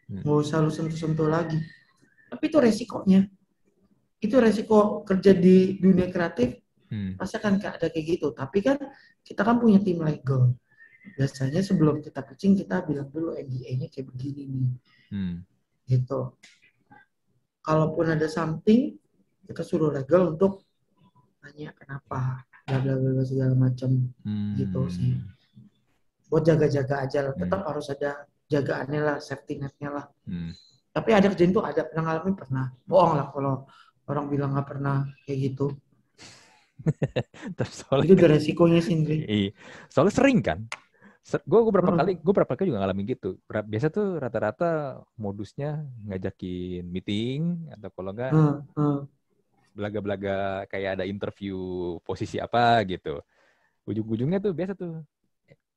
[0.09, 0.22] Hmm.
[0.24, 1.61] Nggak usah lu sentuh-sentuh lagi.
[2.31, 3.20] Tapi itu resikonya.
[4.22, 6.62] Itu resiko kerja di dunia kreatif.
[6.91, 7.18] Hmm.
[7.18, 8.31] Pasti akan ada kayak gitu.
[8.31, 8.78] Tapi kan
[9.26, 10.55] kita kan punya tim legal.
[11.18, 14.70] Biasanya sebelum kita pitching kita bilang dulu NDA-nya kayak begini nih.
[15.11, 15.37] Hmm
[15.91, 16.39] gitu
[17.66, 18.95] kalaupun ada something
[19.51, 20.62] kita suruh legal untuk
[21.43, 23.91] tanya kenapa bla bla bla segala macam
[24.22, 24.55] hmm.
[24.55, 25.18] gitu sih
[26.31, 27.68] buat jaga-jaga aja lah tetap hmm.
[27.74, 30.55] harus ada jagaannya lah safety netnya lah hmm.
[30.91, 32.64] Tapi ada kejadian tuh ada pernah ngalamin pernah.
[32.82, 33.55] Bohong lah kalau
[34.11, 35.66] orang bilang nggak pernah kayak gitu.
[37.78, 39.51] Soalnya itu kan, resikonya sendiri iya.
[39.93, 40.64] soalnya sering kan?
[41.45, 43.36] Gue gue berapa kali gue berapa kali juga ngalamin gitu.
[43.47, 48.32] Biasa tuh rata-rata modusnya ngajakin meeting atau kalau enggak
[49.76, 51.57] belaga-belaga kayak ada interview
[52.03, 53.20] posisi apa gitu.
[53.86, 55.05] Ujung-ujungnya tuh biasa tuh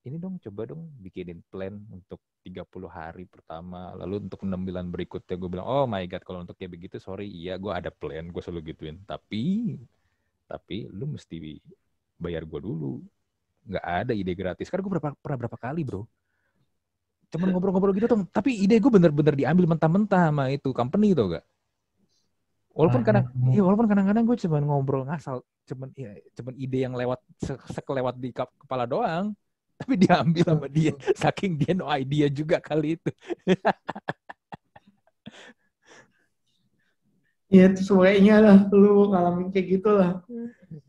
[0.03, 5.35] ini dong coba dong bikinin plan untuk 30 hari pertama lalu untuk 6 bulan berikutnya
[5.39, 8.41] gue bilang oh my god kalau untuk kayak begitu sorry iya gue ada plan gue
[8.43, 9.79] selalu gituin tapi
[10.47, 11.57] tapi lu mesti
[12.19, 12.99] bayar gue dulu
[13.67, 14.67] nggak ada ide gratis.
[14.67, 16.03] Karena gue berapa, pernah berapa kali bro.
[17.33, 18.27] Cuman ngobrol-ngobrol gitu tuh.
[18.29, 21.45] Tapi ide gue bener-bener diambil mentah-mentah sama itu company tuh gak.
[22.73, 27.21] Walaupun kadang, ya walaupun kadang-kadang gue cuma ngobrol ngasal, cuman ya, cuman ide yang lewat
[27.69, 29.37] sekelewat di kepala doang,
[29.83, 30.95] tapi diambil sama dia,
[31.27, 33.11] saking dia no idea juga kali itu.
[37.53, 40.25] Iya, itu semuanya lah lu ngalamin kayak gitu lah.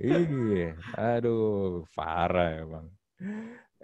[0.00, 2.88] iya, aduh, parah emang.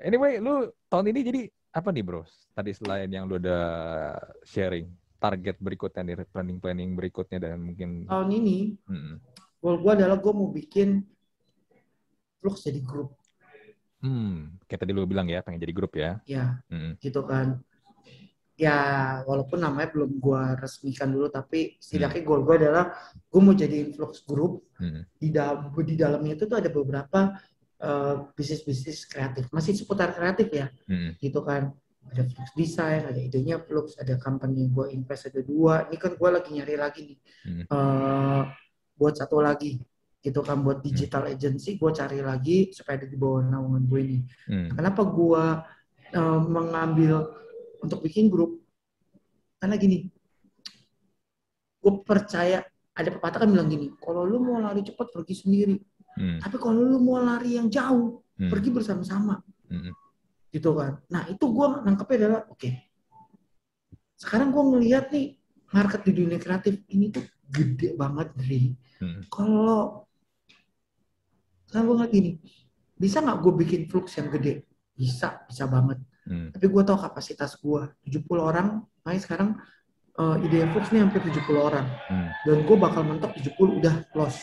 [0.01, 1.43] Anyway, lu tahun ini jadi
[1.77, 2.25] apa nih bro?
[2.57, 4.17] Tadi selain yang lu udah
[4.49, 4.89] sharing,
[5.21, 8.09] target berikutnya nih, planning-planning berikutnya dan mungkin...
[8.09, 9.15] Tahun ini, hmm.
[9.61, 11.05] goal gue adalah gue mau bikin
[12.41, 13.20] Flux jadi grup.
[14.01, 16.21] Hmm, kayak tadi lu bilang ya, pengen jadi grup ya?
[16.25, 17.01] Iya, hmm.
[17.01, 17.61] gitu kan
[18.61, 18.79] ya
[19.25, 22.29] walaupun namanya belum gue resmikan dulu tapi setidaknya hmm.
[22.29, 25.09] goal gue adalah gue mau jadi influx group hmm.
[25.17, 27.41] di dalam di dalamnya itu tuh ada beberapa
[27.81, 31.17] uh, bisnis bisnis kreatif masih seputar kreatif ya hmm.
[31.25, 31.73] gitu kan
[32.13, 36.29] ada flux design ada idenya flux ada company gue invest ada dua ini kan gue
[36.29, 37.19] lagi nyari lagi nih
[37.49, 37.65] hmm.
[37.73, 38.45] uh,
[38.93, 39.81] buat satu lagi
[40.21, 41.33] gitu kan buat digital hmm.
[41.33, 44.19] agency gue cari lagi supaya ada di bawah naungan gue ini
[44.53, 44.77] hmm.
[44.77, 45.45] kenapa gue
[46.13, 47.25] uh, mengambil
[47.81, 48.61] untuk bikin grup
[49.57, 50.13] karena gini
[51.81, 52.61] gue percaya
[52.93, 55.77] ada pepatah kan bilang gini kalau lu mau lari cepat pergi sendiri
[56.21, 56.45] hmm.
[56.45, 58.53] tapi kalau lu mau lari yang jauh hmm.
[58.53, 59.41] pergi bersama-sama
[59.73, 59.93] hmm.
[60.53, 62.93] gitu kan nah itu gue nangkepnya adalah oke okay.
[64.21, 65.41] sekarang gue ngeliat nih
[65.73, 69.33] market di dunia kreatif ini tuh gede banget dari hmm.
[69.33, 70.05] kalau
[71.79, 72.33] gue ngeliat gini
[72.99, 74.67] bisa nggak gue bikin flux yang gede
[74.99, 76.55] bisa bisa banget Hmm.
[76.55, 77.83] Tapi gue tau kapasitas gue.
[78.07, 79.51] 70 orang, makanya sekarang
[80.21, 81.87] uh, ide Fox nih hampir 70 orang.
[82.07, 82.31] Hmm.
[82.47, 84.39] Dan gue bakal mentok 70 udah close.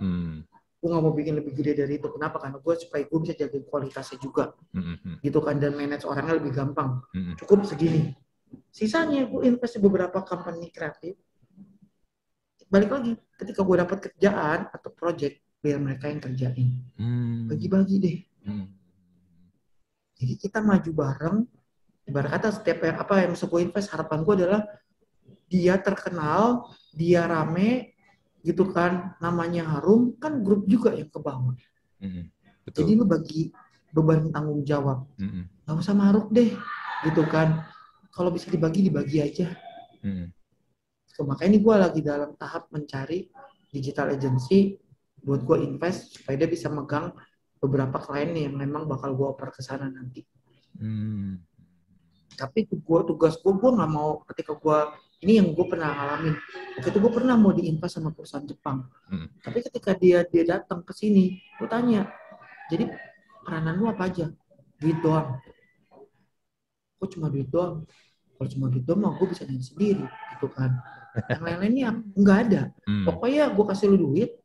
[0.00, 0.42] Hmm.
[0.82, 2.08] Gue gak mau bikin lebih gede dari itu.
[2.10, 2.42] Kenapa?
[2.42, 4.56] Karena gue supaya gue bisa jaga kualitasnya juga.
[4.74, 4.98] Hmm.
[4.98, 5.16] hmm.
[5.22, 5.56] Gitu kan.
[5.62, 6.98] Dan manage orangnya lebih gampang.
[7.14, 7.38] Hmm.
[7.38, 8.10] Cukup segini.
[8.74, 11.14] Sisanya gue invest di beberapa company kreatif.
[12.70, 17.52] Balik lagi, ketika gue dapat kerjaan atau project, biar mereka yang kerjain hmm.
[17.52, 18.18] bagi-bagi deh
[18.48, 18.66] hmm.
[20.16, 21.38] jadi kita maju bareng
[22.08, 24.62] ibarat kata setiap yang apa yang masuk invest harapan gue adalah
[25.46, 27.94] dia terkenal dia rame
[28.40, 31.54] gitu kan namanya harum kan grup juga yang ke bawah
[32.00, 32.24] hmm.
[32.72, 33.52] jadi lu bagi
[33.92, 35.68] beban tanggung jawab hmm.
[35.68, 36.56] gak usah maruk deh
[37.04, 37.68] gitu kan
[38.10, 39.52] kalau bisa dibagi dibagi aja
[40.00, 40.32] hmm.
[41.04, 43.28] so, makanya ini gue lagi dalam tahap mencari
[43.68, 44.79] digital agency
[45.20, 47.12] buat gue invest supaya dia bisa megang
[47.60, 50.24] beberapa klien yang memang bakal gue oper ke sana nanti.
[50.80, 51.44] Hmm.
[52.34, 54.78] Tapi gue tugas gue gue nggak mau ketika gue
[55.20, 56.32] ini yang gue pernah alamin.
[56.80, 58.88] Waktu itu gue pernah mau diinvest sama perusahaan Jepang.
[59.12, 59.28] Hmm.
[59.44, 62.08] Tapi ketika dia dia datang ke sini, gue tanya,
[62.72, 62.88] jadi
[63.44, 64.32] peranan lu apa aja?
[64.80, 65.36] Duit doang.
[66.96, 67.84] Gue cuma duit doang.
[68.40, 70.00] Kalau cuma duit doang, gue bisa nanya sendiri,
[70.32, 70.80] gitu kan.
[71.28, 72.62] Yang lain-lainnya nggak ada.
[72.88, 73.04] Hmm.
[73.04, 74.40] Pokoknya gue kasih lu duit,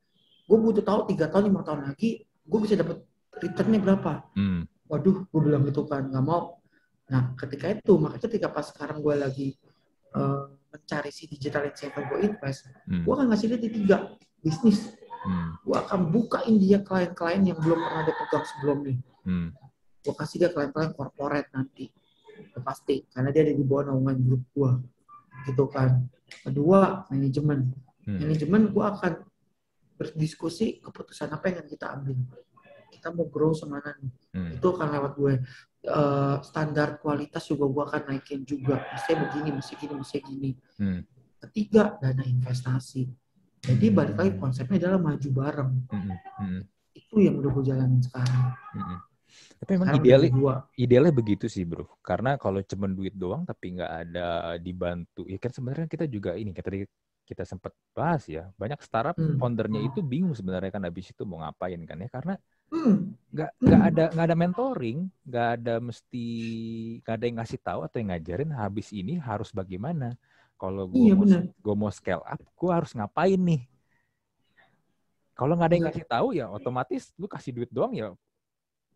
[0.46, 3.02] gue butuh tahu tiga tahun lima tahun lagi gue bisa dapat
[3.42, 4.62] returnnya berapa hmm.
[4.88, 6.62] waduh gue bilang gitu kan nggak mau
[7.10, 9.48] nah ketika itu makanya ketika pas sekarang gue lagi
[10.18, 13.04] uh, mencari si digital insider gue invest hmm.
[13.04, 13.98] gue akan ngasih dia di tiga
[14.42, 14.94] bisnis
[15.26, 15.66] hmm.
[15.66, 18.96] gue akan bukain dia klien-klien yang belum pernah dia pegang sebelumnya
[19.26, 19.50] hmm.
[20.06, 21.90] gue kasih dia klien-klien corporate nanti
[22.36, 24.72] ya pasti karena dia ada di bawah naungan grup gue
[25.50, 26.06] gitu kan
[26.46, 27.74] kedua manajemen
[28.06, 28.18] hmm.
[28.22, 29.14] manajemen gue akan
[29.96, 32.20] berdiskusi keputusan apa yang kita ambil
[32.92, 34.52] kita mau grow semana nih hmm.
[34.60, 35.34] itu akan lewat gue
[35.88, 40.52] uh, standar kualitas juga gue akan naikin juga mesti begini mesti gini mesti gini
[40.82, 41.02] hmm.
[41.48, 43.08] ketiga dana investasi
[43.66, 46.16] jadi balik lagi konsepnya adalah maju bareng hmm.
[46.42, 46.62] Hmm.
[46.92, 49.00] itu yang udah gue jalanin sekarang hmm.
[49.56, 50.32] Tapi emang idealnya,
[50.80, 51.88] idealnya begitu sih bro.
[52.00, 56.56] Karena kalau cuma duit doang tapi nggak ada dibantu, ya kan sebenarnya kita juga ini,
[56.56, 56.80] kayak tadi
[57.26, 59.42] kita sempat bahas ya banyak startup hmm.
[59.42, 62.34] foundernya itu bingung sebenarnya kan habis itu mau ngapain kan ya karena
[62.70, 62.96] hmm.
[63.34, 63.66] nggak hmm.
[63.66, 66.28] nggak ada nggak ada mentoring nggak ada mesti
[67.02, 70.14] nggak ada yang ngasih tahu atau yang ngajarin habis ini harus bagaimana.
[70.56, 73.68] Kalau gue iya, mau, gue mau scale up gue harus ngapain nih?
[75.36, 75.92] Kalau nggak ada yang iya.
[75.92, 78.16] ngasih tahu ya otomatis lu kasih duit doang ya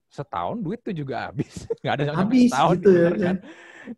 [0.09, 1.67] setahun duit tuh juga habis.
[1.81, 3.35] Nggak ada yang habis setahun gitu ya kan.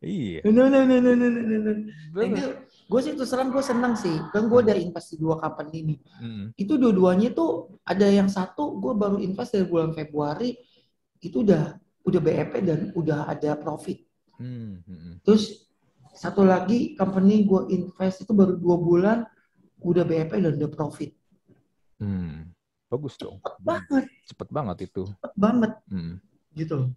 [0.02, 0.40] Iya.
[0.52, 2.41] No no no no no no no
[2.91, 4.19] gue sih terus terang gue seneng sih.
[4.35, 5.95] Kan gue udah invest di dua company ini.
[6.19, 6.45] Hmm.
[6.59, 10.59] itu dua-duanya tuh ada yang satu gue baru invest dari bulan Februari
[11.23, 14.03] itu udah udah BEP dan udah ada profit.
[14.35, 14.84] Hmm.
[14.84, 15.22] Hmm.
[15.23, 15.69] terus
[16.11, 19.18] satu lagi company gue invest itu baru dua bulan
[19.80, 21.15] udah BEP dan udah profit.
[22.03, 22.51] Hmm.
[22.91, 23.39] bagus dong.
[23.39, 24.03] Cepet banget.
[24.27, 25.07] Cepet banget itu.
[25.07, 25.72] Cepet banget.
[25.88, 26.19] Hmm.
[26.51, 26.91] gitu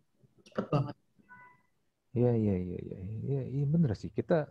[0.54, 0.96] cepet banget.
[2.14, 2.98] Iya iya iya iya.
[3.26, 4.10] Iya ya, bener sih.
[4.10, 4.46] Kita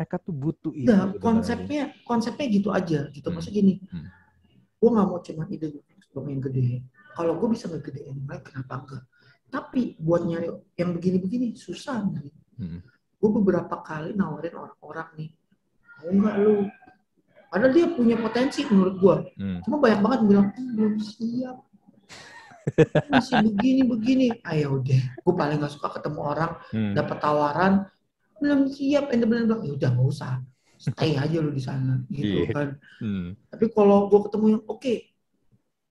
[0.00, 0.88] mereka tuh butuh itu.
[0.88, 3.28] Nah, konsepnya konsepnya gitu aja gitu.
[3.28, 3.36] Hmm.
[3.36, 4.08] Maksudnya gini, hmm.
[4.80, 6.80] gue nggak mau cuma ide gue yang gede.
[7.12, 9.04] Kalau gue bisa ngegedein lain, kenapa enggak?
[9.52, 10.48] Tapi buat nyari
[10.80, 12.32] yang begini-begini susah nih.
[12.56, 12.80] Hmm.
[13.20, 15.30] Gue beberapa kali nawarin orang-orang nih,
[16.00, 16.56] mau nggak lu?
[17.52, 19.16] Padahal dia punya potensi menurut gue.
[19.36, 19.58] Hmm.
[19.68, 21.56] Cuma banyak banget bilang, oh, belum siap.
[23.12, 24.40] Masih begini-begini.
[24.48, 26.94] Ayo ah, ya udah, gue paling gak suka ketemu orang, hmm.
[26.94, 27.72] dapat tawaran,
[28.40, 30.34] belum siap ente benar bilang ya udah nggak usah.
[30.80, 32.56] Stay aja lu di sana gitu yeah.
[32.56, 32.68] kan.
[33.04, 33.36] Hmm.
[33.52, 35.12] tapi kalau gue ketemu yang oke okay,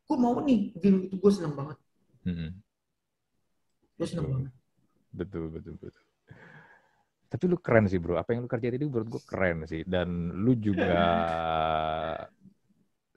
[0.09, 0.73] gue mau nih.
[0.73, 1.77] Gitu itu gue seneng banget.
[2.25, 2.51] Hmm.
[3.95, 4.33] gue seneng betul.
[4.33, 4.53] banget.
[5.13, 6.03] Betul betul betul.
[7.29, 8.17] Tapi lu keren sih bro.
[8.17, 9.85] Apa yang lu kerjain itu menurut gue keren sih.
[9.85, 10.97] Dan lu juga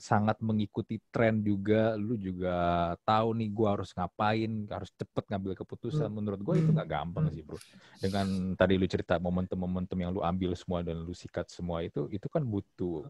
[0.02, 6.10] sangat mengikuti tren juga, lu juga tahu nih gue harus ngapain, harus cepet ngambil keputusan.
[6.10, 6.18] Hmm.
[6.18, 7.34] Menurut gue itu nggak gampang hmm.
[7.38, 7.58] sih bro.
[8.02, 8.26] Dengan
[8.58, 12.42] tadi lu cerita momentum-momentum yang lu ambil semua dan lu sikat semua itu, itu kan
[12.42, 13.06] butuh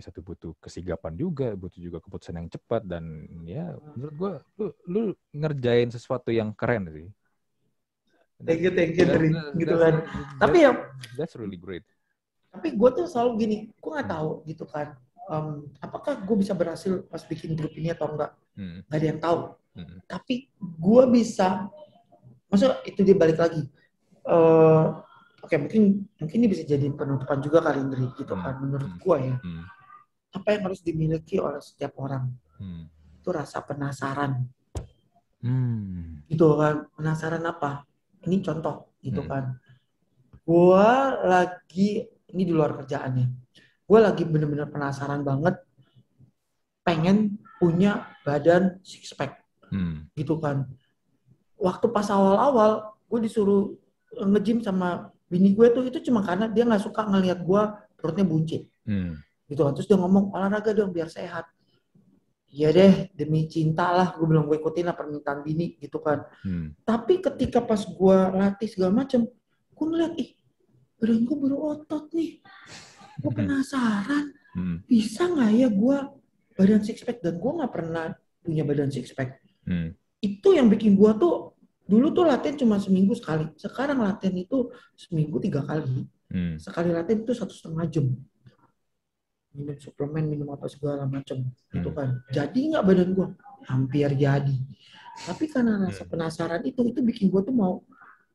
[0.00, 4.66] ya satu butuh kesigapan juga, butuh juga keputusan yang cepat dan ya menurut gue lu,
[4.88, 5.02] lu
[5.36, 7.08] ngerjain sesuatu yang keren sih.
[8.48, 9.28] Thank you, thank you, dari
[9.60, 10.06] gitu kan.
[10.40, 10.72] Tapi ya,
[11.20, 11.84] that's really great.
[12.48, 14.96] Tapi gue tuh selalu gini, gue nggak tahu gitu kan
[15.28, 18.88] um, apakah gue bisa berhasil pas bikin grup ini atau enggak hmm.
[18.88, 19.40] Gak ada yang tahu
[19.76, 19.98] hmm.
[20.08, 21.68] tapi gue bisa
[22.48, 23.62] maksudnya itu dia balik lagi
[24.26, 25.04] uh,
[25.44, 28.42] oke okay, mungkin mungkin ini bisa jadi penutupan juga kali Indri gitu hmm.
[28.42, 29.64] kan menurut gue ya hmm.
[30.34, 32.84] apa yang harus dimiliki oleh setiap orang hmm.
[33.20, 34.48] itu rasa penasaran
[35.44, 36.28] hmm.
[36.32, 37.84] gitu kan penasaran apa
[38.24, 39.30] ini contoh gitu hmm.
[39.30, 39.44] kan
[40.48, 40.88] gue
[41.28, 43.47] lagi ini di luar kerjaannya
[43.88, 45.56] gue lagi bener-bener penasaran banget
[46.84, 49.40] pengen punya badan six pack.
[49.68, 50.08] Hmm.
[50.16, 50.64] gitu kan.
[51.60, 53.76] Waktu pas awal-awal gue disuruh
[54.16, 57.62] nge-gym sama bini gue tuh itu cuma karena dia nggak suka ngelihat gue
[57.96, 58.68] perutnya buncit.
[58.88, 59.20] Hmm.
[59.48, 59.72] gitu kan.
[59.76, 61.48] Terus dia ngomong olahraga dong biar sehat.
[62.48, 66.24] Iya deh demi cinta lah gue bilang gue ikutin lah permintaan bini gitu kan.
[66.40, 66.72] Hmm.
[66.80, 69.28] tapi ketika pas gue latih segala macem
[69.76, 70.32] gue ngeliat ih
[70.96, 72.40] badan gue berotot nih
[73.18, 74.26] gue penasaran.
[74.48, 74.82] Hmm.
[74.88, 75.96] bisa nggak ya gue
[76.56, 77.22] badan six pack?
[77.22, 79.38] Dan gue nggak pernah punya badan six pack.
[79.68, 79.92] Hmm.
[80.18, 81.54] itu yang bikin gue tuh
[81.84, 83.46] dulu tuh latihan cuma seminggu sekali.
[83.54, 86.08] Sekarang latihan itu seminggu tiga kali.
[86.28, 86.60] Hmm.
[86.60, 88.06] sekali latihan itu satu setengah jam.
[89.54, 91.44] Minum suplemen minum apa segala macam.
[91.44, 91.76] Hmm.
[91.78, 92.08] itu kan.
[92.32, 93.26] Jadi nggak badan gue
[93.68, 94.56] hampir jadi.
[95.18, 96.10] Tapi karena rasa hmm.
[96.10, 97.82] penasaran itu itu bikin gue tuh mau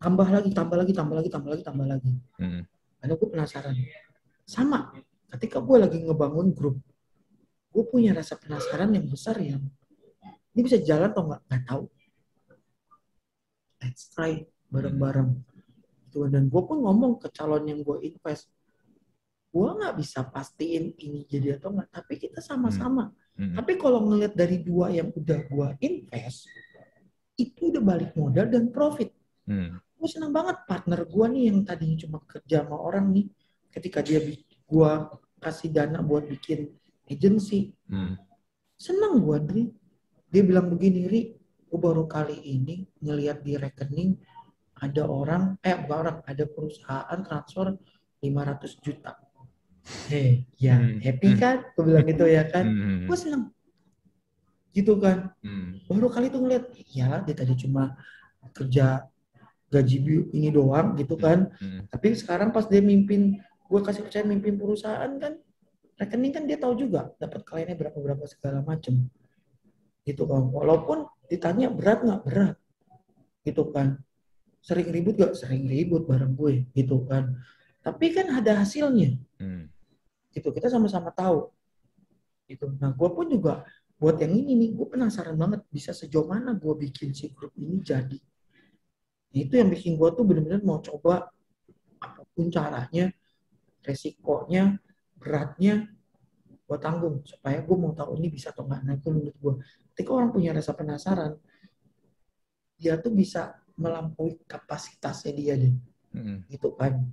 [0.03, 2.13] tambah lagi tambah lagi tambah lagi tambah lagi tambah lagi.
[2.35, 2.63] Hmm.
[3.03, 3.75] karena gue penasaran
[4.43, 4.91] sama
[5.33, 6.77] ketika gue lagi ngebangun grup
[7.73, 9.63] gue punya rasa penasaran yang besar yang
[10.53, 11.83] ini bisa jalan atau nggak nggak tahu
[13.81, 15.33] let's try bareng-bareng
[16.13, 18.45] gitu dan gue pun ngomong ke calon yang gue invest
[19.53, 23.53] gue nggak bisa pastiin ini jadi atau enggak tapi kita sama-sama hmm.
[23.53, 23.55] hmm.
[23.57, 26.45] tapi kalau ngelihat dari dua yang udah gue invest
[27.37, 29.09] itu udah balik modal dan profit
[29.49, 29.77] hmm.
[29.77, 33.25] gue senang banget partner gue nih yang tadinya cuma kerja sama orang nih
[33.73, 34.91] ketika dia gue
[35.41, 36.69] kasih dana buat bikin
[37.09, 38.15] agency hmm.
[38.77, 39.63] senang gue Andri
[40.29, 41.21] dia bilang begini Ri
[41.67, 44.15] gue baru kali ini ngelihat di rekening
[44.77, 47.75] ada orang eh bukan orang ada perusahaan transfer
[48.21, 49.13] 500 juta
[50.07, 51.03] Hei, ya hmm.
[51.03, 51.39] happy hmm.
[51.39, 51.57] kan?
[51.75, 52.65] Gue bilang gitu ya kan.
[52.65, 53.03] Hmm.
[53.03, 53.43] Gue seneng.
[54.71, 55.35] Gitu kan.
[55.43, 55.83] Hmm.
[55.91, 57.99] Baru kali itu ngeliat, ya dia tadi cuma
[58.55, 59.03] kerja
[59.67, 59.97] gaji
[60.31, 61.51] ini doang gitu kan.
[61.59, 61.83] Hmm.
[61.91, 63.43] Tapi sekarang pas dia mimpin,
[63.73, 65.41] gue kasih percaya mimpin perusahaan kan,
[65.97, 69.09] rekening kan dia tahu juga dapat kliennya berapa berapa segala macem.
[70.05, 70.53] Gitu kan.
[70.53, 72.55] Walaupun ditanya berat nggak berat,
[73.41, 73.97] gitu kan.
[74.61, 75.33] Sering ribut gak?
[75.33, 77.33] Sering ribut bareng gue, gitu kan.
[77.81, 79.17] Tapi kan ada hasilnya.
[79.41, 79.73] Hmm
[80.33, 81.53] gitu kita sama-sama tahu
[82.49, 83.63] itu nah gue pun juga
[84.01, 87.79] buat yang ini nih gue penasaran banget bisa sejauh mana gue bikin si grup ini
[87.79, 88.19] jadi
[89.33, 91.31] itu yang bikin gue tuh bener-bener mau coba
[92.01, 93.13] apa pun caranya
[93.83, 94.79] resikonya
[95.19, 95.87] beratnya
[96.63, 99.53] gue tanggung supaya gue mau tahu ini bisa atau enggak nah itu menurut gue
[99.93, 101.37] ketika orang punya rasa penasaran
[102.79, 105.73] dia tuh bisa melampaui kapasitasnya dia deh.
[106.13, 107.03] Mm gitu kan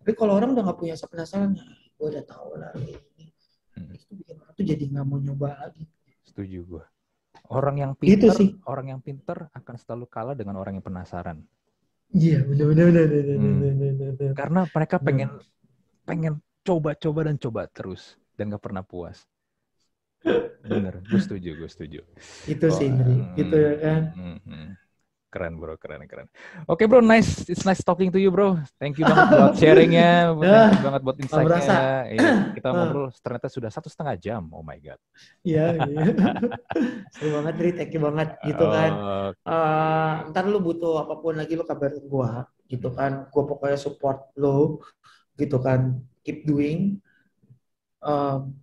[0.00, 1.54] tapi kalau orang udah nggak punya rasa penasaran
[1.96, 2.94] gue udah tahu lah ini.
[3.76, 3.92] Hmm.
[3.92, 5.84] itu bikin orang tuh jadi nggak mau nyoba lagi.
[6.24, 6.84] Setuju gue
[7.50, 8.56] orang yang pinter sih.
[8.66, 11.44] orang yang pinter akan selalu kalah dengan orang yang penasaran.
[12.14, 14.34] Iya benar benar benar hmm.
[14.38, 15.42] karena mereka pengen hmm.
[16.06, 19.26] Pengen coba-coba dan coba terus dan gak pernah puas
[20.66, 22.00] bener gue setuju gue setuju
[22.50, 24.68] itu oh, sih Indri hmm, gitu ya kan hmm, hmm.
[25.26, 26.32] Keren bro, keren keren.
[26.64, 28.56] Oke okay, bro, nice, it's nice talking to you bro.
[28.80, 31.76] Thank you banget buat sharingnya, thank you banget buat insightnya.
[32.08, 32.24] Ya,
[32.56, 34.48] kita ngobrol ternyata sudah satu setengah jam.
[34.54, 34.96] Oh my god.
[35.44, 35.82] Iya.
[35.82, 36.04] iya.
[37.18, 37.70] Seru banget, Dri.
[37.76, 38.38] Thank you banget.
[38.48, 38.90] Gitu kan.
[39.44, 42.48] Uh, ntar lu butuh apa pun lagi lu kabarin gua.
[42.70, 43.28] Gitu kan.
[43.28, 44.80] Gua pokoknya support lu.
[45.36, 46.00] Gitu kan.
[46.24, 46.98] Keep doing.
[48.02, 48.56] Um,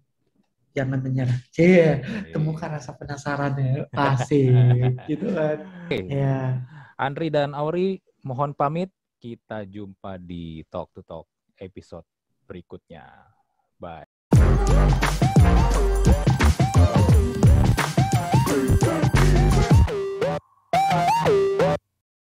[0.74, 1.38] jangan menyerah.
[1.54, 1.96] Cie, yeah.
[2.34, 3.86] temukan rasa penasaran ya.
[3.94, 5.58] Asik, gitu kan.
[5.88, 6.10] Okay.
[6.10, 6.66] Ya.
[6.98, 8.90] Andri dan Auri, mohon pamit.
[9.24, 12.04] Kita jumpa di Talk to Talk episode
[12.44, 13.33] berikutnya.